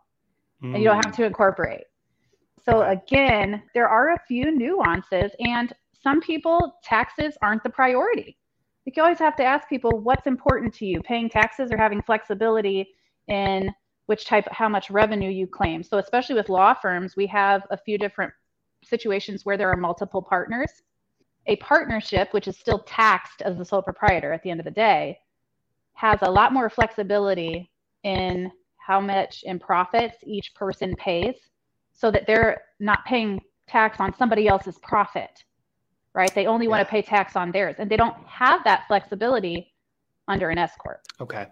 Mm. 0.62 0.74
And 0.74 0.78
you 0.78 0.84
don't 0.84 1.04
have 1.04 1.12
mm. 1.12 1.16
to 1.16 1.24
incorporate. 1.24 1.84
So 2.64 2.82
again, 2.82 3.62
there 3.74 3.88
are 3.88 4.10
a 4.10 4.20
few 4.28 4.56
nuances 4.56 5.32
and 5.40 5.72
some 6.02 6.20
people, 6.20 6.78
taxes 6.82 7.36
aren't 7.42 7.62
the 7.62 7.70
priority. 7.70 8.36
You 8.84 9.02
always 9.02 9.18
have 9.18 9.36
to 9.36 9.44
ask 9.44 9.68
people 9.68 10.00
what's 10.00 10.26
important 10.26 10.74
to 10.74 10.86
you, 10.86 11.00
paying 11.02 11.28
taxes 11.28 11.70
or 11.70 11.76
having 11.76 12.02
flexibility 12.02 12.88
in 13.28 13.72
which 14.06 14.26
type, 14.26 14.46
how 14.50 14.68
much 14.68 14.90
revenue 14.90 15.30
you 15.30 15.46
claim. 15.46 15.84
So, 15.84 15.98
especially 15.98 16.34
with 16.34 16.48
law 16.48 16.74
firms, 16.74 17.14
we 17.16 17.26
have 17.28 17.62
a 17.70 17.76
few 17.76 17.96
different 17.96 18.32
situations 18.84 19.44
where 19.44 19.56
there 19.56 19.70
are 19.70 19.76
multiple 19.76 20.20
partners. 20.20 20.82
A 21.46 21.56
partnership, 21.56 22.32
which 22.32 22.48
is 22.48 22.56
still 22.56 22.80
taxed 22.80 23.42
as 23.42 23.56
the 23.56 23.64
sole 23.64 23.82
proprietor 23.82 24.32
at 24.32 24.42
the 24.42 24.50
end 24.50 24.60
of 24.60 24.64
the 24.64 24.70
day, 24.70 25.18
has 25.94 26.18
a 26.22 26.30
lot 26.30 26.52
more 26.52 26.70
flexibility 26.70 27.70
in 28.04 28.50
how 28.76 29.00
much 29.00 29.42
in 29.44 29.58
profits 29.58 30.16
each 30.24 30.54
person 30.54 30.94
pays 30.96 31.34
so 31.92 32.10
that 32.10 32.26
they're 32.26 32.62
not 32.80 33.04
paying 33.04 33.40
tax 33.68 34.00
on 34.00 34.16
somebody 34.16 34.48
else's 34.48 34.78
profit 34.82 35.44
right? 36.14 36.34
They 36.34 36.46
only 36.46 36.66
yeah. 36.66 36.70
want 36.70 36.86
to 36.86 36.90
pay 36.90 37.02
tax 37.02 37.36
on 37.36 37.52
theirs, 37.52 37.76
and 37.78 37.90
they 37.90 37.96
don't 37.96 38.16
have 38.26 38.64
that 38.64 38.86
flexibility 38.86 39.72
under 40.28 40.50
an 40.50 40.58
S 40.58 40.72
corp. 40.78 41.00
Okay. 41.20 41.46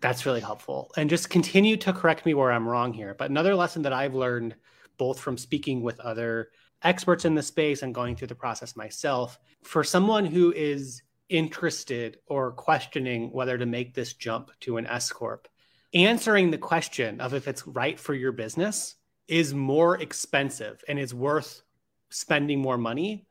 That's 0.00 0.24
really 0.24 0.40
helpful. 0.40 0.90
And 0.96 1.10
just 1.10 1.28
continue 1.28 1.76
to 1.78 1.92
correct 1.92 2.24
me 2.24 2.34
where 2.34 2.50
I'm 2.50 2.66
wrong 2.66 2.92
here. 2.92 3.14
But 3.18 3.30
another 3.30 3.54
lesson 3.54 3.82
that 3.82 3.92
I've 3.92 4.14
learned 4.14 4.54
both 4.96 5.20
from 5.20 5.36
speaking 5.36 5.82
with 5.82 6.00
other 6.00 6.48
experts 6.82 7.24
in 7.24 7.34
the 7.34 7.42
space 7.42 7.82
and 7.82 7.94
going 7.94 8.16
through 8.16 8.28
the 8.28 8.34
process 8.34 8.76
myself, 8.76 9.38
for 9.62 9.84
someone 9.84 10.24
who 10.24 10.52
is 10.52 11.02
interested 11.28 12.18
or 12.26 12.52
questioning 12.52 13.30
whether 13.32 13.56
to 13.56 13.66
make 13.66 13.94
this 13.94 14.14
jump 14.14 14.50
to 14.60 14.76
an 14.76 14.86
S 14.86 15.10
corp, 15.10 15.48
answering 15.94 16.50
the 16.50 16.58
question 16.58 17.20
of 17.20 17.34
if 17.34 17.48
it's 17.48 17.66
right 17.66 17.98
for 17.98 18.14
your 18.14 18.32
business 18.32 18.96
is 19.28 19.54
more 19.54 20.00
expensive 20.00 20.82
and 20.88 20.98
is 20.98 21.14
worth 21.14 21.62
spending 22.10 22.60
more 22.60 22.78
money 22.78 23.26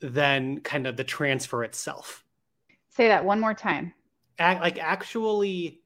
than 0.00 0.60
kind 0.60 0.86
of 0.86 0.96
the 0.96 1.04
transfer 1.04 1.62
itself. 1.64 2.24
Say 2.90 3.08
that 3.08 3.24
one 3.24 3.40
more 3.40 3.54
time. 3.54 3.94
Act, 4.38 4.60
like 4.60 4.78
actually, 4.78 5.80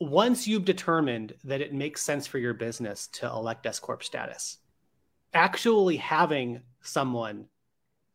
once 0.00 0.46
you've 0.46 0.64
determined 0.64 1.34
that 1.44 1.60
it 1.60 1.74
makes 1.74 2.02
sense 2.02 2.26
for 2.26 2.38
your 2.38 2.54
business 2.54 3.08
to 3.08 3.26
elect 3.26 3.66
S 3.66 3.80
corp 3.80 4.04
status, 4.04 4.58
actually 5.34 5.96
having 5.96 6.62
someone 6.82 7.46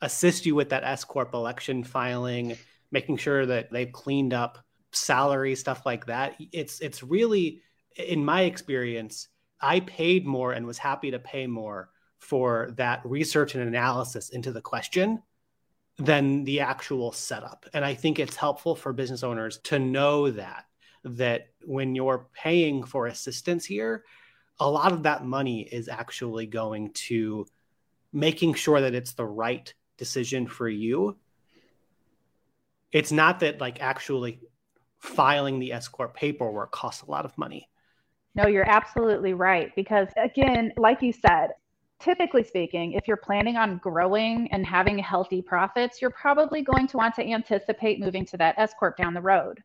assist 0.01 0.45
you 0.45 0.55
with 0.55 0.69
that 0.69 0.83
S 0.83 1.03
corp 1.03 1.33
election 1.33 1.83
filing, 1.83 2.57
making 2.91 3.17
sure 3.17 3.45
that 3.45 3.71
they've 3.71 3.91
cleaned 3.91 4.33
up 4.33 4.57
salary 4.91 5.55
stuff 5.55 5.85
like 5.85 6.05
that. 6.05 6.35
It's 6.51 6.79
it's 6.79 7.03
really 7.03 7.61
in 7.95 8.23
my 8.23 8.41
experience, 8.41 9.27
I 9.61 9.79
paid 9.81 10.25
more 10.25 10.53
and 10.53 10.65
was 10.65 10.77
happy 10.77 11.11
to 11.11 11.19
pay 11.19 11.47
more 11.47 11.89
for 12.19 12.71
that 12.77 13.01
research 13.05 13.55
and 13.55 13.67
analysis 13.67 14.29
into 14.29 14.51
the 14.51 14.61
question 14.61 15.21
than 15.97 16.43
the 16.43 16.61
actual 16.61 17.11
setup. 17.11 17.65
And 17.73 17.85
I 17.85 17.93
think 17.93 18.17
it's 18.17 18.35
helpful 18.35 18.75
for 18.75 18.93
business 18.93 19.23
owners 19.23 19.59
to 19.65 19.79
know 19.79 20.31
that 20.31 20.65
that 21.03 21.49
when 21.65 21.95
you're 21.95 22.27
paying 22.33 22.83
for 22.83 23.07
assistance 23.07 23.65
here, 23.65 24.05
a 24.59 24.69
lot 24.69 24.91
of 24.91 25.03
that 25.03 25.25
money 25.25 25.61
is 25.61 25.89
actually 25.89 26.45
going 26.45 26.91
to 26.93 27.45
making 28.11 28.53
sure 28.53 28.81
that 28.81 28.93
it's 28.93 29.13
the 29.13 29.25
right 29.25 29.73
decision 29.97 30.47
for 30.47 30.69
you. 30.69 31.17
It's 32.91 33.11
not 33.11 33.39
that 33.39 33.59
like 33.59 33.81
actually 33.81 34.39
filing 34.99 35.59
the 35.59 35.73
S 35.73 35.87
corp 35.87 36.15
paperwork 36.15 36.71
costs 36.71 37.01
a 37.01 37.11
lot 37.11 37.25
of 37.25 37.37
money. 37.37 37.69
No, 38.35 38.47
you're 38.47 38.69
absolutely 38.69 39.33
right 39.33 39.75
because 39.75 40.07
again, 40.17 40.71
like 40.77 41.01
you 41.01 41.11
said, 41.11 41.49
typically 41.99 42.43
speaking, 42.43 42.93
if 42.93 43.07
you're 43.07 43.17
planning 43.17 43.57
on 43.57 43.77
growing 43.77 44.47
and 44.51 44.65
having 44.65 44.97
healthy 44.97 45.41
profits, 45.41 46.01
you're 46.01 46.11
probably 46.11 46.61
going 46.61 46.87
to 46.87 46.97
want 46.97 47.15
to 47.15 47.23
anticipate 47.23 47.99
moving 47.99 48.25
to 48.25 48.37
that 48.37 48.55
S 48.57 48.73
corp 48.79 48.97
down 48.97 49.13
the 49.13 49.21
road. 49.21 49.61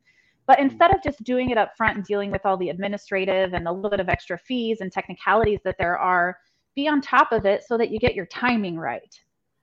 But 0.49 0.59
instead 0.61 0.95
of 0.95 1.03
just 1.03 1.23
doing 1.23 1.51
it 1.51 1.59
up 1.59 1.77
front 1.77 1.97
and 1.97 2.05
dealing 2.05 2.31
with 2.31 2.47
all 2.47 2.57
the 2.57 2.71
administrative 2.71 3.53
and 3.53 3.69
a 3.69 3.73
little 3.73 3.91
bit 3.91 4.01
of 4.01 4.09
extra 4.09 4.39
fees 4.39 4.79
and 4.81 4.91
technicalities 4.91 5.61
that 5.65 5.77
there 5.79 5.99
are, 5.99 6.39
be 6.75 6.89
on 6.89 7.03
top 7.03 7.33
of 7.33 7.45
it 7.45 7.65
so 7.69 7.77
that 7.77 7.91
you 7.91 7.99
get 7.99 8.15
your 8.15 8.25
timing 8.27 8.79
right, 8.79 9.15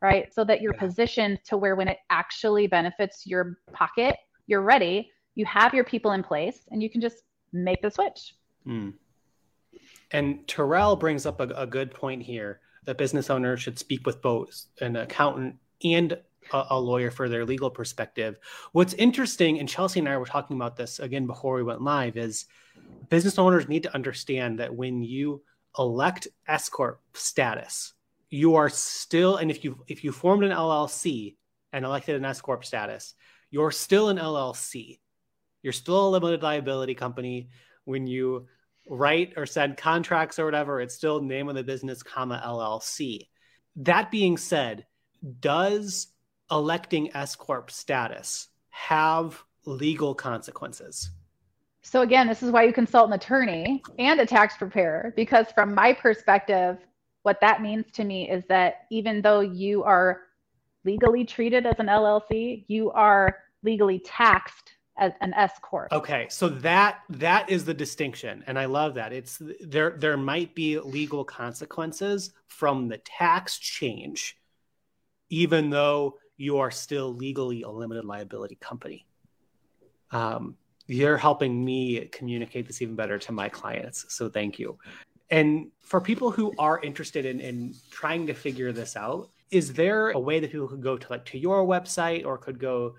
right? 0.03 0.31
So 0.31 0.43
that 0.43 0.61
you're 0.61 0.75
yeah. 0.75 0.81
positioned 0.81 1.39
to 1.45 1.57
where 1.57 1.75
when 1.75 1.87
it 1.87 1.97
actually 2.11 2.67
benefits 2.67 3.25
your 3.25 3.57
pocket, 3.73 4.15
you're 4.45 4.61
ready, 4.61 5.11
you 5.33 5.43
have 5.45 5.73
your 5.73 5.83
people 5.83 6.11
in 6.11 6.21
place, 6.21 6.59
and 6.69 6.83
you 6.83 6.89
can 6.89 7.01
just 7.01 7.23
make 7.51 7.81
the 7.81 7.89
switch. 7.89 8.35
Mm. 8.67 8.93
And 10.11 10.47
Terrell 10.47 10.95
brings 10.95 11.25
up 11.25 11.39
a, 11.39 11.47
a 11.55 11.65
good 11.65 11.89
point 11.89 12.21
here 12.21 12.59
that 12.83 12.99
business 12.99 13.31
owners 13.31 13.59
should 13.59 13.79
speak 13.79 14.05
with 14.05 14.21
both 14.21 14.65
an 14.81 14.95
accountant 14.97 15.55
and 15.83 16.19
a, 16.51 16.65
a, 16.71 16.79
lawyer 16.79 17.11
for 17.11 17.29
their 17.29 17.45
legal 17.45 17.69
perspective. 17.69 18.37
What's 18.71 18.93
interesting, 18.93 19.59
and 19.59 19.69
Chelsea 19.69 19.99
and 19.99 20.09
I 20.09 20.17
were 20.17 20.25
talking 20.25 20.55
about 20.55 20.75
this 20.75 20.99
again 20.99 21.27
before 21.27 21.55
we 21.55 21.63
went 21.63 21.81
live, 21.81 22.17
is 22.17 22.45
business 23.09 23.37
owners 23.37 23.67
need 23.67 23.83
to 23.83 23.93
understand 23.93 24.59
that 24.59 24.73
when 24.73 25.01
you 25.01 25.43
elect 25.77 26.27
S 26.47 26.69
corp 26.69 27.01
status, 27.13 27.93
you 28.29 28.55
are 28.55 28.69
still, 28.69 29.37
and 29.37 29.49
if 29.49 29.63
you 29.63 29.83
if 29.87 30.03
you 30.03 30.11
formed 30.11 30.43
an 30.43 30.51
LLC 30.51 31.35
and 31.71 31.85
elected 31.85 32.15
an 32.15 32.25
S 32.25 32.41
corp 32.41 32.65
status, 32.65 33.13
you're 33.51 33.71
still 33.71 34.09
an 34.09 34.17
LLC. 34.17 34.99
You're 35.61 35.73
still 35.73 36.07
a 36.07 36.09
limited 36.09 36.43
liability 36.43 36.95
company. 36.95 37.49
When 37.85 38.07
you 38.07 38.47
write 38.87 39.33
or 39.37 39.45
send 39.45 39.77
contracts 39.77 40.39
or 40.39 40.45
whatever, 40.45 40.81
it's 40.81 40.95
still 40.95 41.21
name 41.21 41.49
of 41.49 41.55
the 41.55 41.63
business, 41.63 42.03
comma 42.03 42.41
LLC. 42.45 43.27
That 43.77 44.11
being 44.11 44.37
said, 44.37 44.85
does 45.39 46.07
electing 46.51 47.15
S 47.15 47.35
corp 47.35 47.71
status 47.71 48.47
have 48.69 49.43
legal 49.65 50.13
consequences? 50.13 51.09
So 51.81 52.01
again, 52.01 52.27
this 52.27 52.41
is 52.41 52.51
why 52.51 52.63
you 52.63 52.73
consult 52.73 53.07
an 53.07 53.13
attorney 53.13 53.83
and 53.99 54.19
a 54.19 54.25
tax 54.25 54.57
preparer 54.57 55.13
because 55.15 55.47
from 55.53 55.73
my 55.75 55.93
perspective, 55.93 56.77
what 57.23 57.39
that 57.41 57.61
means 57.61 57.85
to 57.93 58.03
me 58.03 58.29
is 58.29 58.43
that 58.49 58.85
even 58.91 59.21
though 59.21 59.39
you 59.39 59.83
are 59.83 60.21
legally 60.83 61.25
treated 61.25 61.65
as 61.65 61.75
an 61.79 61.87
LLC, 61.87 62.65
you 62.67 62.91
are 62.91 63.37
legally 63.63 63.99
taxed 63.99 64.73
as 64.97 65.11
an 65.21 65.33
S 65.33 65.51
corp. 65.61 65.91
Okay, 65.91 66.27
so 66.29 66.47
that 66.47 66.99
that 67.09 67.49
is 67.49 67.65
the 67.65 67.73
distinction, 67.73 68.43
and 68.47 68.57
I 68.57 68.65
love 68.65 68.93
that. 68.93 69.11
It's 69.11 69.41
there. 69.59 69.95
There 69.97 70.17
might 70.17 70.55
be 70.55 70.79
legal 70.79 71.25
consequences 71.25 72.31
from 72.47 72.87
the 72.87 72.97
tax 72.99 73.57
change, 73.57 74.37
even 75.29 75.69
though 75.69 76.17
you 76.37 76.57
are 76.57 76.71
still 76.71 77.13
legally 77.13 77.63
a 77.63 77.69
limited 77.69 78.05
liability 78.05 78.55
company. 78.55 79.05
Um, 80.11 80.55
you're 80.87 81.17
helping 81.17 81.63
me 81.63 82.05
communicate 82.07 82.67
this 82.67 82.81
even 82.81 82.95
better 82.95 83.17
to 83.17 83.31
my 83.31 83.49
clients, 83.49 84.05
so 84.09 84.29
thank 84.29 84.59
you. 84.59 84.77
And 85.31 85.71
for 85.81 85.99
people 85.99 86.29
who 86.29 86.53
are 86.59 86.79
interested 86.81 87.25
in, 87.25 87.39
in 87.39 87.73
trying 87.89 88.27
to 88.27 88.33
figure 88.33 88.71
this 88.71 88.95
out, 88.95 89.29
is 89.49 89.73
there 89.73 90.11
a 90.11 90.19
way 90.19 90.39
that 90.39 90.51
people 90.51 90.67
could 90.67 90.81
go 90.81 90.97
to 90.97 91.07
like 91.09 91.25
to 91.25 91.39
your 91.39 91.65
website 91.65 92.25
or 92.25 92.37
could 92.37 92.59
go 92.59 92.95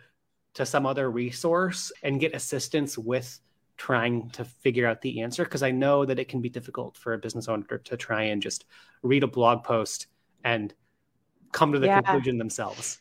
to 0.55 0.67
some 0.67 0.87
other 0.87 1.11
resource 1.11 1.93
and 2.03 2.19
get 2.19 2.35
assistance 2.35 2.97
with 2.97 3.41
trying 3.77 4.31
to 4.31 4.45
figure 4.45 4.87
out 4.87 5.03
the 5.03 5.21
answer 5.21 5.45
because 5.45 5.63
I 5.63 5.71
know 5.71 6.05
that 6.05 6.19
it 6.19 6.29
can 6.29 6.41
be 6.41 6.49
difficult 6.49 6.97
for 6.97 7.13
a 7.13 7.19
business 7.19 7.47
owner 7.47 7.79
to 7.79 7.97
try 7.97 8.23
and 8.25 8.41
just 8.41 8.65
read 9.03 9.23
a 9.23 9.27
blog 9.27 9.65
post 9.65 10.07
and 10.45 10.73
come 11.53 11.73
to 11.73 11.79
the 11.79 11.87
yeah. 11.87 12.01
conclusion 12.01 12.39
themselves. 12.39 13.01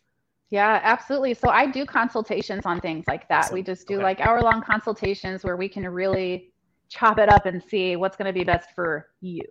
Yeah, 0.52 0.80
absolutely. 0.84 1.34
So 1.34 1.50
I 1.50 1.66
do 1.70 1.86
consultations 1.86 2.66
on 2.66 2.80
things 2.80 3.06
like 3.08 3.28
that. 3.30 3.46
Awesome. 3.46 3.56
We 3.56 3.64
just 3.64 3.88
do 3.88 3.96
okay. 3.96 4.04
like 4.04 4.22
hour 4.22 4.42
long 4.42 4.62
consultations 4.62 5.44
where 5.44 5.58
we 5.58 5.68
can 5.68 5.88
really 5.88 6.54
chop 6.90 7.18
it 7.18 7.30
up 7.30 7.46
and 7.46 7.62
see 7.64 7.96
what's 7.96 8.16
going 8.16 8.28
to 8.28 8.38
be 8.38 8.44
best 8.44 8.70
for 8.76 9.08
you. 9.22 9.42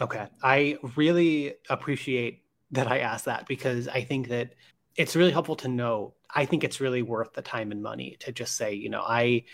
Okay. 0.00 0.26
I 0.42 0.78
really 0.96 1.54
appreciate 1.68 2.42
that 2.70 2.86
I 2.86 2.98
asked 3.00 3.26
that 3.26 3.46
because 3.46 3.88
I 3.88 4.02
think 4.04 4.28
that 4.28 4.54
it's 4.96 5.14
really 5.16 5.32
helpful 5.32 5.56
to 5.56 5.68
know 5.68 6.14
I 6.34 6.44
think 6.44 6.64
it's 6.64 6.80
really 6.80 7.02
worth 7.02 7.32
the 7.32 7.42
time 7.42 7.72
and 7.72 7.82
money 7.82 8.16
to 8.20 8.32
just 8.32 8.56
say, 8.56 8.74
you 8.74 8.90
know, 8.90 9.00
I 9.00 9.44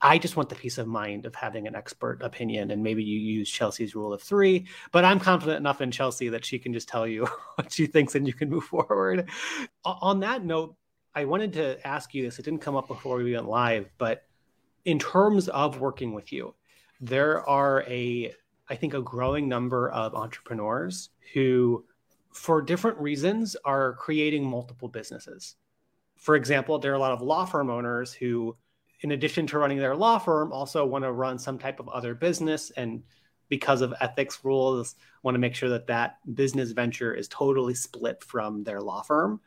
I 0.00 0.18
just 0.18 0.36
want 0.36 0.48
the 0.48 0.54
peace 0.54 0.78
of 0.78 0.86
mind 0.86 1.26
of 1.26 1.34
having 1.34 1.66
an 1.66 1.74
expert 1.74 2.22
opinion. 2.22 2.70
And 2.70 2.82
maybe 2.82 3.02
you 3.02 3.18
use 3.18 3.50
Chelsea's 3.50 3.94
rule 3.94 4.12
of 4.12 4.22
three, 4.22 4.66
but 4.92 5.04
I'm 5.04 5.18
confident 5.18 5.58
enough 5.58 5.80
in 5.80 5.90
Chelsea 5.90 6.28
that 6.28 6.44
she 6.44 6.58
can 6.58 6.72
just 6.72 6.88
tell 6.88 7.06
you 7.06 7.26
what 7.56 7.72
she 7.72 7.86
thinks 7.86 8.14
and 8.14 8.26
you 8.26 8.32
can 8.32 8.48
move 8.48 8.64
forward. 8.64 9.28
On 9.84 10.20
that 10.20 10.44
note, 10.44 10.76
I 11.14 11.24
wanted 11.24 11.52
to 11.54 11.84
ask 11.86 12.14
you 12.14 12.22
this. 12.22 12.38
It 12.38 12.44
didn't 12.44 12.60
come 12.60 12.76
up 12.76 12.86
before 12.86 13.16
we 13.16 13.32
went 13.32 13.48
live, 13.48 13.88
but 13.98 14.24
in 14.84 14.98
terms 14.98 15.48
of 15.48 15.80
working 15.80 16.14
with 16.14 16.32
you, 16.32 16.54
there 17.00 17.48
are 17.48 17.82
a, 17.88 18.32
I 18.68 18.76
think, 18.76 18.94
a 18.94 19.02
growing 19.02 19.48
number 19.48 19.90
of 19.90 20.14
entrepreneurs 20.14 21.10
who, 21.34 21.84
for 22.32 22.62
different 22.62 22.98
reasons, 22.98 23.56
are 23.64 23.94
creating 23.94 24.44
multiple 24.44 24.88
businesses 24.88 25.56
for 26.18 26.34
example, 26.34 26.78
there 26.78 26.92
are 26.92 26.96
a 26.96 26.98
lot 26.98 27.12
of 27.12 27.22
law 27.22 27.44
firm 27.44 27.70
owners 27.70 28.12
who, 28.12 28.56
in 29.00 29.12
addition 29.12 29.46
to 29.48 29.58
running 29.58 29.78
their 29.78 29.96
law 29.96 30.18
firm, 30.18 30.52
also 30.52 30.84
want 30.84 31.04
to 31.04 31.12
run 31.12 31.38
some 31.38 31.58
type 31.58 31.80
of 31.80 31.88
other 31.88 32.14
business. 32.14 32.70
And 32.70 33.02
because 33.48 33.80
of 33.80 33.94
ethics 34.00 34.40
rules 34.44 34.96
want 35.22 35.34
to 35.34 35.38
make 35.38 35.54
sure 35.54 35.70
that 35.70 35.86
that 35.86 36.18
business 36.34 36.72
venture 36.72 37.14
is 37.14 37.28
totally 37.28 37.74
split 37.74 38.22
from 38.22 38.64
their 38.64 38.80
law 38.80 39.02
firm. 39.02 39.40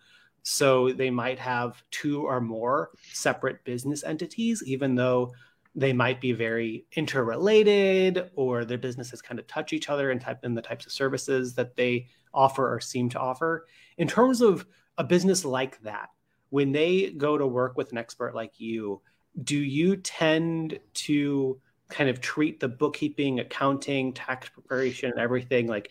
So 0.43 0.91
they 0.91 1.09
might 1.09 1.37
have 1.39 1.83
two 1.91 2.25
or 2.25 2.41
more 2.41 2.91
separate 3.13 3.63
business 3.63 4.03
entities 4.03 4.63
even 4.65 4.95
though 4.95 5.33
they 5.75 5.93
might 5.93 6.19
be 6.19 6.33
very 6.33 6.85
interrelated 6.93 8.29
or 8.35 8.65
their 8.65 8.77
businesses 8.77 9.21
kind 9.21 9.39
of 9.39 9.47
touch 9.47 9.71
each 9.71 9.89
other 9.89 10.11
in 10.11 10.19
type 10.19 10.43
in 10.43 10.53
the 10.53 10.61
types 10.61 10.85
of 10.85 10.91
services 10.91 11.53
that 11.55 11.75
they 11.75 12.07
offer 12.33 12.73
or 12.73 12.79
seem 12.79 13.07
to 13.09 13.19
offer. 13.19 13.67
In 13.97 14.07
terms 14.07 14.41
of 14.41 14.65
a 14.97 15.03
business 15.03 15.45
like 15.45 15.81
that 15.83 16.09
when 16.49 16.71
they 16.71 17.11
go 17.11 17.37
to 17.37 17.47
work 17.47 17.77
with 17.77 17.91
an 17.91 17.97
expert 17.97 18.35
like 18.35 18.59
you, 18.59 19.01
do 19.43 19.57
you 19.57 19.95
tend 19.97 20.79
to 20.93 21.59
kind 21.89 22.09
of 22.09 22.21
treat 22.21 22.59
the 22.59 22.67
bookkeeping, 22.67 23.39
accounting, 23.39 24.13
tax 24.13 24.49
preparation, 24.49 25.11
and 25.11 25.19
everything 25.19 25.67
like 25.67 25.89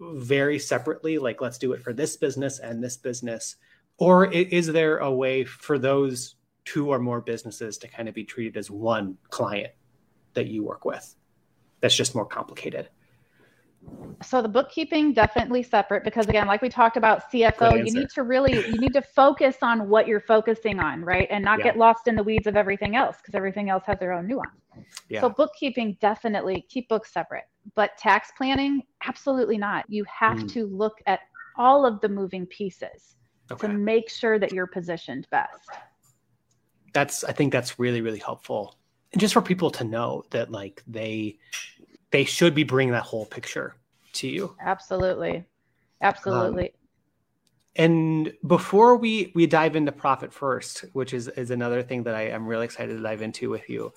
very 0.00 0.58
separately? 0.58 1.18
Like, 1.18 1.40
let's 1.40 1.58
do 1.58 1.72
it 1.72 1.82
for 1.82 1.92
this 1.92 2.16
business 2.16 2.58
and 2.58 2.82
this 2.82 2.96
business. 2.96 3.56
Or 3.98 4.26
is 4.32 4.66
there 4.66 4.98
a 4.98 5.12
way 5.12 5.44
for 5.44 5.78
those 5.78 6.36
two 6.64 6.88
or 6.88 6.98
more 6.98 7.20
businesses 7.20 7.78
to 7.78 7.88
kind 7.88 8.08
of 8.08 8.14
be 8.14 8.24
treated 8.24 8.56
as 8.56 8.70
one 8.70 9.18
client 9.28 9.72
that 10.34 10.46
you 10.46 10.62
work 10.64 10.84
with 10.84 11.14
that's 11.80 11.96
just 11.96 12.14
more 12.14 12.26
complicated? 12.26 12.88
So 14.22 14.42
the 14.42 14.48
bookkeeping 14.48 15.14
definitely 15.14 15.62
separate 15.62 16.04
because 16.04 16.26
again, 16.26 16.46
like 16.46 16.60
we 16.60 16.68
talked 16.68 16.98
about 16.98 17.30
CFO, 17.32 17.84
you 17.86 17.92
need 17.92 18.10
to 18.10 18.22
really 18.22 18.54
you 18.66 18.78
need 18.78 18.92
to 18.92 19.00
focus 19.00 19.56
on 19.62 19.88
what 19.88 20.06
you're 20.06 20.20
focusing 20.20 20.78
on, 20.78 21.02
right? 21.02 21.26
And 21.30 21.42
not 21.42 21.60
yeah. 21.60 21.66
get 21.66 21.78
lost 21.78 22.06
in 22.06 22.16
the 22.16 22.22
weeds 22.22 22.46
of 22.46 22.56
everything 22.56 22.96
else 22.96 23.16
because 23.16 23.34
everything 23.34 23.70
else 23.70 23.84
has 23.86 23.98
their 23.98 24.12
own 24.12 24.26
nuance. 24.26 24.52
Yeah. 25.08 25.22
So 25.22 25.30
bookkeeping 25.30 25.96
definitely 26.00 26.66
keep 26.68 26.88
books 26.88 27.12
separate. 27.12 27.44
But 27.74 27.96
tax 27.96 28.30
planning, 28.36 28.82
absolutely 29.06 29.56
not. 29.56 29.86
You 29.88 30.04
have 30.04 30.38
mm. 30.38 30.52
to 30.52 30.66
look 30.66 30.98
at 31.06 31.20
all 31.56 31.86
of 31.86 32.00
the 32.00 32.08
moving 32.08 32.46
pieces 32.46 33.16
okay. 33.50 33.66
to 33.66 33.72
make 33.72 34.10
sure 34.10 34.38
that 34.38 34.52
you're 34.52 34.66
positioned 34.66 35.26
best. 35.30 35.68
That's 36.92 37.24
I 37.24 37.32
think 37.32 37.52
that's 37.52 37.78
really 37.78 38.02
really 38.02 38.18
helpful. 38.18 38.76
And 39.12 39.20
just 39.20 39.32
for 39.32 39.42
people 39.42 39.70
to 39.70 39.84
know 39.84 40.24
that 40.30 40.50
like 40.50 40.82
they 40.86 41.38
they 42.10 42.24
should 42.24 42.54
be 42.54 42.64
bringing 42.64 42.92
that 42.92 43.02
whole 43.04 43.26
picture 43.26 43.74
to 44.14 44.28
you. 44.28 44.56
Absolutely. 44.60 45.44
Absolutely. 46.00 46.68
Um, 46.68 46.74
And 47.76 48.32
before 48.46 48.96
we 48.96 49.32
we 49.34 49.46
dive 49.46 49.76
into 49.76 49.92
profit 49.92 50.32
first, 50.32 50.84
which 50.92 51.14
is 51.14 51.28
is 51.28 51.50
another 51.50 51.82
thing 51.82 52.02
that 52.04 52.14
I 52.14 52.28
am 52.28 52.46
really 52.46 52.64
excited 52.64 52.96
to 52.96 53.02
dive 53.02 53.22
into 53.22 53.48
with 53.48 53.68
you, 53.70 53.92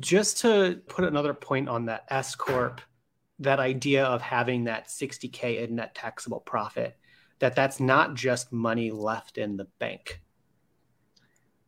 just 0.00 0.38
to 0.40 0.80
put 0.88 1.04
another 1.04 1.34
point 1.34 1.68
on 1.68 1.86
that 1.86 2.04
S 2.08 2.34
corp, 2.34 2.80
that 3.38 3.60
idea 3.60 4.04
of 4.04 4.22
having 4.22 4.64
that 4.64 4.88
60k 4.88 5.62
in 5.62 5.76
net 5.76 5.94
taxable 5.94 6.40
profit, 6.40 6.96
that 7.38 7.54
that's 7.54 7.78
not 7.80 8.14
just 8.14 8.52
money 8.52 8.90
left 8.90 9.38
in 9.38 9.56
the 9.56 9.66
bank. 9.78 10.20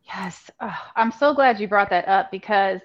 Yes, 0.03 0.51
oh, 0.59 0.77
I'm 0.95 1.11
so 1.11 1.33
glad 1.33 1.59
you 1.59 1.67
brought 1.67 1.89
that 1.89 2.07
up 2.07 2.31
because 2.31 2.81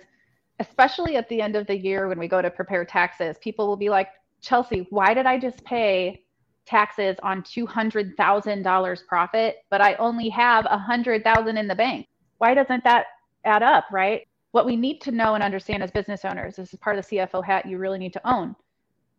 especially 0.60 1.16
at 1.16 1.28
the 1.28 1.40
end 1.40 1.56
of 1.56 1.66
the 1.66 1.76
year 1.76 2.06
when 2.06 2.18
we 2.18 2.28
go 2.28 2.40
to 2.40 2.50
prepare 2.50 2.84
taxes, 2.84 3.36
people 3.40 3.66
will 3.66 3.76
be 3.76 3.88
like, 3.88 4.08
Chelsea, 4.42 4.86
why 4.90 5.14
did 5.14 5.26
I 5.26 5.38
just 5.38 5.64
pay 5.64 6.22
taxes 6.66 7.16
on 7.22 7.42
$200,000 7.42 9.06
profit, 9.06 9.56
but 9.70 9.80
I 9.80 9.94
only 9.94 10.28
have 10.28 10.66
100,000 10.66 11.56
in 11.56 11.66
the 11.66 11.74
bank? 11.74 12.06
Why 12.38 12.54
doesn't 12.54 12.84
that 12.84 13.06
add 13.44 13.62
up, 13.62 13.86
right? 13.90 14.28
What 14.52 14.66
we 14.66 14.76
need 14.76 15.00
to 15.02 15.12
know 15.12 15.34
and 15.34 15.42
understand 15.42 15.82
as 15.82 15.90
business 15.90 16.24
owners, 16.24 16.56
this 16.56 16.72
is 16.72 16.78
part 16.78 16.98
of 16.98 17.08
the 17.08 17.16
CFO 17.16 17.44
hat 17.44 17.66
you 17.66 17.78
really 17.78 17.98
need 17.98 18.12
to 18.12 18.30
own. 18.30 18.54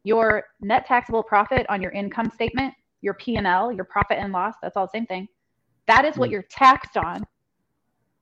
Your 0.04 0.46
net 0.62 0.86
taxable 0.86 1.24
profit 1.24 1.66
on 1.70 1.82
your 1.82 1.92
income 1.92 2.30
statement, 2.34 2.74
your 3.02 3.16
P&L, 3.16 3.72
your 3.72 3.86
profit 3.86 4.18
and 4.20 4.32
loss, 4.32 4.56
that's 4.62 4.78
all 4.78 4.86
the 4.86 4.92
same 4.98 5.08
thing. 5.08 5.28
That 5.88 6.06
is 6.06 6.18
what 6.18 6.30
mm. 6.30 6.34
you're 6.34 6.44
taxed 6.44 6.98
on. 6.98 7.26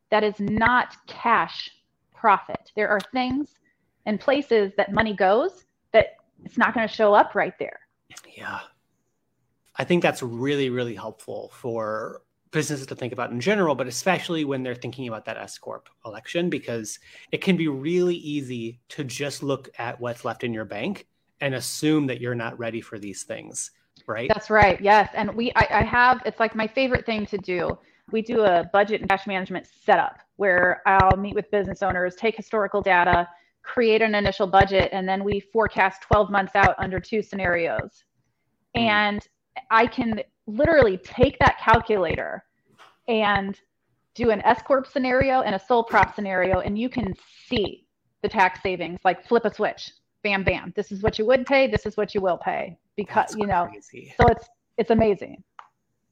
That 0.10 0.24
is 0.24 0.40
not 0.40 0.96
cash 1.08 1.70
profit. 2.20 2.72
There 2.76 2.90
are 2.90 3.00
things 3.14 3.56
and 4.06 4.20
places 4.20 4.72
that 4.78 4.94
money 4.94 5.14
goes 5.14 5.66
that 5.94 6.18
it's 6.44 6.58
not 6.58 6.74
going 6.74 6.88
to 6.88 6.94
show 6.94 7.14
up 7.14 7.36
right 7.36 7.58
there. 7.60 7.80
Yeah. 8.36 8.60
I 9.76 9.84
think 9.84 10.04
that's 10.04 10.22
really, 10.22 10.70
really 10.70 10.96
helpful 10.96 11.52
for 11.54 12.22
businesses 12.52 12.88
to 12.88 12.96
think 12.96 13.14
about 13.14 13.32
in 13.32 13.40
general, 13.40 13.76
but 13.76 13.88
especially 13.88 14.44
when 14.44 14.64
they're 14.64 14.76
thinking 14.76 15.08
about 15.08 15.26
that 15.26 15.38
S 15.38 15.58
Corp 15.58 15.88
election, 16.06 16.50
because 16.50 17.00
it 17.32 17.42
can 17.42 17.56
be 17.56 17.68
really 17.68 18.16
easy 18.16 18.80
to 18.90 19.04
just 19.04 19.44
look 19.44 19.70
at 19.78 20.00
what's 20.02 20.26
left 20.26 20.44
in 20.44 20.54
your 20.54 20.66
bank 20.66 21.08
and 21.42 21.54
assume 21.56 22.08
that 22.08 22.20
you're 22.20 22.36
not 22.36 22.58
ready 22.60 22.82
for 22.82 23.00
these 23.00 23.24
things. 23.24 23.72
Right. 24.08 24.30
That's 24.34 24.50
right. 24.50 24.82
Yes. 24.82 25.10
And 25.14 25.36
we, 25.36 25.52
I, 25.56 25.68
I 25.70 25.84
have, 25.84 26.22
it's 26.26 26.40
like 26.40 26.56
my 26.56 26.68
favorite 26.68 27.06
thing 27.06 27.26
to 27.28 27.38
do. 27.38 27.78
We 28.12 28.22
do 28.22 28.44
a 28.44 28.70
budget 28.72 29.02
and 29.02 29.10
cash 29.10 29.28
management 29.28 29.68
setup 29.68 30.20
where 30.38 30.82
I'll 30.86 31.18
meet 31.18 31.36
with 31.36 31.50
business 31.52 31.84
owners, 31.84 32.16
take 32.16 32.36
historical 32.36 32.82
data, 32.82 33.28
create 33.64 34.02
an 34.02 34.16
initial 34.16 34.48
budget, 34.48 34.90
and 34.92 35.08
then 35.08 35.24
we 35.24 35.40
forecast 35.40 36.02
12 36.04 36.30
months 36.30 36.56
out 36.56 36.76
under 36.78 37.00
two 37.00 37.22
scenarios. 37.22 38.04
Mm. 38.76 38.82
And 38.82 39.28
I 39.70 39.86
can 39.86 40.22
literally 40.48 40.98
take 40.98 41.38
that 41.40 41.60
calculator 41.60 42.44
and 43.08 43.60
do 44.16 44.32
an 44.32 44.42
S 44.42 44.62
corp 44.62 44.88
scenario 44.88 45.42
and 45.42 45.56
a 45.56 45.60
sole 45.60 45.84
prop 45.84 46.16
scenario, 46.16 46.60
and 46.60 46.78
you 46.78 46.90
can 46.90 47.14
see 47.48 47.86
the 48.22 48.30
tax 48.30 48.62
savings 48.62 49.00
like 49.06 49.26
flip 49.28 49.46
a 49.46 49.54
switch, 49.54 49.92
bam, 50.24 50.44
bam. 50.44 50.74
This 50.76 50.92
is 50.92 51.02
what 51.02 51.18
you 51.18 51.26
would 51.26 51.46
pay. 51.46 51.68
This 51.68 51.86
is 51.86 51.96
what 51.96 52.14
you 52.14 52.22
will 52.22 52.38
pay 52.38 52.78
because 52.96 53.32
That's 53.32 53.36
you 53.38 53.48
know. 53.48 53.68
Crazy. 53.68 54.14
So 54.20 54.28
it's 54.28 54.50
it's 54.78 54.92
amazing. 54.92 55.44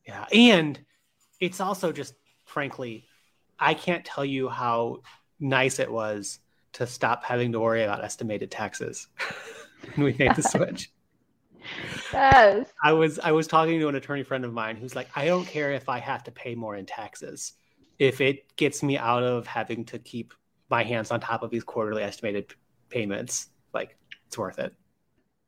Yeah, 0.07 0.25
and 0.31 0.79
it's 1.39 1.59
also 1.59 1.91
just 1.91 2.13
frankly 2.45 3.05
I 3.59 3.73
can't 3.73 4.05
tell 4.05 4.25
you 4.25 4.49
how 4.49 5.01
nice 5.39 5.79
it 5.79 5.91
was 5.91 6.39
to 6.73 6.85
stop 6.85 7.23
having 7.23 7.51
to 7.53 7.59
worry 7.59 7.83
about 7.83 8.03
estimated 8.03 8.51
taxes 8.51 9.07
when 9.95 10.05
we 10.05 10.13
made 10.13 10.35
the 10.35 10.43
switch. 10.43 10.91
Yes. 12.13 12.71
I 12.81 12.93
was 12.93 13.19
I 13.19 13.33
was 13.33 13.45
talking 13.45 13.77
to 13.81 13.89
an 13.89 13.95
attorney 13.95 14.23
friend 14.23 14.45
of 14.45 14.53
mine 14.53 14.77
who's 14.77 14.95
like, 14.95 15.09
I 15.17 15.25
don't 15.25 15.45
care 15.45 15.73
if 15.73 15.89
I 15.89 15.99
have 15.99 16.23
to 16.23 16.31
pay 16.31 16.55
more 16.55 16.77
in 16.77 16.85
taxes. 16.85 17.53
If 17.99 18.21
it 18.21 18.55
gets 18.55 18.81
me 18.81 18.97
out 18.97 19.23
of 19.23 19.45
having 19.45 19.83
to 19.85 19.99
keep 19.99 20.33
my 20.69 20.83
hands 20.83 21.11
on 21.11 21.19
top 21.19 21.43
of 21.43 21.51
these 21.51 21.65
quarterly 21.65 22.03
estimated 22.03 22.53
payments, 22.87 23.49
like 23.73 23.97
it's 24.27 24.37
worth 24.37 24.59
it. 24.59 24.73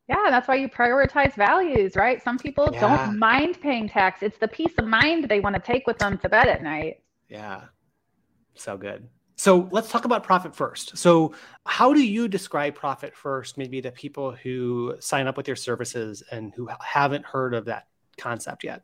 Yeah, 0.09 0.31
that's 0.31 0.47
why 0.47 0.55
you 0.55 0.67
prioritize 0.67 1.35
values, 1.35 1.95
right? 1.95 2.21
Some 2.21 2.39
people 2.39 2.69
yeah. 2.73 2.79
don't 2.79 3.19
mind 3.19 3.61
paying 3.61 3.87
tax. 3.87 4.23
It's 4.23 4.39
the 4.39 4.47
peace 4.47 4.73
of 4.79 4.85
mind 4.85 5.25
they 5.25 5.39
want 5.39 5.55
to 5.55 5.61
take 5.61 5.85
with 5.85 5.99
them 5.99 6.17
to 6.17 6.27
bed 6.27 6.47
at 6.47 6.63
night. 6.63 7.03
Yeah. 7.29 7.65
So 8.55 8.75
good. 8.75 9.07
So 9.35 9.69
let's 9.71 9.89
talk 9.89 10.05
about 10.05 10.23
profit 10.23 10.55
first. 10.55 10.97
So, 10.97 11.33
how 11.65 11.93
do 11.93 12.05
you 12.05 12.27
describe 12.27 12.75
profit 12.75 13.15
first, 13.15 13.57
maybe 13.57 13.81
to 13.81 13.91
people 13.91 14.31
who 14.31 14.95
sign 14.99 15.27
up 15.27 15.37
with 15.37 15.47
your 15.47 15.55
services 15.55 16.23
and 16.31 16.51
who 16.55 16.67
haven't 16.81 17.23
heard 17.23 17.53
of 17.53 17.65
that 17.65 17.87
concept 18.17 18.63
yet? 18.65 18.83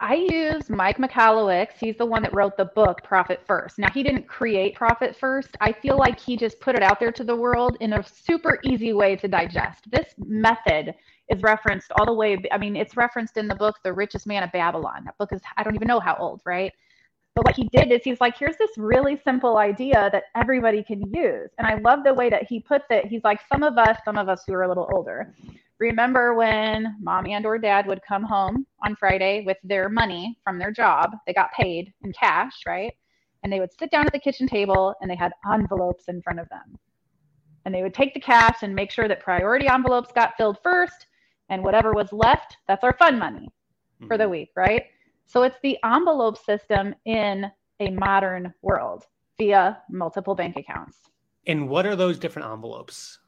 I 0.00 0.14
use 0.14 0.68
Mike 0.70 0.98
Michalowicz. 0.98 1.72
He's 1.78 1.96
the 1.96 2.06
one 2.06 2.22
that 2.22 2.34
wrote 2.34 2.56
the 2.56 2.66
book 2.66 3.02
Profit 3.02 3.40
First. 3.46 3.78
Now, 3.78 3.90
he 3.90 4.02
didn't 4.02 4.28
create 4.28 4.74
Profit 4.74 5.16
First. 5.16 5.56
I 5.60 5.72
feel 5.72 5.98
like 5.98 6.20
he 6.20 6.36
just 6.36 6.60
put 6.60 6.76
it 6.76 6.82
out 6.82 7.00
there 7.00 7.12
to 7.12 7.24
the 7.24 7.34
world 7.34 7.76
in 7.80 7.94
a 7.94 8.04
super 8.04 8.58
easy 8.62 8.92
way 8.92 9.16
to 9.16 9.28
digest. 9.28 9.90
This 9.90 10.14
method 10.18 10.94
is 11.28 11.42
referenced 11.42 11.90
all 11.92 12.06
the 12.06 12.12
way. 12.12 12.38
I 12.52 12.58
mean, 12.58 12.76
it's 12.76 12.96
referenced 12.96 13.36
in 13.36 13.48
the 13.48 13.54
book 13.54 13.76
The 13.82 13.92
Richest 13.92 14.26
Man 14.26 14.42
of 14.42 14.52
Babylon. 14.52 15.02
That 15.04 15.18
book 15.18 15.32
is, 15.32 15.40
I 15.56 15.62
don't 15.62 15.74
even 15.74 15.88
know 15.88 16.00
how 16.00 16.16
old, 16.16 16.40
right? 16.44 16.72
But 17.34 17.44
what 17.44 17.56
he 17.56 17.68
did 17.70 17.92
is 17.92 18.02
he's 18.02 18.20
like, 18.20 18.38
here's 18.38 18.56
this 18.56 18.70
really 18.78 19.20
simple 19.22 19.58
idea 19.58 20.08
that 20.10 20.24
everybody 20.34 20.82
can 20.82 21.02
use. 21.12 21.50
And 21.58 21.66
I 21.66 21.74
love 21.74 22.02
the 22.02 22.14
way 22.14 22.30
that 22.30 22.44
he 22.48 22.60
puts 22.60 22.86
it. 22.90 23.06
He's 23.06 23.24
like, 23.24 23.40
some 23.52 23.62
of 23.62 23.76
us, 23.76 23.98
some 24.04 24.16
of 24.16 24.28
us 24.28 24.44
who 24.46 24.54
are 24.54 24.62
a 24.62 24.68
little 24.68 24.88
older, 24.92 25.34
remember 25.78 26.34
when 26.34 26.96
mom 27.00 27.26
and 27.26 27.44
or 27.44 27.58
dad 27.58 27.86
would 27.86 28.00
come 28.06 28.22
home 28.22 28.66
on 28.84 28.96
Friday 28.96 29.42
with 29.46 29.58
their 29.62 29.88
money 29.88 30.38
from 30.42 30.58
their 30.58 30.70
job. 30.70 31.10
They 31.26 31.34
got 31.34 31.52
paid 31.52 31.92
in 32.02 32.12
cash, 32.12 32.52
right? 32.66 32.92
And 33.42 33.52
they 33.52 33.60
would 33.60 33.72
sit 33.78 33.90
down 33.90 34.06
at 34.06 34.12
the 34.12 34.18
kitchen 34.18 34.46
table 34.46 34.94
and 35.00 35.10
they 35.10 35.16
had 35.16 35.32
envelopes 35.52 36.04
in 36.08 36.22
front 36.22 36.40
of 36.40 36.48
them. 36.48 36.78
And 37.64 37.74
they 37.74 37.82
would 37.82 37.94
take 37.94 38.14
the 38.14 38.20
cash 38.20 38.62
and 38.62 38.74
make 38.74 38.90
sure 38.90 39.08
that 39.08 39.20
priority 39.20 39.68
envelopes 39.68 40.12
got 40.12 40.36
filled 40.36 40.58
first. 40.62 41.06
And 41.48 41.62
whatever 41.62 41.92
was 41.92 42.12
left, 42.12 42.56
that's 42.66 42.84
our 42.84 42.96
fun 42.96 43.18
money 43.18 43.48
mm-hmm. 44.00 44.06
for 44.06 44.16
the 44.16 44.24
mm-hmm. 44.24 44.32
week, 44.32 44.50
right? 44.56 44.84
So 45.26 45.42
it's 45.42 45.58
the 45.62 45.78
envelope 45.84 46.38
system 46.38 46.94
in 47.04 47.50
a 47.80 47.90
modern 47.90 48.54
world 48.62 49.04
via 49.38 49.82
multiple 49.90 50.34
bank 50.34 50.56
accounts. 50.56 50.98
And 51.46 51.68
what 51.68 51.86
are 51.86 51.96
those 51.96 52.18
different 52.18 52.50
envelopes? 52.50 53.18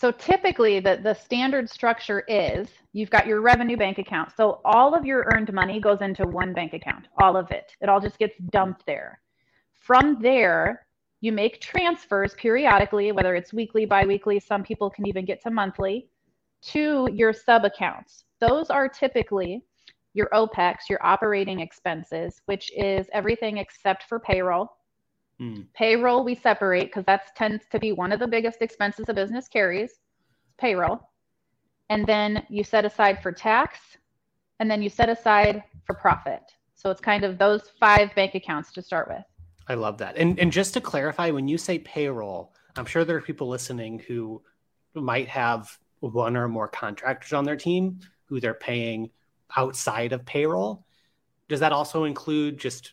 So 0.00 0.10
typically 0.10 0.80
the, 0.80 0.98
the 1.02 1.12
standard 1.12 1.68
structure 1.68 2.24
is 2.26 2.68
you've 2.94 3.10
got 3.10 3.26
your 3.26 3.42
revenue 3.42 3.76
bank 3.76 3.98
account. 3.98 4.32
So 4.34 4.62
all 4.64 4.94
of 4.94 5.04
your 5.04 5.30
earned 5.34 5.52
money 5.52 5.78
goes 5.78 6.00
into 6.00 6.26
one 6.26 6.54
bank 6.54 6.72
account, 6.72 7.06
all 7.20 7.36
of 7.36 7.50
it. 7.50 7.72
It 7.82 7.90
all 7.90 8.00
just 8.00 8.18
gets 8.18 8.38
dumped 8.50 8.86
there. 8.86 9.20
From 9.78 10.16
there, 10.22 10.86
you 11.20 11.32
make 11.32 11.60
transfers 11.60 12.32
periodically, 12.32 13.12
whether 13.12 13.34
it's 13.34 13.52
weekly, 13.52 13.84
biweekly, 13.84 14.40
some 14.40 14.62
people 14.62 14.88
can 14.88 15.06
even 15.06 15.26
get 15.26 15.42
to 15.42 15.50
monthly, 15.50 16.08
to 16.62 17.06
your 17.12 17.34
sub 17.34 17.66
accounts. 17.66 18.24
Those 18.40 18.70
are 18.70 18.88
typically 18.88 19.62
your 20.14 20.30
OPEX, 20.32 20.88
your 20.88 21.04
operating 21.04 21.60
expenses, 21.60 22.40
which 22.46 22.72
is 22.74 23.06
everything 23.12 23.58
except 23.58 24.04
for 24.04 24.18
payroll. 24.18 24.78
Mm. 25.40 25.66
Payroll 25.74 26.22
we 26.22 26.34
separate 26.34 26.86
because 26.86 27.04
that 27.06 27.34
tends 27.34 27.64
to 27.70 27.78
be 27.78 27.92
one 27.92 28.12
of 28.12 28.20
the 28.20 28.26
biggest 28.26 28.60
expenses 28.60 29.06
a 29.08 29.14
business 29.14 29.48
carries, 29.48 30.00
payroll. 30.58 31.00
And 31.88 32.06
then 32.06 32.44
you 32.48 32.62
set 32.62 32.84
aside 32.84 33.22
for 33.22 33.32
tax, 33.32 33.78
and 34.60 34.70
then 34.70 34.82
you 34.82 34.90
set 34.90 35.08
aside 35.08 35.64
for 35.84 35.94
profit. 35.94 36.42
So 36.74 36.90
it's 36.90 37.00
kind 37.00 37.24
of 37.24 37.38
those 37.38 37.62
five 37.80 38.14
bank 38.14 38.34
accounts 38.34 38.72
to 38.72 38.82
start 38.82 39.08
with. 39.08 39.24
I 39.66 39.74
love 39.74 39.98
that. 39.98 40.16
And 40.16 40.38
and 40.38 40.52
just 40.52 40.74
to 40.74 40.80
clarify, 40.80 41.30
when 41.30 41.48
you 41.48 41.58
say 41.58 41.78
payroll, 41.78 42.52
I'm 42.76 42.86
sure 42.86 43.04
there 43.04 43.16
are 43.16 43.22
people 43.22 43.48
listening 43.48 43.98
who 44.00 44.42
might 44.94 45.28
have 45.28 45.78
one 46.00 46.36
or 46.36 46.48
more 46.48 46.68
contractors 46.68 47.32
on 47.32 47.44
their 47.44 47.56
team 47.56 48.00
who 48.26 48.40
they're 48.40 48.54
paying 48.54 49.10
outside 49.56 50.12
of 50.12 50.24
payroll. 50.24 50.84
Does 51.48 51.60
that 51.60 51.72
also 51.72 52.04
include 52.04 52.58
just 52.58 52.92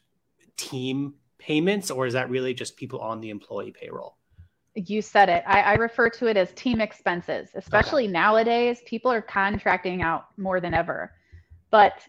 team 0.56 1.14
payments, 1.48 1.90
or 1.90 2.06
is 2.06 2.14
that 2.14 2.30
really 2.30 2.54
just 2.54 2.76
people 2.76 3.00
on 3.00 3.22
the 3.22 3.30
employee 3.30 3.72
payroll? 3.72 4.18
You 4.76 5.02
said 5.02 5.30
it. 5.30 5.44
I, 5.48 5.62
I 5.62 5.74
refer 5.76 6.10
to 6.10 6.28
it 6.28 6.36
as 6.36 6.52
team 6.54 6.82
expenses, 6.82 7.50
especially 7.56 8.04
okay. 8.04 8.12
nowadays. 8.12 8.82
People 8.86 9.12
are 9.12 9.22
contracting 9.22 10.02
out 10.02 10.26
more 10.38 10.60
than 10.60 10.74
ever, 10.74 11.14
but 11.72 12.02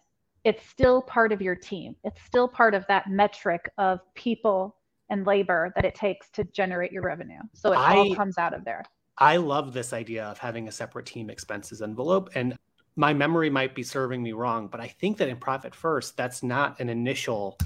it's 0.45 0.67
still 0.67 1.03
part 1.03 1.33
of 1.33 1.41
your 1.41 1.55
team. 1.55 1.95
It's 2.05 2.21
still 2.25 2.49
part 2.49 2.75
of 2.75 2.85
that 2.89 3.09
metric 3.09 3.71
of 3.79 4.01
people 4.15 4.77
and 5.09 5.25
labor 5.25 5.73
that 5.77 5.85
it 5.85 5.95
takes 5.95 6.29
to 6.31 6.45
generate 6.45 6.93
your 6.93 7.03
revenue. 7.03 7.41
So 7.55 7.73
it 7.73 7.77
I, 7.77 7.97
all 7.97 8.15
comes 8.15 8.39
out 8.39 8.53
of 8.53 8.65
there. 8.65 8.85
I 9.17 9.37
love 9.37 9.73
this 9.73 9.93
idea 9.93 10.25
of 10.25 10.39
having 10.39 10.69
a 10.69 10.73
separate 10.73 11.07
team 11.07 11.31
expenses 11.31 11.81
envelope. 11.81 12.31
And 12.35 12.57
my 12.97 13.15
memory 13.15 13.51
might 13.51 13.75
be 13.75 13.85
serving 13.85 14.23
me 14.23 14.33
wrong, 14.33 14.67
but 14.67 14.81
I 14.81 14.89
think 14.89 15.17
that 15.19 15.29
in 15.29 15.37
Profit 15.39 15.75
First, 15.75 16.17
that's 16.17 16.43
not 16.43 16.81
an 16.81 16.89
initial 16.89 17.57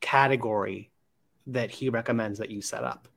category 0.00 0.90
that 1.46 1.70
he 1.70 1.88
recommends 1.88 2.38
that 2.38 2.50
you 2.50 2.60
set 2.60 2.84
up. 2.84 3.08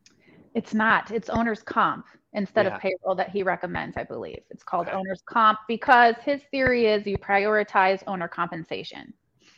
It's 0.56 0.74
not. 0.74 1.12
It's 1.12 1.30
owner's 1.30 1.62
comp 1.62 2.06
instead 2.34 2.65
yeah. 2.65 2.76
of 2.76 2.82
payroll 2.82 3.15
that 3.15 3.30
he 3.30 3.44
recommends, 3.44 3.98
I 3.98 4.04
believe. 4.04 4.42
It's 4.50 4.63
called 4.63 4.88
okay. 4.88 4.96
owner's 4.96 5.22
comp 5.26 5.60
because 5.68 6.15
his 6.24 6.42
theory 6.52 6.86
is 6.86 7.06
you 7.06 7.18
prioritize 7.18 8.04
owner 8.08 8.28
compensation. 8.28 9.13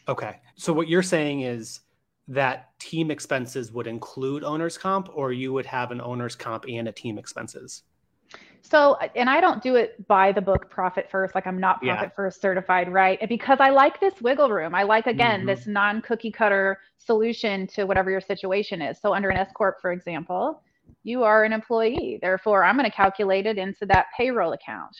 Okay. 0.07 0.39
So 0.55 0.73
what 0.73 0.87
you're 0.87 1.03
saying 1.03 1.41
is 1.41 1.81
that 2.27 2.77
team 2.79 3.11
expenses 3.11 3.71
would 3.71 3.87
include 3.87 4.43
owner's 4.43 4.77
comp, 4.77 5.09
or 5.13 5.31
you 5.31 5.51
would 5.53 5.65
have 5.65 5.91
an 5.91 6.01
owner's 6.01 6.35
comp 6.35 6.65
and 6.67 6.87
a 6.87 6.91
team 6.91 7.17
expenses? 7.17 7.83
So, 8.63 8.95
and 9.15 9.29
I 9.29 9.41
don't 9.41 9.61
do 9.61 9.75
it 9.75 10.07
by 10.07 10.31
the 10.31 10.41
book 10.41 10.69
profit 10.69 11.09
first, 11.09 11.33
like 11.35 11.47
I'm 11.47 11.59
not 11.59 11.81
profit 11.81 12.09
Yeah. 12.09 12.15
first 12.15 12.41
certified, 12.41 12.91
right? 12.93 13.17
And 13.19 13.27
because 13.27 13.59
I 13.59 13.69
like 13.69 13.99
this 13.99 14.21
wiggle 14.21 14.49
room. 14.51 14.75
I 14.75 14.83
like, 14.83 15.07
again, 15.07 15.43
Mhm. 15.43 15.45
this 15.47 15.67
non 15.67 16.01
cookie 16.01 16.31
cutter 16.31 16.79
solution 16.97 17.65
to 17.67 17.85
whatever 17.85 18.11
your 18.11 18.21
situation 18.21 18.81
is. 18.81 18.99
So, 18.99 19.13
under 19.13 19.29
an 19.29 19.37
S 19.37 19.51
Corp, 19.53 19.81
for 19.81 19.91
example, 19.91 20.61
you 21.03 21.23
are 21.23 21.43
an 21.43 21.53
employee. 21.53 22.19
Therefore, 22.21 22.63
I'm 22.63 22.77
going 22.77 22.89
to 22.89 22.95
calculate 22.95 23.47
it 23.47 23.57
into 23.57 23.85
that 23.87 24.05
payroll 24.15 24.53
account, 24.53 24.95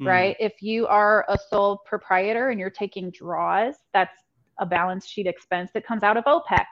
Hmm. 0.00 0.06
right? 0.06 0.36
If 0.40 0.62
you 0.62 0.86
are 0.86 1.26
a 1.28 1.36
sole 1.36 1.78
proprietor 1.84 2.48
and 2.48 2.58
you're 2.58 2.70
taking 2.70 3.10
draws, 3.10 3.76
that's 3.92 4.16
a 4.58 4.64
balance 4.66 5.06
sheet 5.06 5.26
expense 5.26 5.70
that 5.72 5.84
comes 5.84 6.02
out 6.02 6.16
of 6.16 6.24
OPEX. 6.24 6.66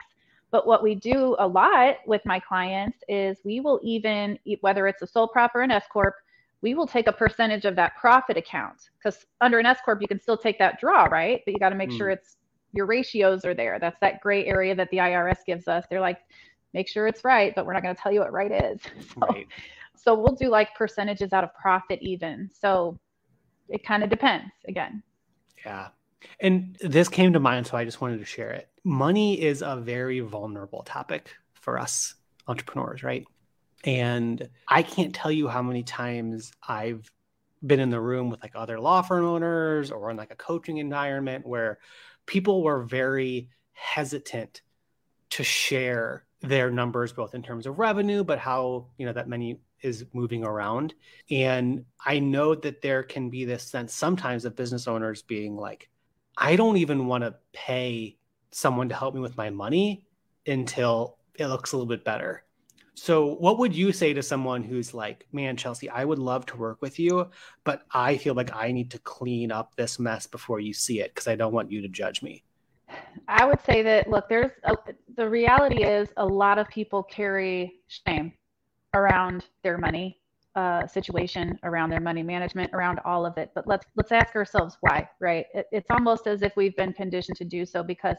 But 0.51 0.65
what 0.65 0.81
we 0.81 0.95
do 0.95 1.35
a 1.39 1.47
lot 1.47 1.97
with 2.05 2.21
my 2.25 2.39
clients 2.39 2.99
is 3.09 3.37
we 3.43 3.59
will 3.59 3.79
even, 3.83 4.39
whether 4.61 4.87
it's 4.87 5.01
a 5.01 5.07
sole 5.07 5.27
prop 5.27 5.53
or 5.55 5.61
an 5.61 5.71
S 5.71 5.83
Corp, 5.91 6.15
we 6.61 6.73
will 6.73 6.87
take 6.87 7.07
a 7.07 7.11
percentage 7.11 7.65
of 7.65 7.75
that 7.75 7.95
profit 7.97 8.37
account 8.37 8.89
because 8.97 9.25
under 9.41 9.59
an 9.59 9.65
S 9.65 9.79
Corp, 9.83 10.01
you 10.01 10.07
can 10.07 10.19
still 10.19 10.37
take 10.37 10.57
that 10.59 10.79
draw, 10.79 11.03
right? 11.05 11.41
But 11.45 11.53
you 11.53 11.59
got 11.59 11.69
to 11.69 11.75
make 11.75 11.91
sure 11.91 12.07
Mm. 12.09 12.13
it's 12.13 12.37
your 12.73 12.85
ratios 12.85 13.45
are 13.45 13.53
there. 13.53 13.77
That's 13.79 13.99
that 14.01 14.21
gray 14.21 14.45
area 14.45 14.73
that 14.75 14.89
the 14.89 14.97
IRS 14.97 15.39
gives 15.45 15.67
us. 15.67 15.85
They're 15.89 16.01
like, 16.01 16.19
make 16.73 16.87
sure 16.87 17.07
it's 17.07 17.23
right, 17.23 17.53
but 17.55 17.65
we're 17.65 17.73
not 17.73 17.83
going 17.83 17.95
to 17.95 18.01
tell 18.01 18.11
you 18.11 18.19
what 18.21 18.31
right 18.31 18.51
is. 18.51 18.79
So, 19.13 19.27
Right. 19.27 19.47
so 19.95 20.13
we'll 20.15 20.35
do 20.35 20.49
like 20.49 20.73
percentages 20.75 21.33
out 21.33 21.43
of 21.43 21.53
profit 21.55 21.99
even. 22.01 22.49
So 22.53 22.97
it 23.69 23.83
kind 23.85 24.03
of 24.03 24.09
depends 24.09 24.51
again. 24.67 25.03
Yeah. 25.65 25.89
And 26.39 26.75
this 26.81 27.09
came 27.09 27.33
to 27.33 27.39
mind, 27.39 27.67
so 27.67 27.77
I 27.77 27.83
just 27.85 28.01
wanted 28.01 28.19
to 28.19 28.25
share 28.25 28.51
it. 28.51 28.69
Money 28.87 29.41
is 29.41 29.61
a 29.61 29.75
very 29.75 30.21
vulnerable 30.21 30.81
topic 30.83 31.35
for 31.55 31.77
us 31.77 32.15
entrepreneurs, 32.47 33.03
right? 33.03 33.25
And 33.83 34.49
I 34.65 34.81
can't 34.81 35.13
tell 35.13 35.29
you 35.29 35.49
how 35.49 35.61
many 35.61 35.83
times 35.83 36.53
I've 36.65 37.11
been 37.65 37.81
in 37.81 37.89
the 37.89 37.99
room 37.99 38.29
with 38.29 38.41
like 38.41 38.53
other 38.55 38.79
law 38.79 39.01
firm 39.01 39.25
owners 39.25 39.91
or 39.91 40.09
in 40.09 40.15
like 40.15 40.31
a 40.31 40.35
coaching 40.35 40.77
environment 40.77 41.45
where 41.45 41.79
people 42.25 42.63
were 42.63 42.83
very 42.83 43.49
hesitant 43.73 44.61
to 45.31 45.43
share 45.43 46.23
their 46.41 46.71
numbers 46.71 47.11
both 47.11 47.33
in 47.33 47.43
terms 47.43 47.65
of 47.65 47.79
revenue 47.79 48.23
but 48.23 48.37
how 48.39 48.87
you 48.97 49.05
know 49.05 49.13
that 49.13 49.27
money 49.27 49.59
is 49.81 50.05
moving 50.13 50.43
around 50.43 50.93
and 51.31 51.83
i 52.05 52.19
know 52.19 52.53
that 52.53 52.81
there 52.81 53.01
can 53.01 53.29
be 53.31 53.43
this 53.43 53.63
sense 53.63 53.93
sometimes 53.93 54.45
of 54.45 54.55
business 54.55 54.87
owners 54.87 55.23
being 55.23 55.55
like 55.55 55.89
i 56.37 56.55
don't 56.55 56.77
even 56.77 57.07
want 57.07 57.23
to 57.23 57.35
pay 57.53 58.16
someone 58.51 58.89
to 58.89 58.95
help 58.95 59.15
me 59.15 59.21
with 59.21 59.37
my 59.37 59.49
money 59.49 60.05
until 60.45 61.17
it 61.35 61.47
looks 61.47 61.71
a 61.71 61.77
little 61.77 61.87
bit 61.87 62.03
better. 62.03 62.43
So 62.95 63.35
what 63.35 63.59
would 63.59 63.75
you 63.75 63.91
say 63.91 64.13
to 64.13 64.23
someone 64.23 64.63
who's 64.63 64.91
like 64.91 65.27
man 65.31 65.55
chelsea 65.55 65.87
i 65.87 66.03
would 66.03 66.17
love 66.17 66.47
to 66.47 66.57
work 66.57 66.81
with 66.81 66.97
you 66.97 67.29
but 67.63 67.83
i 67.91 68.17
feel 68.17 68.33
like 68.33 68.55
i 68.55 68.71
need 68.71 68.89
to 68.89 68.97
clean 68.97 69.51
up 69.51 69.75
this 69.75 69.99
mess 69.99 70.25
before 70.25 70.59
you 70.59 70.73
see 70.73 70.99
it 70.99 71.13
because 71.13 71.27
i 71.27 71.35
don't 71.35 71.53
want 71.53 71.71
you 71.71 71.79
to 71.79 71.87
judge 71.87 72.23
me 72.23 72.43
I 73.27 73.45
would 73.45 73.59
say 73.65 73.81
that 73.83 74.09
look, 74.09 74.29
there's 74.29 74.51
a, 74.63 74.75
the 75.15 75.27
reality 75.27 75.83
is 75.83 76.09
a 76.17 76.25
lot 76.25 76.57
of 76.57 76.67
people 76.69 77.03
carry 77.03 77.79
shame 77.87 78.33
around 78.93 79.45
their 79.63 79.77
money 79.77 80.19
uh, 80.57 80.87
situation, 80.87 81.57
around 81.63 81.91
their 81.91 81.99
money 81.99 82.23
management, 82.23 82.71
around 82.73 82.99
all 83.05 83.27
of 83.27 83.37
it. 83.37 83.51
But 83.53 83.67
let's 83.67 83.85
let's 83.95 84.11
ask 84.11 84.35
ourselves 84.35 84.77
why, 84.81 85.07
right? 85.21 85.45
It, 85.53 85.67
it's 85.71 85.91
almost 85.91 86.25
as 86.25 86.41
if 86.41 86.53
we've 86.57 86.75
been 86.75 86.93
conditioned 86.93 87.37
to 87.37 87.45
do 87.45 87.63
so 87.63 87.83
because 87.83 88.17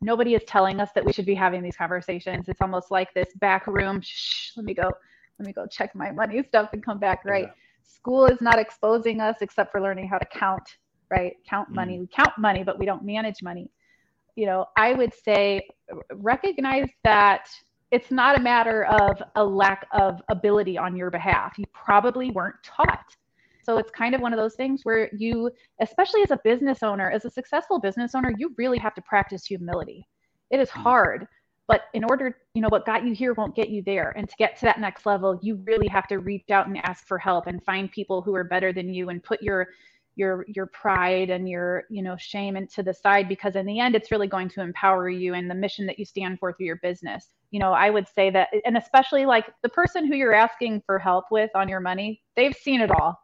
nobody 0.00 0.36
is 0.36 0.44
telling 0.44 0.80
us 0.80 0.90
that 0.94 1.04
we 1.04 1.12
should 1.12 1.26
be 1.26 1.34
having 1.34 1.60
these 1.60 1.76
conversations. 1.76 2.48
It's 2.48 2.62
almost 2.62 2.92
like 2.92 3.12
this 3.14 3.34
back 3.40 3.66
room. 3.66 4.00
Shh, 4.00 4.52
let 4.56 4.64
me 4.64 4.74
go, 4.74 4.90
let 5.40 5.46
me 5.46 5.52
go 5.52 5.66
check 5.66 5.92
my 5.96 6.12
money 6.12 6.42
stuff 6.44 6.70
and 6.72 6.84
come 6.84 7.00
back. 7.00 7.24
Right? 7.24 7.48
Yeah. 7.48 7.54
School 7.82 8.26
is 8.26 8.40
not 8.40 8.60
exposing 8.60 9.20
us 9.20 9.38
except 9.40 9.72
for 9.72 9.80
learning 9.80 10.08
how 10.08 10.18
to 10.18 10.26
count. 10.26 10.76
Right? 11.10 11.34
Count 11.50 11.68
Mm. 11.70 11.74
money. 11.74 11.98
We 11.98 12.06
count 12.06 12.38
money, 12.38 12.62
but 12.62 12.78
we 12.78 12.86
don't 12.86 13.04
manage 13.04 13.42
money 13.42 13.70
you 14.34 14.46
know, 14.46 14.66
I 14.78 14.94
would 14.94 15.12
say 15.12 15.60
recognize 16.14 16.88
that 17.04 17.48
it's 17.92 18.10
not 18.10 18.38
a 18.38 18.40
matter 18.40 18.84
of 18.86 19.22
a 19.36 19.44
lack 19.44 19.86
of 19.92 20.22
ability 20.30 20.78
on 20.78 20.96
your 20.96 21.10
behalf. 21.10 21.52
You 21.58 21.66
probably 21.74 22.30
weren't 22.30 22.56
taught. 22.64 23.14
So 23.62 23.76
it's 23.76 23.90
kind 23.90 24.14
of 24.14 24.22
one 24.22 24.32
of 24.32 24.38
those 24.38 24.54
things 24.54 24.80
where 24.82 25.10
you, 25.16 25.50
especially 25.80 26.22
as 26.22 26.30
a 26.30 26.40
business 26.42 26.82
owner, 26.82 27.10
as 27.10 27.26
a 27.26 27.30
successful 27.30 27.78
business 27.78 28.14
owner, 28.14 28.32
you 28.36 28.54
really 28.56 28.78
have 28.78 28.94
to 28.94 29.02
practice 29.02 29.44
humility. 29.44 30.08
It 30.50 30.58
is 30.58 30.70
mm-hmm. 30.70 30.82
hard, 30.82 31.26
but 31.68 31.82
in 31.92 32.02
order, 32.02 32.34
you 32.54 32.62
know, 32.62 32.68
what 32.70 32.86
got 32.86 33.06
you 33.06 33.14
here 33.14 33.34
won't 33.34 33.54
get 33.54 33.68
you 33.68 33.82
there. 33.84 34.12
And 34.16 34.26
to 34.28 34.34
get 34.36 34.56
to 34.56 34.64
that 34.64 34.80
next 34.80 35.04
level, 35.04 35.38
you 35.42 35.56
really 35.66 35.86
have 35.88 36.08
to 36.08 36.18
reach 36.18 36.50
out 36.50 36.66
and 36.66 36.78
ask 36.84 37.06
for 37.06 37.18
help 37.18 37.46
and 37.46 37.62
find 37.62 37.92
people 37.92 38.22
who 38.22 38.34
are 38.34 38.44
better 38.44 38.72
than 38.72 38.92
you 38.92 39.10
and 39.10 39.22
put 39.22 39.42
your 39.42 39.68
your 40.14 40.44
your 40.48 40.66
pride 40.66 41.30
and 41.30 41.48
your 41.48 41.84
you 41.88 42.02
know 42.02 42.16
shame 42.18 42.56
into 42.56 42.82
the 42.82 42.92
side 42.92 43.28
because 43.28 43.56
in 43.56 43.64
the 43.66 43.80
end 43.80 43.94
it's 43.94 44.10
really 44.10 44.26
going 44.26 44.48
to 44.48 44.60
empower 44.60 45.08
you 45.08 45.34
and 45.34 45.50
the 45.50 45.54
mission 45.54 45.86
that 45.86 45.98
you 45.98 46.04
stand 46.04 46.38
for 46.38 46.52
through 46.52 46.66
your 46.66 46.76
business. 46.76 47.28
You 47.50 47.60
know 47.60 47.72
i 47.72 47.90
would 47.90 48.06
say 48.08 48.30
that 48.30 48.48
and 48.64 48.76
especially 48.76 49.26
like 49.26 49.46
the 49.62 49.68
person 49.68 50.06
who 50.06 50.14
you're 50.14 50.34
asking 50.34 50.82
for 50.86 50.98
help 50.98 51.26
with 51.30 51.50
on 51.54 51.68
your 51.68 51.80
money 51.80 52.22
they've 52.36 52.54
seen 52.54 52.80
it 52.80 52.90
all. 52.90 53.18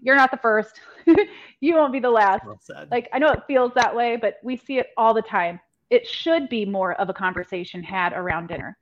You're 0.00 0.16
not 0.16 0.30
the 0.30 0.38
first. 0.38 0.80
You 1.60 1.76
won't 1.76 1.94
be 1.94 2.00
the 2.00 2.10
last. 2.10 2.44
Well 2.44 2.86
like 2.90 3.08
i 3.12 3.18
know 3.18 3.30
it 3.30 3.42
feels 3.46 3.72
that 3.74 3.94
way 3.94 4.16
but 4.16 4.36
we 4.42 4.56
see 4.56 4.78
it 4.78 4.88
all 4.96 5.14
the 5.14 5.22
time. 5.22 5.60
It 5.90 6.06
should 6.06 6.48
be 6.48 6.64
more 6.64 6.94
of 6.94 7.08
a 7.08 7.14
conversation 7.14 7.82
had 7.82 8.12
around 8.12 8.48
dinner. 8.48 8.76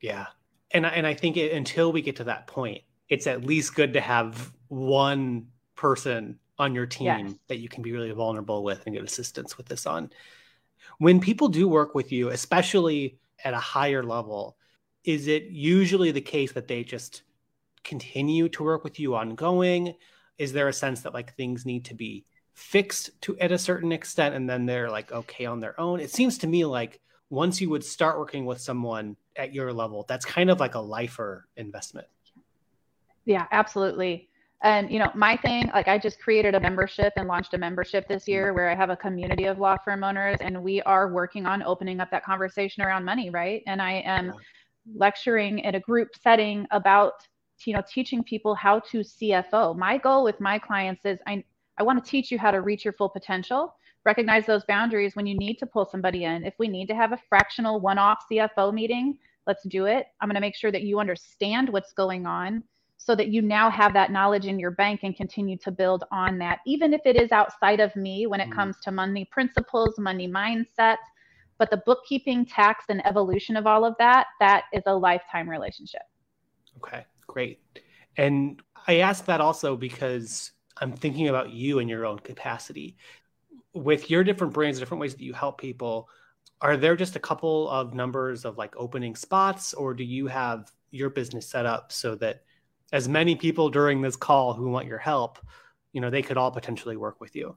Yeah. 0.00 0.26
And 0.72 0.86
I, 0.86 0.90
and 0.90 1.06
I 1.06 1.14
think 1.14 1.36
it, 1.36 1.52
until 1.52 1.92
we 1.92 2.02
get 2.02 2.16
to 2.16 2.24
that 2.24 2.46
point, 2.46 2.82
it's 3.08 3.26
at 3.26 3.44
least 3.44 3.74
good 3.74 3.92
to 3.92 4.00
have 4.00 4.52
one 4.68 5.46
person 5.76 6.38
on 6.58 6.74
your 6.74 6.86
team 6.86 7.06
Yes. 7.06 7.34
that 7.48 7.58
you 7.58 7.68
can 7.68 7.82
be 7.82 7.92
really 7.92 8.10
vulnerable 8.10 8.62
with 8.62 8.82
and 8.86 8.94
get 8.94 9.04
assistance 9.04 9.56
with 9.56 9.66
this 9.66 9.86
on. 9.86 10.10
When 10.98 11.20
people 11.20 11.48
do 11.48 11.68
work 11.68 11.94
with 11.94 12.12
you, 12.12 12.28
especially 12.28 13.18
at 13.44 13.54
a 13.54 13.58
higher 13.58 14.02
level, 14.02 14.56
is 15.04 15.26
it 15.26 15.44
usually 15.44 16.10
the 16.10 16.20
case 16.20 16.52
that 16.52 16.68
they 16.68 16.84
just 16.84 17.22
continue 17.82 18.48
to 18.50 18.62
work 18.62 18.84
with 18.84 19.00
you 19.00 19.14
ongoing? 19.14 19.94
Is 20.38 20.52
there 20.52 20.68
a 20.68 20.72
sense 20.72 21.00
that 21.02 21.14
like 21.14 21.34
things 21.34 21.66
need 21.66 21.84
to 21.86 21.94
be 21.94 22.24
fixed 22.54 23.10
to 23.22 23.38
at 23.38 23.50
a 23.50 23.58
certain 23.58 23.90
extent 23.90 24.34
and 24.34 24.48
then 24.48 24.66
they're 24.66 24.90
like 24.90 25.10
okay 25.10 25.46
on 25.46 25.60
their 25.60 25.78
own? 25.80 26.00
It 26.00 26.10
seems 26.10 26.38
to 26.38 26.46
me 26.46 26.64
like 26.64 27.00
once 27.30 27.60
you 27.60 27.70
would 27.70 27.84
start 27.84 28.18
working 28.18 28.44
with 28.44 28.60
someone 28.60 29.16
at 29.36 29.54
your 29.54 29.72
level, 29.72 30.04
that's 30.06 30.24
kind 30.24 30.50
of 30.50 30.60
like 30.60 30.74
a 30.74 30.80
lifer 30.80 31.48
investment. 31.56 32.06
Yeah, 33.24 33.46
absolutely. 33.50 34.28
And 34.62 34.90
you 34.92 35.00
know, 35.00 35.10
my 35.14 35.36
thing, 35.36 35.70
like 35.74 35.88
I 35.88 35.98
just 35.98 36.20
created 36.20 36.54
a 36.54 36.60
membership 36.60 37.12
and 37.16 37.26
launched 37.26 37.52
a 37.54 37.58
membership 37.58 38.06
this 38.06 38.28
year 38.28 38.54
where 38.54 38.70
I 38.70 38.76
have 38.76 38.90
a 38.90 38.96
community 38.96 39.46
of 39.46 39.58
law 39.58 39.76
firm 39.84 40.04
owners 40.04 40.38
and 40.40 40.62
we 40.62 40.80
are 40.82 41.12
working 41.12 41.46
on 41.46 41.64
opening 41.64 41.98
up 41.98 42.10
that 42.12 42.24
conversation 42.24 42.82
around 42.84 43.04
money, 43.04 43.28
right? 43.30 43.62
And 43.66 43.82
I 43.82 44.02
am 44.04 44.32
lecturing 44.94 45.60
in 45.60 45.74
a 45.74 45.80
group 45.80 46.10
setting 46.22 46.66
about 46.70 47.14
you 47.66 47.74
know 47.74 47.82
teaching 47.88 48.22
people 48.22 48.54
how 48.54 48.80
to 48.90 48.98
CFO. 49.00 49.76
My 49.76 49.98
goal 49.98 50.24
with 50.24 50.40
my 50.40 50.58
clients 50.58 51.04
is 51.04 51.18
I 51.26 51.44
I 51.78 51.82
want 51.82 52.04
to 52.04 52.08
teach 52.10 52.30
you 52.30 52.38
how 52.38 52.52
to 52.52 52.60
reach 52.60 52.84
your 52.84 52.92
full 52.92 53.08
potential, 53.08 53.74
recognize 54.04 54.46
those 54.46 54.64
boundaries 54.66 55.16
when 55.16 55.26
you 55.26 55.36
need 55.36 55.58
to 55.58 55.66
pull 55.66 55.86
somebody 55.86 56.24
in. 56.24 56.44
If 56.44 56.54
we 56.58 56.68
need 56.68 56.86
to 56.86 56.94
have 56.94 57.12
a 57.12 57.20
fractional 57.28 57.80
one-off 57.80 58.24
CFO 58.30 58.72
meeting, 58.72 59.18
let's 59.46 59.66
do 59.68 59.86
it. 59.86 60.06
I'm 60.20 60.28
going 60.28 60.34
to 60.34 60.40
make 60.40 60.54
sure 60.54 60.70
that 60.70 60.82
you 60.82 61.00
understand 61.00 61.68
what's 61.70 61.92
going 61.92 62.26
on 62.26 62.62
so 63.04 63.16
that 63.16 63.28
you 63.28 63.42
now 63.42 63.68
have 63.68 63.92
that 63.94 64.12
knowledge 64.12 64.46
in 64.46 64.60
your 64.60 64.70
bank 64.70 65.00
and 65.02 65.16
continue 65.16 65.56
to 65.58 65.72
build 65.72 66.04
on 66.12 66.38
that, 66.38 66.60
even 66.66 66.94
if 66.94 67.00
it 67.04 67.16
is 67.16 67.32
outside 67.32 67.80
of 67.80 67.94
me 67.96 68.26
when 68.28 68.40
it 68.40 68.48
Mhm. 68.48 68.54
comes 68.54 68.76
to 68.78 68.92
money 68.92 69.24
principles, 69.24 69.98
money 69.98 70.28
mindset. 70.28 70.98
But 71.58 71.70
the 71.70 71.82
bookkeeping, 71.84 72.46
tax, 72.46 72.84
and 72.88 73.04
evolution 73.04 73.56
of 73.56 73.66
all 73.66 73.84
of 73.84 73.96
that, 73.98 74.28
that 74.38 74.64
is 74.72 74.84
a 74.86 74.94
lifetime 74.94 75.48
relationship. 75.48 76.02
Okay, 76.78 77.04
great. 77.26 77.60
And 78.16 78.62
I 78.86 78.98
ask 78.98 79.24
that 79.24 79.40
also 79.40 79.76
because 79.76 80.52
I'm 80.80 80.92
thinking 80.92 81.28
about 81.28 81.50
you 81.50 81.80
in 81.80 81.88
your 81.88 82.06
own 82.06 82.20
capacity. 82.20 82.96
With 83.74 84.10
your 84.10 84.22
different 84.22 84.52
brands, 84.52 84.78
different 84.78 85.00
ways 85.00 85.14
that 85.14 85.24
you 85.24 85.32
help 85.32 85.60
people, 85.60 86.08
are 86.60 86.76
there 86.76 86.94
just 86.94 87.16
a 87.16 87.20
couple 87.20 87.68
of 87.68 87.94
numbers 87.94 88.44
of 88.44 88.58
like 88.58 88.74
opening 88.76 89.16
spots, 89.16 89.74
or 89.74 89.92
do 89.92 90.04
you 90.04 90.28
have 90.28 90.70
your 90.90 91.10
business 91.10 91.48
set 91.48 91.66
up 91.66 91.90
so 91.90 92.14
that 92.16 92.44
as 92.92 93.08
many 93.08 93.34
people 93.34 93.70
during 93.70 94.02
this 94.02 94.16
call 94.16 94.52
who 94.52 94.68
want 94.68 94.86
your 94.86 94.98
help, 94.98 95.38
you 95.92 96.00
know, 96.00 96.10
they 96.10 96.22
could 96.22 96.36
all 96.36 96.50
potentially 96.50 96.96
work 96.96 97.20
with 97.20 97.34
you? 97.34 97.56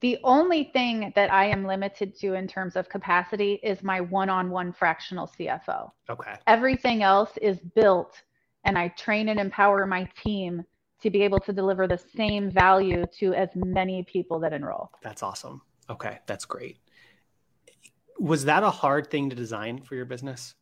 The 0.00 0.18
only 0.22 0.70
thing 0.72 1.12
that 1.16 1.32
I 1.32 1.46
am 1.46 1.66
limited 1.66 2.16
to 2.20 2.34
in 2.34 2.46
terms 2.46 2.76
of 2.76 2.88
capacity 2.88 3.58
is 3.64 3.82
my 3.82 4.00
one 4.00 4.30
on 4.30 4.50
one 4.50 4.72
fractional 4.72 5.26
CFO. 5.26 5.90
Okay. 6.08 6.34
Everything 6.46 7.02
else 7.02 7.30
is 7.42 7.58
built, 7.74 8.22
and 8.64 8.78
I 8.78 8.88
train 8.88 9.28
and 9.28 9.40
empower 9.40 9.86
my 9.86 10.08
team 10.22 10.62
to 11.02 11.10
be 11.10 11.22
able 11.22 11.40
to 11.40 11.52
deliver 11.52 11.88
the 11.88 11.98
same 12.16 12.50
value 12.50 13.04
to 13.18 13.34
as 13.34 13.48
many 13.54 14.04
people 14.04 14.38
that 14.40 14.52
enroll. 14.52 14.90
That's 15.02 15.22
awesome. 15.22 15.62
Okay, 15.90 16.18
that's 16.26 16.44
great. 16.44 16.78
Was 18.20 18.44
that 18.44 18.62
a 18.62 18.70
hard 18.70 19.10
thing 19.10 19.30
to 19.30 19.36
design 19.36 19.80
for 19.80 19.94
your 19.94 20.04
business? 20.04 20.54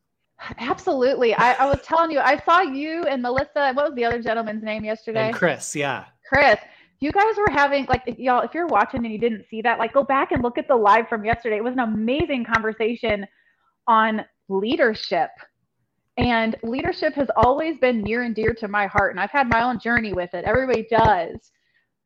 Absolutely. 0.58 1.34
I, 1.34 1.54
I 1.54 1.66
was 1.66 1.80
telling 1.82 2.10
you, 2.10 2.20
I 2.20 2.40
saw 2.44 2.60
you 2.60 3.02
and 3.04 3.22
Melissa. 3.22 3.72
What 3.72 3.86
was 3.86 3.94
the 3.94 4.04
other 4.04 4.22
gentleman's 4.22 4.62
name 4.62 4.84
yesterday? 4.84 5.28
And 5.28 5.34
Chris, 5.34 5.74
yeah. 5.74 6.04
Chris. 6.28 6.58
You 7.00 7.12
guys 7.12 7.36
were 7.36 7.50
having 7.50 7.86
like 7.86 8.02
y'all. 8.18 8.42
If 8.42 8.54
you're 8.54 8.66
watching 8.66 9.04
and 9.04 9.12
you 9.12 9.18
didn't 9.18 9.44
see 9.50 9.60
that, 9.62 9.78
like 9.78 9.92
go 9.92 10.02
back 10.02 10.32
and 10.32 10.42
look 10.42 10.56
at 10.56 10.66
the 10.66 10.76
live 10.76 11.08
from 11.08 11.24
yesterday. 11.24 11.56
It 11.56 11.64
was 11.64 11.74
an 11.74 11.80
amazing 11.80 12.44
conversation 12.44 13.26
on 13.86 14.24
leadership. 14.48 15.30
And 16.16 16.56
leadership 16.62 17.14
has 17.14 17.28
always 17.36 17.78
been 17.78 18.00
near 18.00 18.22
and 18.22 18.34
dear 18.34 18.54
to 18.54 18.68
my 18.68 18.86
heart. 18.86 19.10
And 19.10 19.20
I've 19.20 19.30
had 19.30 19.48
my 19.48 19.62
own 19.62 19.78
journey 19.78 20.14
with 20.14 20.32
it. 20.32 20.44
Everybody 20.46 20.86
does. 20.90 21.50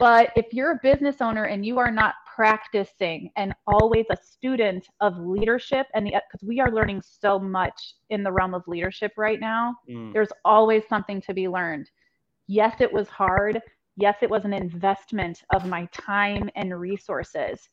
But 0.00 0.30
if 0.34 0.46
you're 0.52 0.72
a 0.72 0.80
business 0.82 1.16
owner 1.20 1.44
and 1.44 1.64
you 1.64 1.78
are 1.78 1.90
not 1.90 2.14
practicing 2.34 3.30
and 3.36 3.54
always 3.66 4.06
a 4.10 4.16
student 4.16 4.86
of 5.00 5.18
leadership, 5.18 5.86
and 5.94 6.06
the 6.06 6.10
because 6.10 6.46
we 6.46 6.60
are 6.60 6.70
learning 6.70 7.02
so 7.02 7.38
much 7.38 7.94
in 8.10 8.22
the 8.22 8.32
realm 8.32 8.54
of 8.54 8.66
leadership 8.66 9.12
right 9.16 9.40
now, 9.40 9.74
mm. 9.88 10.12
there's 10.12 10.32
always 10.44 10.82
something 10.88 11.20
to 11.22 11.34
be 11.34 11.48
learned. 11.48 11.90
Yes, 12.46 12.80
it 12.80 12.92
was 12.92 13.08
hard. 13.08 13.60
Yes, 13.96 14.16
it 14.22 14.30
was 14.30 14.44
an 14.44 14.52
investment 14.52 15.42
of 15.54 15.66
my 15.66 15.86
time 15.92 16.48
and 16.56 16.78
resources, 16.78 17.68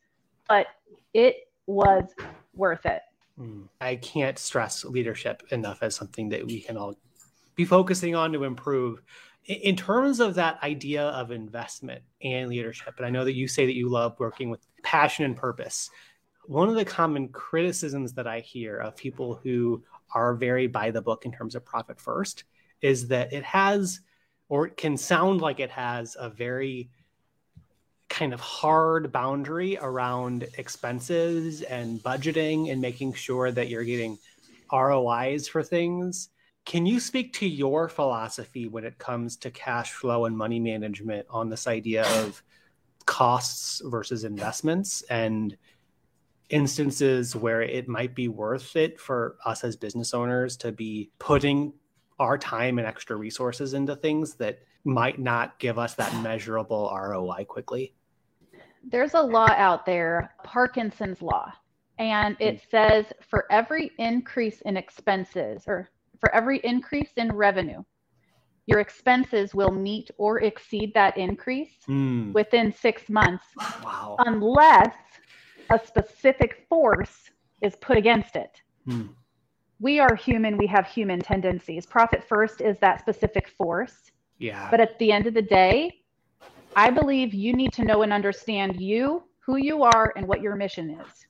but 0.48 0.66
it 1.14 1.36
was 1.66 2.04
worth 2.54 2.84
it. 2.86 3.02
Mm. 3.38 3.68
I 3.80 3.96
can't 3.96 4.38
stress 4.38 4.84
leadership 4.84 5.42
enough 5.50 5.82
as 5.82 5.94
something 5.94 6.28
that 6.30 6.46
we 6.46 6.60
can 6.60 6.76
all 6.76 6.94
be 7.54 7.64
focusing 7.64 8.14
on 8.14 8.32
to 8.32 8.44
improve 8.44 9.02
in 9.48 9.76
terms 9.76 10.20
of 10.20 10.34
that 10.34 10.62
idea 10.62 11.04
of 11.04 11.30
investment 11.30 12.02
and 12.22 12.50
leadership, 12.50 12.94
and 12.98 13.06
I 13.06 13.10
know 13.10 13.24
that 13.24 13.34
you 13.34 13.48
say 13.48 13.64
that 13.64 13.74
you 13.74 13.88
love 13.88 14.14
working 14.18 14.50
with 14.50 14.60
passion 14.82 15.24
and 15.24 15.34
purpose. 15.34 15.88
One 16.44 16.68
of 16.68 16.74
the 16.74 16.84
common 16.84 17.28
criticisms 17.28 18.12
that 18.14 18.26
I 18.26 18.40
hear 18.40 18.76
of 18.78 18.94
people 18.94 19.40
who 19.42 19.82
are 20.14 20.34
very 20.34 20.66
by 20.66 20.90
the 20.90 21.00
book 21.00 21.24
in 21.24 21.32
terms 21.32 21.54
of 21.54 21.64
profit 21.64 21.98
first 21.98 22.44
is 22.82 23.08
that 23.08 23.32
it 23.32 23.42
has, 23.42 24.00
or 24.50 24.66
it 24.66 24.76
can 24.76 24.98
sound 24.98 25.40
like 25.40 25.60
it 25.60 25.70
has, 25.70 26.14
a 26.20 26.28
very 26.28 26.90
kind 28.10 28.34
of 28.34 28.40
hard 28.40 29.12
boundary 29.12 29.78
around 29.80 30.46
expenses 30.58 31.62
and 31.62 32.02
budgeting 32.02 32.70
and 32.70 32.80
making 32.82 33.14
sure 33.14 33.50
that 33.50 33.68
you're 33.68 33.84
getting 33.84 34.18
ROIs 34.70 35.48
for 35.48 35.62
things 35.62 36.28
can 36.68 36.84
you 36.84 37.00
speak 37.00 37.32
to 37.32 37.48
your 37.48 37.88
philosophy 37.88 38.68
when 38.68 38.84
it 38.84 38.98
comes 38.98 39.38
to 39.38 39.50
cash 39.50 39.92
flow 39.92 40.26
and 40.26 40.36
money 40.36 40.60
management 40.60 41.26
on 41.30 41.48
this 41.48 41.66
idea 41.66 42.04
of 42.20 42.42
costs 43.06 43.80
versus 43.86 44.22
investments 44.22 45.00
and 45.08 45.56
instances 46.50 47.34
where 47.34 47.62
it 47.62 47.88
might 47.88 48.14
be 48.14 48.28
worth 48.28 48.76
it 48.76 49.00
for 49.00 49.38
us 49.46 49.64
as 49.64 49.76
business 49.76 50.12
owners 50.12 50.58
to 50.58 50.70
be 50.70 51.10
putting 51.18 51.72
our 52.18 52.36
time 52.36 52.76
and 52.76 52.86
extra 52.86 53.16
resources 53.16 53.72
into 53.72 53.96
things 53.96 54.34
that 54.34 54.58
might 54.84 55.18
not 55.18 55.58
give 55.58 55.78
us 55.78 55.94
that 55.94 56.22
measurable 56.22 56.94
ROI 56.94 57.46
quickly? 57.46 57.94
There's 58.84 59.14
a 59.14 59.22
law 59.22 59.48
out 59.56 59.86
there, 59.86 60.34
Parkinson's 60.44 61.22
law, 61.22 61.50
and 61.98 62.36
it 62.38 62.56
hmm. 62.56 62.66
says 62.70 63.06
for 63.26 63.46
every 63.50 63.90
increase 63.96 64.60
in 64.66 64.76
expenses 64.76 65.64
or 65.66 65.88
for 66.20 66.34
every 66.34 66.58
increase 66.64 67.12
in 67.16 67.32
revenue, 67.32 67.82
your 68.66 68.80
expenses 68.80 69.54
will 69.54 69.70
meet 69.70 70.10
or 70.18 70.40
exceed 70.40 70.92
that 70.94 71.16
increase 71.16 71.72
mm. 71.88 72.32
within 72.34 72.72
six 72.72 73.08
months, 73.08 73.46
wow. 73.82 74.16
unless 74.26 74.94
a 75.70 75.78
specific 75.78 76.66
force 76.68 77.30
is 77.62 77.74
put 77.76 77.96
against 77.96 78.36
it. 78.36 78.60
Mm. 78.86 79.08
We 79.80 80.00
are 80.00 80.14
human, 80.14 80.58
we 80.58 80.66
have 80.66 80.86
human 80.86 81.20
tendencies. 81.20 81.86
Profit 81.86 82.24
first 82.24 82.60
is 82.60 82.76
that 82.80 83.00
specific 83.00 83.48
force. 83.48 84.10
Yeah. 84.38 84.68
But 84.70 84.80
at 84.80 84.98
the 84.98 85.12
end 85.12 85.26
of 85.26 85.34
the 85.34 85.42
day, 85.42 86.02
I 86.76 86.90
believe 86.90 87.32
you 87.32 87.54
need 87.54 87.72
to 87.72 87.84
know 87.84 88.02
and 88.02 88.12
understand 88.12 88.80
you, 88.80 89.22
who 89.40 89.56
you 89.56 89.82
are, 89.82 90.12
and 90.16 90.26
what 90.26 90.42
your 90.42 90.56
mission 90.56 90.90
is. 90.90 91.26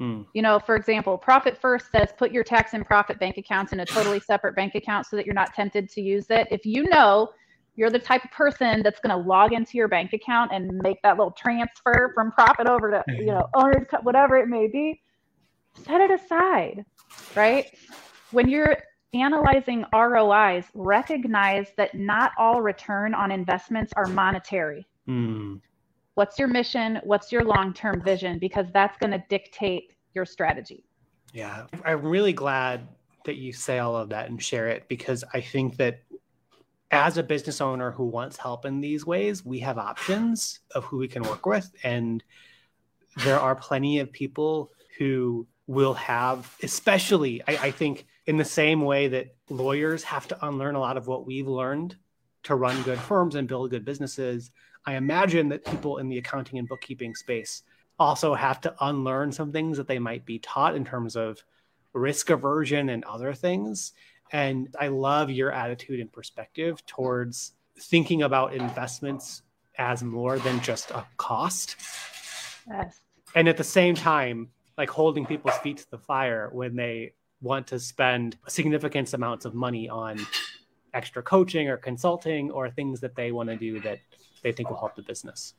Mm. 0.00 0.26
You 0.32 0.42
know, 0.42 0.58
for 0.58 0.76
example, 0.76 1.18
Profit 1.18 1.58
First 1.60 1.90
says 1.92 2.08
put 2.16 2.32
your 2.32 2.42
tax 2.42 2.72
and 2.72 2.84
profit 2.86 3.20
bank 3.20 3.36
accounts 3.36 3.72
in 3.72 3.80
a 3.80 3.86
totally 3.86 4.20
separate 4.20 4.56
bank 4.56 4.74
account 4.74 5.06
so 5.06 5.16
that 5.16 5.26
you're 5.26 5.34
not 5.34 5.52
tempted 5.54 5.90
to 5.90 6.00
use 6.00 6.26
it. 6.30 6.48
If 6.50 6.64
you 6.64 6.84
know 6.84 7.30
you're 7.76 7.90
the 7.90 7.98
type 7.98 8.24
of 8.24 8.30
person 8.30 8.82
that's 8.82 9.00
going 9.00 9.16
to 9.16 9.28
log 9.28 9.52
into 9.52 9.76
your 9.78 9.88
bank 9.88 10.12
account 10.12 10.52
and 10.52 10.70
make 10.82 11.00
that 11.02 11.16
little 11.16 11.32
transfer 11.32 12.12
from 12.14 12.32
profit 12.32 12.68
over 12.68 12.90
to, 12.90 13.04
you 13.08 13.26
know, 13.26 13.46
owner's 13.54 13.86
whatever 14.02 14.36
it 14.36 14.48
may 14.48 14.66
be, 14.66 15.00
set 15.84 16.00
it 16.00 16.10
aside, 16.10 16.84
right? 17.36 17.66
When 18.32 18.48
you're 18.48 18.76
analyzing 19.14 19.84
ROIs, 19.94 20.64
recognize 20.74 21.68
that 21.76 21.94
not 21.94 22.32
all 22.38 22.60
return 22.60 23.14
on 23.14 23.30
investments 23.30 23.92
are 23.96 24.06
monetary. 24.06 24.86
Mm. 25.08 25.60
What's 26.20 26.38
your 26.38 26.48
mission? 26.48 27.00
What's 27.04 27.32
your 27.32 27.44
long 27.44 27.72
term 27.72 28.02
vision? 28.02 28.38
Because 28.38 28.66
that's 28.74 28.94
going 28.98 29.12
to 29.12 29.24
dictate 29.30 29.94
your 30.12 30.26
strategy. 30.26 30.84
Yeah, 31.32 31.64
I'm 31.82 32.02
really 32.02 32.34
glad 32.34 32.86
that 33.24 33.36
you 33.36 33.54
say 33.54 33.78
all 33.78 33.96
of 33.96 34.10
that 34.10 34.28
and 34.28 34.42
share 34.42 34.68
it 34.68 34.86
because 34.86 35.24
I 35.32 35.40
think 35.40 35.78
that 35.78 36.02
as 36.90 37.16
a 37.16 37.22
business 37.22 37.62
owner 37.62 37.90
who 37.90 38.04
wants 38.04 38.36
help 38.36 38.66
in 38.66 38.82
these 38.82 39.06
ways, 39.06 39.46
we 39.46 39.60
have 39.60 39.78
options 39.78 40.60
of 40.74 40.84
who 40.84 40.98
we 40.98 41.08
can 41.08 41.22
work 41.22 41.46
with. 41.46 41.70
And 41.84 42.22
there 43.24 43.40
are 43.40 43.56
plenty 43.56 44.00
of 44.00 44.12
people 44.12 44.72
who 44.98 45.46
will 45.68 45.94
have, 45.94 46.54
especially, 46.62 47.40
I, 47.48 47.52
I 47.52 47.70
think, 47.70 48.04
in 48.26 48.36
the 48.36 48.44
same 48.44 48.82
way 48.82 49.08
that 49.08 49.34
lawyers 49.48 50.02
have 50.02 50.28
to 50.28 50.46
unlearn 50.46 50.74
a 50.74 50.80
lot 50.80 50.98
of 50.98 51.06
what 51.06 51.24
we've 51.24 51.48
learned 51.48 51.96
to 52.42 52.56
run 52.56 52.82
good 52.82 52.98
firms 52.98 53.36
and 53.36 53.48
build 53.48 53.70
good 53.70 53.86
businesses 53.86 54.50
I 54.86 54.94
imagine 54.94 55.48
that 55.50 55.64
people 55.64 55.98
in 55.98 56.08
the 56.08 56.18
accounting 56.18 56.58
and 56.58 56.68
bookkeeping 56.68 57.14
space 57.14 57.62
also 57.98 58.34
have 58.34 58.60
to 58.62 58.74
unlearn 58.80 59.30
some 59.30 59.52
things 59.52 59.76
that 59.76 59.86
they 59.86 59.98
might 59.98 60.24
be 60.24 60.38
taught 60.38 60.74
in 60.74 60.84
terms 60.84 61.16
of 61.16 61.42
risk 61.92 62.30
aversion 62.30 62.88
and 62.88 63.04
other 63.04 63.34
things. 63.34 63.92
And 64.32 64.74
I 64.78 64.88
love 64.88 65.30
your 65.30 65.52
attitude 65.52 66.00
and 66.00 66.10
perspective 66.10 66.84
towards 66.86 67.52
thinking 67.78 68.22
about 68.22 68.54
investments 68.54 69.42
as 69.76 70.02
more 70.02 70.38
than 70.38 70.60
just 70.60 70.90
a 70.90 71.04
cost. 71.16 71.76
Yes. 72.68 73.00
And 73.34 73.48
at 73.48 73.56
the 73.56 73.64
same 73.64 73.94
time, 73.94 74.48
like 74.78 74.90
holding 74.90 75.26
people's 75.26 75.56
feet 75.58 75.78
to 75.78 75.90
the 75.90 75.98
fire 75.98 76.48
when 76.52 76.76
they 76.76 77.12
want 77.42 77.66
to 77.68 77.78
spend 77.78 78.36
significant 78.48 79.12
amounts 79.12 79.44
of 79.44 79.54
money 79.54 79.88
on 79.88 80.18
extra 80.94 81.22
coaching 81.22 81.68
or 81.68 81.76
consulting 81.76 82.50
or 82.50 82.70
things 82.70 83.00
that 83.00 83.14
they 83.14 83.32
want 83.32 83.48
to 83.48 83.56
do 83.56 83.80
that 83.80 83.98
they 84.42 84.52
think 84.52 84.70
will 84.70 84.78
help 84.78 84.96
the 84.96 85.02
business. 85.02 85.54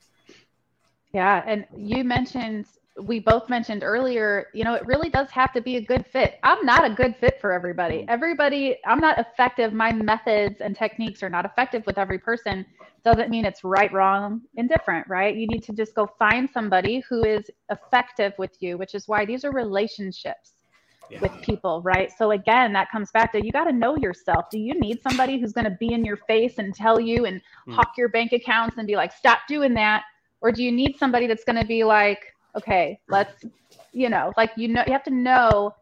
Yeah, 1.14 1.44
and 1.46 1.66
you 1.76 2.04
mentioned 2.04 2.66
we 3.00 3.20
both 3.20 3.50
mentioned 3.50 3.84
earlier, 3.84 4.48
you 4.54 4.64
know, 4.64 4.74
it 4.74 4.86
really 4.86 5.10
does 5.10 5.30
have 5.32 5.54
to 5.54 5.62
be 5.62 5.78
a 5.78 5.82
good 5.82 6.06
fit. 6.06 6.40
I'm 6.44 6.66
not 6.66 6.86
a 6.86 6.94
good 6.94 7.16
fit 7.16 7.40
for 7.40 7.52
everybody. 7.52 8.00
Mm-hmm. 8.00 8.10
Everybody, 8.10 8.78
I'm 8.86 9.00
not 9.00 9.18
effective. 9.18 9.74
My 9.74 9.92
methods 9.92 10.62
and 10.62 10.76
techniques 10.76 11.24
are 11.24 11.30
not 11.30 11.46
effective 11.46 11.86
with 11.86 11.98
every 11.98 12.20
person. 12.20 12.66
Doesn't 13.04 13.30
mean 13.30 13.46
it's 13.46 13.64
right, 13.64 13.92
wrong, 13.92 14.42
indifferent, 14.56 15.08
right? 15.08 15.36
You 15.36 15.48
need 15.48 15.64
to 15.64 15.74
just 15.74 15.96
go 15.96 16.08
find 16.20 16.50
somebody 16.50 17.00
who 17.10 17.24
is 17.24 17.50
effective 17.70 18.34
with 18.38 18.62
you, 18.62 18.78
which 18.78 18.94
is 18.94 19.08
why 19.08 19.26
these 19.26 19.46
are 19.46 19.52
relationships 19.52 20.54
yeah. 21.12 21.20
with 21.20 21.32
people, 21.42 21.82
right? 21.82 22.12
So 22.18 22.32
again, 22.32 22.74
that 22.74 22.90
comes 22.90 23.12
back 23.12 23.32
to 23.34 23.46
you 23.46 23.52
got 23.52 23.66
to 23.66 23.74
know 23.74 23.98
yourself. 23.98 24.50
Do 24.50 24.58
you 24.58 24.80
need 24.80 25.02
somebody 25.02 25.40
who's 25.40 25.52
going 25.52 25.66
to 25.66 25.78
be 25.80 25.94
in 25.94 26.06
your 26.06 26.18
face 26.18 26.58
and 26.58 26.74
tell 26.74 27.00
you 27.00 27.26
and 27.26 27.42
mm. 27.68 27.74
hawk 27.74 27.94
your 27.98 28.10
bank 28.10 28.32
accounts 28.32 28.78
and 28.78 28.88
be 28.88 28.96
like, 28.96 29.12
stop 29.12 29.40
doing 29.48 29.74
that? 29.76 30.04
Or 30.42 30.52
do 30.52 30.64
you 30.64 30.72
need 30.72 30.98
somebody 30.98 31.28
that's 31.28 31.44
going 31.44 31.60
to 31.60 31.66
be 31.66 31.84
like, 31.84 32.34
okay, 32.56 33.00
let's, 33.10 33.46
you 33.92 34.10
know, 34.10 34.34
like 34.38 34.52
you 34.56 34.68
know, 34.68 34.84
you 34.88 34.94
have 34.94 35.04
to 35.04 35.14
know 35.14 35.76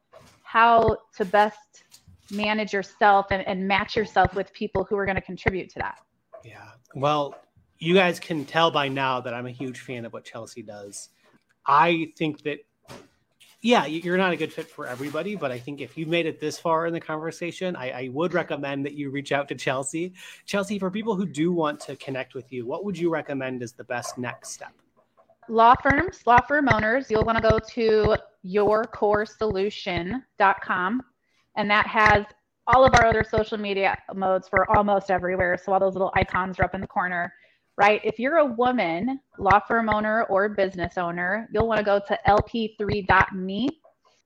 how 0.44 0.98
to 1.16 1.26
best 1.26 1.84
manage 2.32 2.74
yourself 2.74 3.28
and, 3.32 3.48
and 3.48 3.68
match 3.68 3.96
yourself 3.96 4.34
with 4.36 4.52
people 4.54 4.84
who 4.84 4.98
are 4.98 5.06
going 5.06 5.16
to 5.16 5.22
contribute 5.22 5.70
to 5.70 5.80
that. 5.80 6.00
Yeah. 6.44 6.70
Well, 6.96 7.36
you 7.78 7.94
guys 7.94 8.20
can 8.20 8.46
tell 8.46 8.72
by 8.72 8.88
now 8.88 9.22
that 9.22 9.34
I'm 9.34 9.46
a 9.46 9.52
huge 9.52 9.80
fan 9.80 10.06
of 10.06 10.14
what 10.14 10.26
Chelsea 10.26 10.62
does. 10.62 11.10
I 11.66 12.12
think 12.18 12.44
that 12.44 12.60
yeah, 13.62 13.86
you're 13.86 14.18
not 14.18 14.32
a 14.32 14.38
good 14.38 14.54
fit 14.54 14.70
for 14.70 14.88
everybody, 14.88 15.36
but 15.36 15.52
I 15.52 15.60
think 15.60 15.82
if 15.82 15.98
you've 15.98 16.08
made 16.08 16.26
it 16.26 16.40
this 16.40 16.58
far 16.58 16.86
in 16.86 16.94
the 16.94 17.02
conversation, 17.02 17.76
I, 17.76 17.92
I, 17.92 18.10
would 18.14 18.34
recommend 18.34 18.86
that 18.86 18.94
you 18.94 19.10
reach 19.10 19.34
out 19.34 19.50
to 19.50 19.56
Chelsea. 19.56 20.14
Chelsea, 20.46 20.80
for 20.80 20.90
people 20.90 21.16
who 21.16 21.26
do 21.26 21.52
want 21.52 21.82
to 21.82 21.98
connect 21.98 22.36
with 22.36 22.54
you, 22.54 22.66
what 22.66 22.86
would 22.86 22.98
you 22.98 23.10
recommend 23.10 23.62
is 23.62 23.74
the 23.74 23.84
best 23.84 24.18
next 24.18 24.52
step? 24.52 24.72
Law 25.50 25.76
firms, 25.76 26.22
law 26.26 26.40
firm 26.40 26.70
owners, 26.72 27.12
you'll 27.12 27.26
want 27.26 27.38
to 27.38 27.42
go 27.42 27.60
to 27.60 28.16
yourcoresolution.com, 28.46 31.02
and 31.58 31.70
that 31.70 31.88
has 31.88 32.24
all 32.68 32.86
of 32.86 32.96
our 32.96 33.08
other 33.08 33.26
social 33.30 33.58
media 33.58 33.98
modes 34.16 34.48
for 34.48 34.72
almost 34.78 35.12
everywhere. 35.12 35.60
So 35.62 35.74
all 35.74 35.82
those 35.82 35.96
little 35.96 36.14
icons 36.16 36.60
are 36.60 36.64
up 36.64 36.76
in 36.76 36.82
the 36.82 36.88
corner 36.88 37.34
right? 37.80 38.02
If 38.04 38.20
you're 38.20 38.38
a 38.38 38.46
woman, 38.46 39.22
law 39.38 39.62
firm 39.66 39.90
owner, 39.90 40.24
or 40.24 40.50
business 40.50 40.98
owner, 40.98 41.48
you'll 41.54 41.68
want 41.68 41.80
to 41.80 41.86
go 41.86 42.00
to 42.08 42.20
lp3.me. 42.28 43.70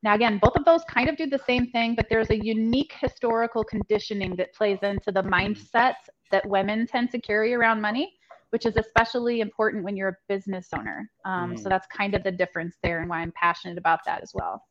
Now, 0.01 0.15
again, 0.15 0.39
both 0.41 0.55
of 0.55 0.65
those 0.65 0.81
kind 0.89 1.07
of 1.07 1.15
do 1.15 1.27
the 1.27 1.39
same 1.45 1.67
thing, 1.67 1.93
but 1.93 2.07
there's 2.09 2.31
a 2.31 2.43
unique 2.43 2.93
historical 2.99 3.63
conditioning 3.63 4.35
that 4.37 4.53
plays 4.53 4.79
into 4.81 5.11
the 5.11 5.21
mindsets 5.21 6.09
that 6.31 6.45
women 6.49 6.87
tend 6.87 7.11
to 7.11 7.21
carry 7.21 7.53
around 7.53 7.79
money, 7.79 8.15
which 8.49 8.65
is 8.65 8.75
especially 8.75 9.39
important 9.39 9.83
when 9.83 9.95
you're 9.95 10.09
a 10.09 10.17
business 10.27 10.69
owner. 10.75 11.07
Um, 11.23 11.53
mm. 11.53 11.59
So 11.59 11.69
that's 11.69 11.85
kind 11.95 12.15
of 12.15 12.23
the 12.23 12.31
difference 12.31 12.77
there 12.81 13.01
and 13.01 13.09
why 13.09 13.19
I'm 13.19 13.31
passionate 13.33 13.77
about 13.77 13.99
that 14.07 14.23
as 14.23 14.31
well. 14.33 14.63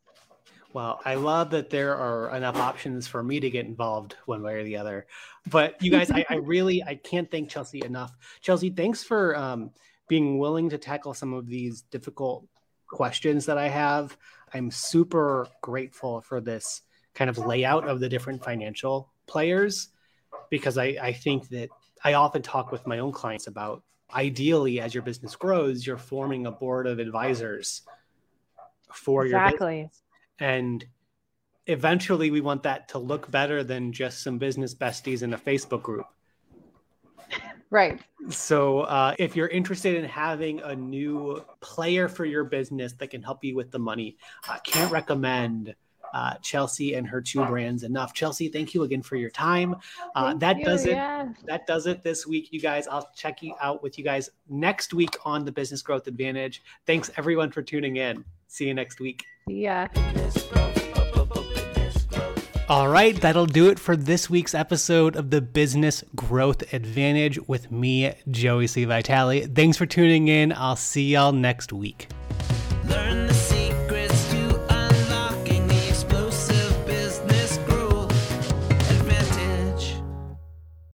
Well, 0.72 1.00
I 1.04 1.16
love 1.16 1.50
that 1.50 1.68
there 1.68 1.96
are 1.96 2.34
enough 2.34 2.56
options 2.56 3.06
for 3.06 3.22
me 3.22 3.40
to 3.40 3.50
get 3.50 3.66
involved 3.66 4.16
one 4.24 4.42
way 4.42 4.54
or 4.54 4.64
the 4.64 4.78
other. 4.78 5.06
But 5.50 5.82
you 5.82 5.90
guys, 5.90 6.10
I, 6.10 6.24
I, 6.30 6.34
really 6.42 6.82
I 6.82 6.94
can't 6.94 7.30
thank 7.30 7.50
Chelsea 7.50 7.84
enough. 7.84 8.16
Chelsea, 8.40 8.70
thanks 8.70 9.04
for 9.04 9.36
um, 9.36 9.70
being 10.08 10.38
willing 10.38 10.70
to 10.70 10.78
tackle 10.78 11.12
some 11.12 11.34
of 11.34 11.46
these 11.46 11.82
difficult 11.82 12.46
questions 12.88 13.46
that 13.46 13.58
I 13.58 13.68
have. 13.68 14.16
I'm 14.54 14.70
super 14.70 15.46
grateful 15.60 16.22
for 16.22 16.40
this 16.40 16.82
kind 17.14 17.28
of 17.28 17.38
layout 17.38 17.86
of 17.86 18.00
the 18.00 18.08
different 18.08 18.42
financial 18.42 19.10
players 19.26 19.88
because 20.48 20.78
I, 20.78 20.96
I 21.00 21.12
think 21.12 21.48
that 21.50 21.68
I 22.02 22.14
often 22.14 22.40
talk 22.40 22.72
with 22.72 22.86
my 22.86 22.98
own 22.98 23.12
clients 23.12 23.46
about 23.46 23.82
ideally 24.14 24.80
as 24.80 24.94
your 24.94 25.02
business 25.02 25.36
grows, 25.36 25.86
you're 25.86 25.98
forming 25.98 26.46
a 26.46 26.50
board 26.50 26.86
of 26.86 26.98
advisors 26.98 27.82
for 28.92 29.24
exactly. 29.24 29.76
your 29.76 29.84
business 29.84 30.01
and 30.42 30.84
eventually 31.68 32.32
we 32.32 32.40
want 32.40 32.64
that 32.64 32.88
to 32.88 32.98
look 32.98 33.30
better 33.30 33.62
than 33.62 33.92
just 33.92 34.22
some 34.22 34.36
business 34.36 34.74
besties 34.74 35.22
in 35.22 35.32
a 35.32 35.38
facebook 35.38 35.82
group 35.82 36.06
right 37.70 38.00
so 38.28 38.80
uh, 38.80 39.14
if 39.18 39.36
you're 39.36 39.48
interested 39.48 39.94
in 39.94 40.04
having 40.04 40.60
a 40.60 40.74
new 40.74 41.42
player 41.60 42.08
for 42.08 42.24
your 42.24 42.44
business 42.44 42.92
that 42.94 43.10
can 43.10 43.22
help 43.22 43.44
you 43.44 43.54
with 43.54 43.70
the 43.70 43.78
money 43.78 44.16
i 44.48 44.58
can't 44.58 44.90
recommend 44.90 45.74
uh, 46.14 46.34
Chelsea 46.42 46.92
and 46.92 47.06
her 47.06 47.22
two 47.22 47.42
brands 47.46 47.84
enough. 47.84 48.12
Chelsea, 48.12 48.48
thank 48.48 48.74
you 48.74 48.82
again 48.82 49.00
for 49.00 49.16
your 49.16 49.30
time. 49.30 49.74
Uh, 50.14 50.34
that 50.34 50.58
you, 50.58 50.64
does 50.66 50.84
it. 50.84 50.90
Yeah. 50.90 51.30
That 51.46 51.66
does 51.66 51.86
it 51.86 52.02
this 52.02 52.26
week, 52.26 52.52
you 52.52 52.60
guys. 52.60 52.86
I'll 52.86 53.08
check 53.16 53.42
you 53.42 53.54
out 53.62 53.82
with 53.82 53.96
you 53.96 54.04
guys 54.04 54.28
next 54.46 54.92
week 54.92 55.16
on 55.24 55.46
the 55.46 55.52
Business 55.52 55.80
Growth 55.80 56.06
Advantage. 56.06 56.62
Thanks 56.86 57.10
everyone 57.16 57.50
for 57.50 57.62
tuning 57.62 57.96
in. 57.96 58.26
See 58.52 58.66
you 58.66 58.74
next 58.74 59.00
week. 59.00 59.24
Yeah. 59.46 59.88
All 62.68 62.88
right, 62.88 63.18
that'll 63.18 63.46
do 63.46 63.70
it 63.70 63.78
for 63.78 63.96
this 63.96 64.28
week's 64.28 64.54
episode 64.54 65.16
of 65.16 65.30
the 65.30 65.40
Business 65.40 66.04
Growth 66.14 66.74
Advantage 66.74 67.38
with 67.48 67.72
me, 67.72 68.12
Joey 68.30 68.66
C. 68.66 68.84
Vitale. 68.84 69.46
Thanks 69.46 69.78
for 69.78 69.86
tuning 69.86 70.28
in. 70.28 70.52
I'll 70.52 70.76
see 70.76 71.12
y'all 71.12 71.32
next 71.32 71.72
week. 71.72 72.08
Learn 72.84 73.31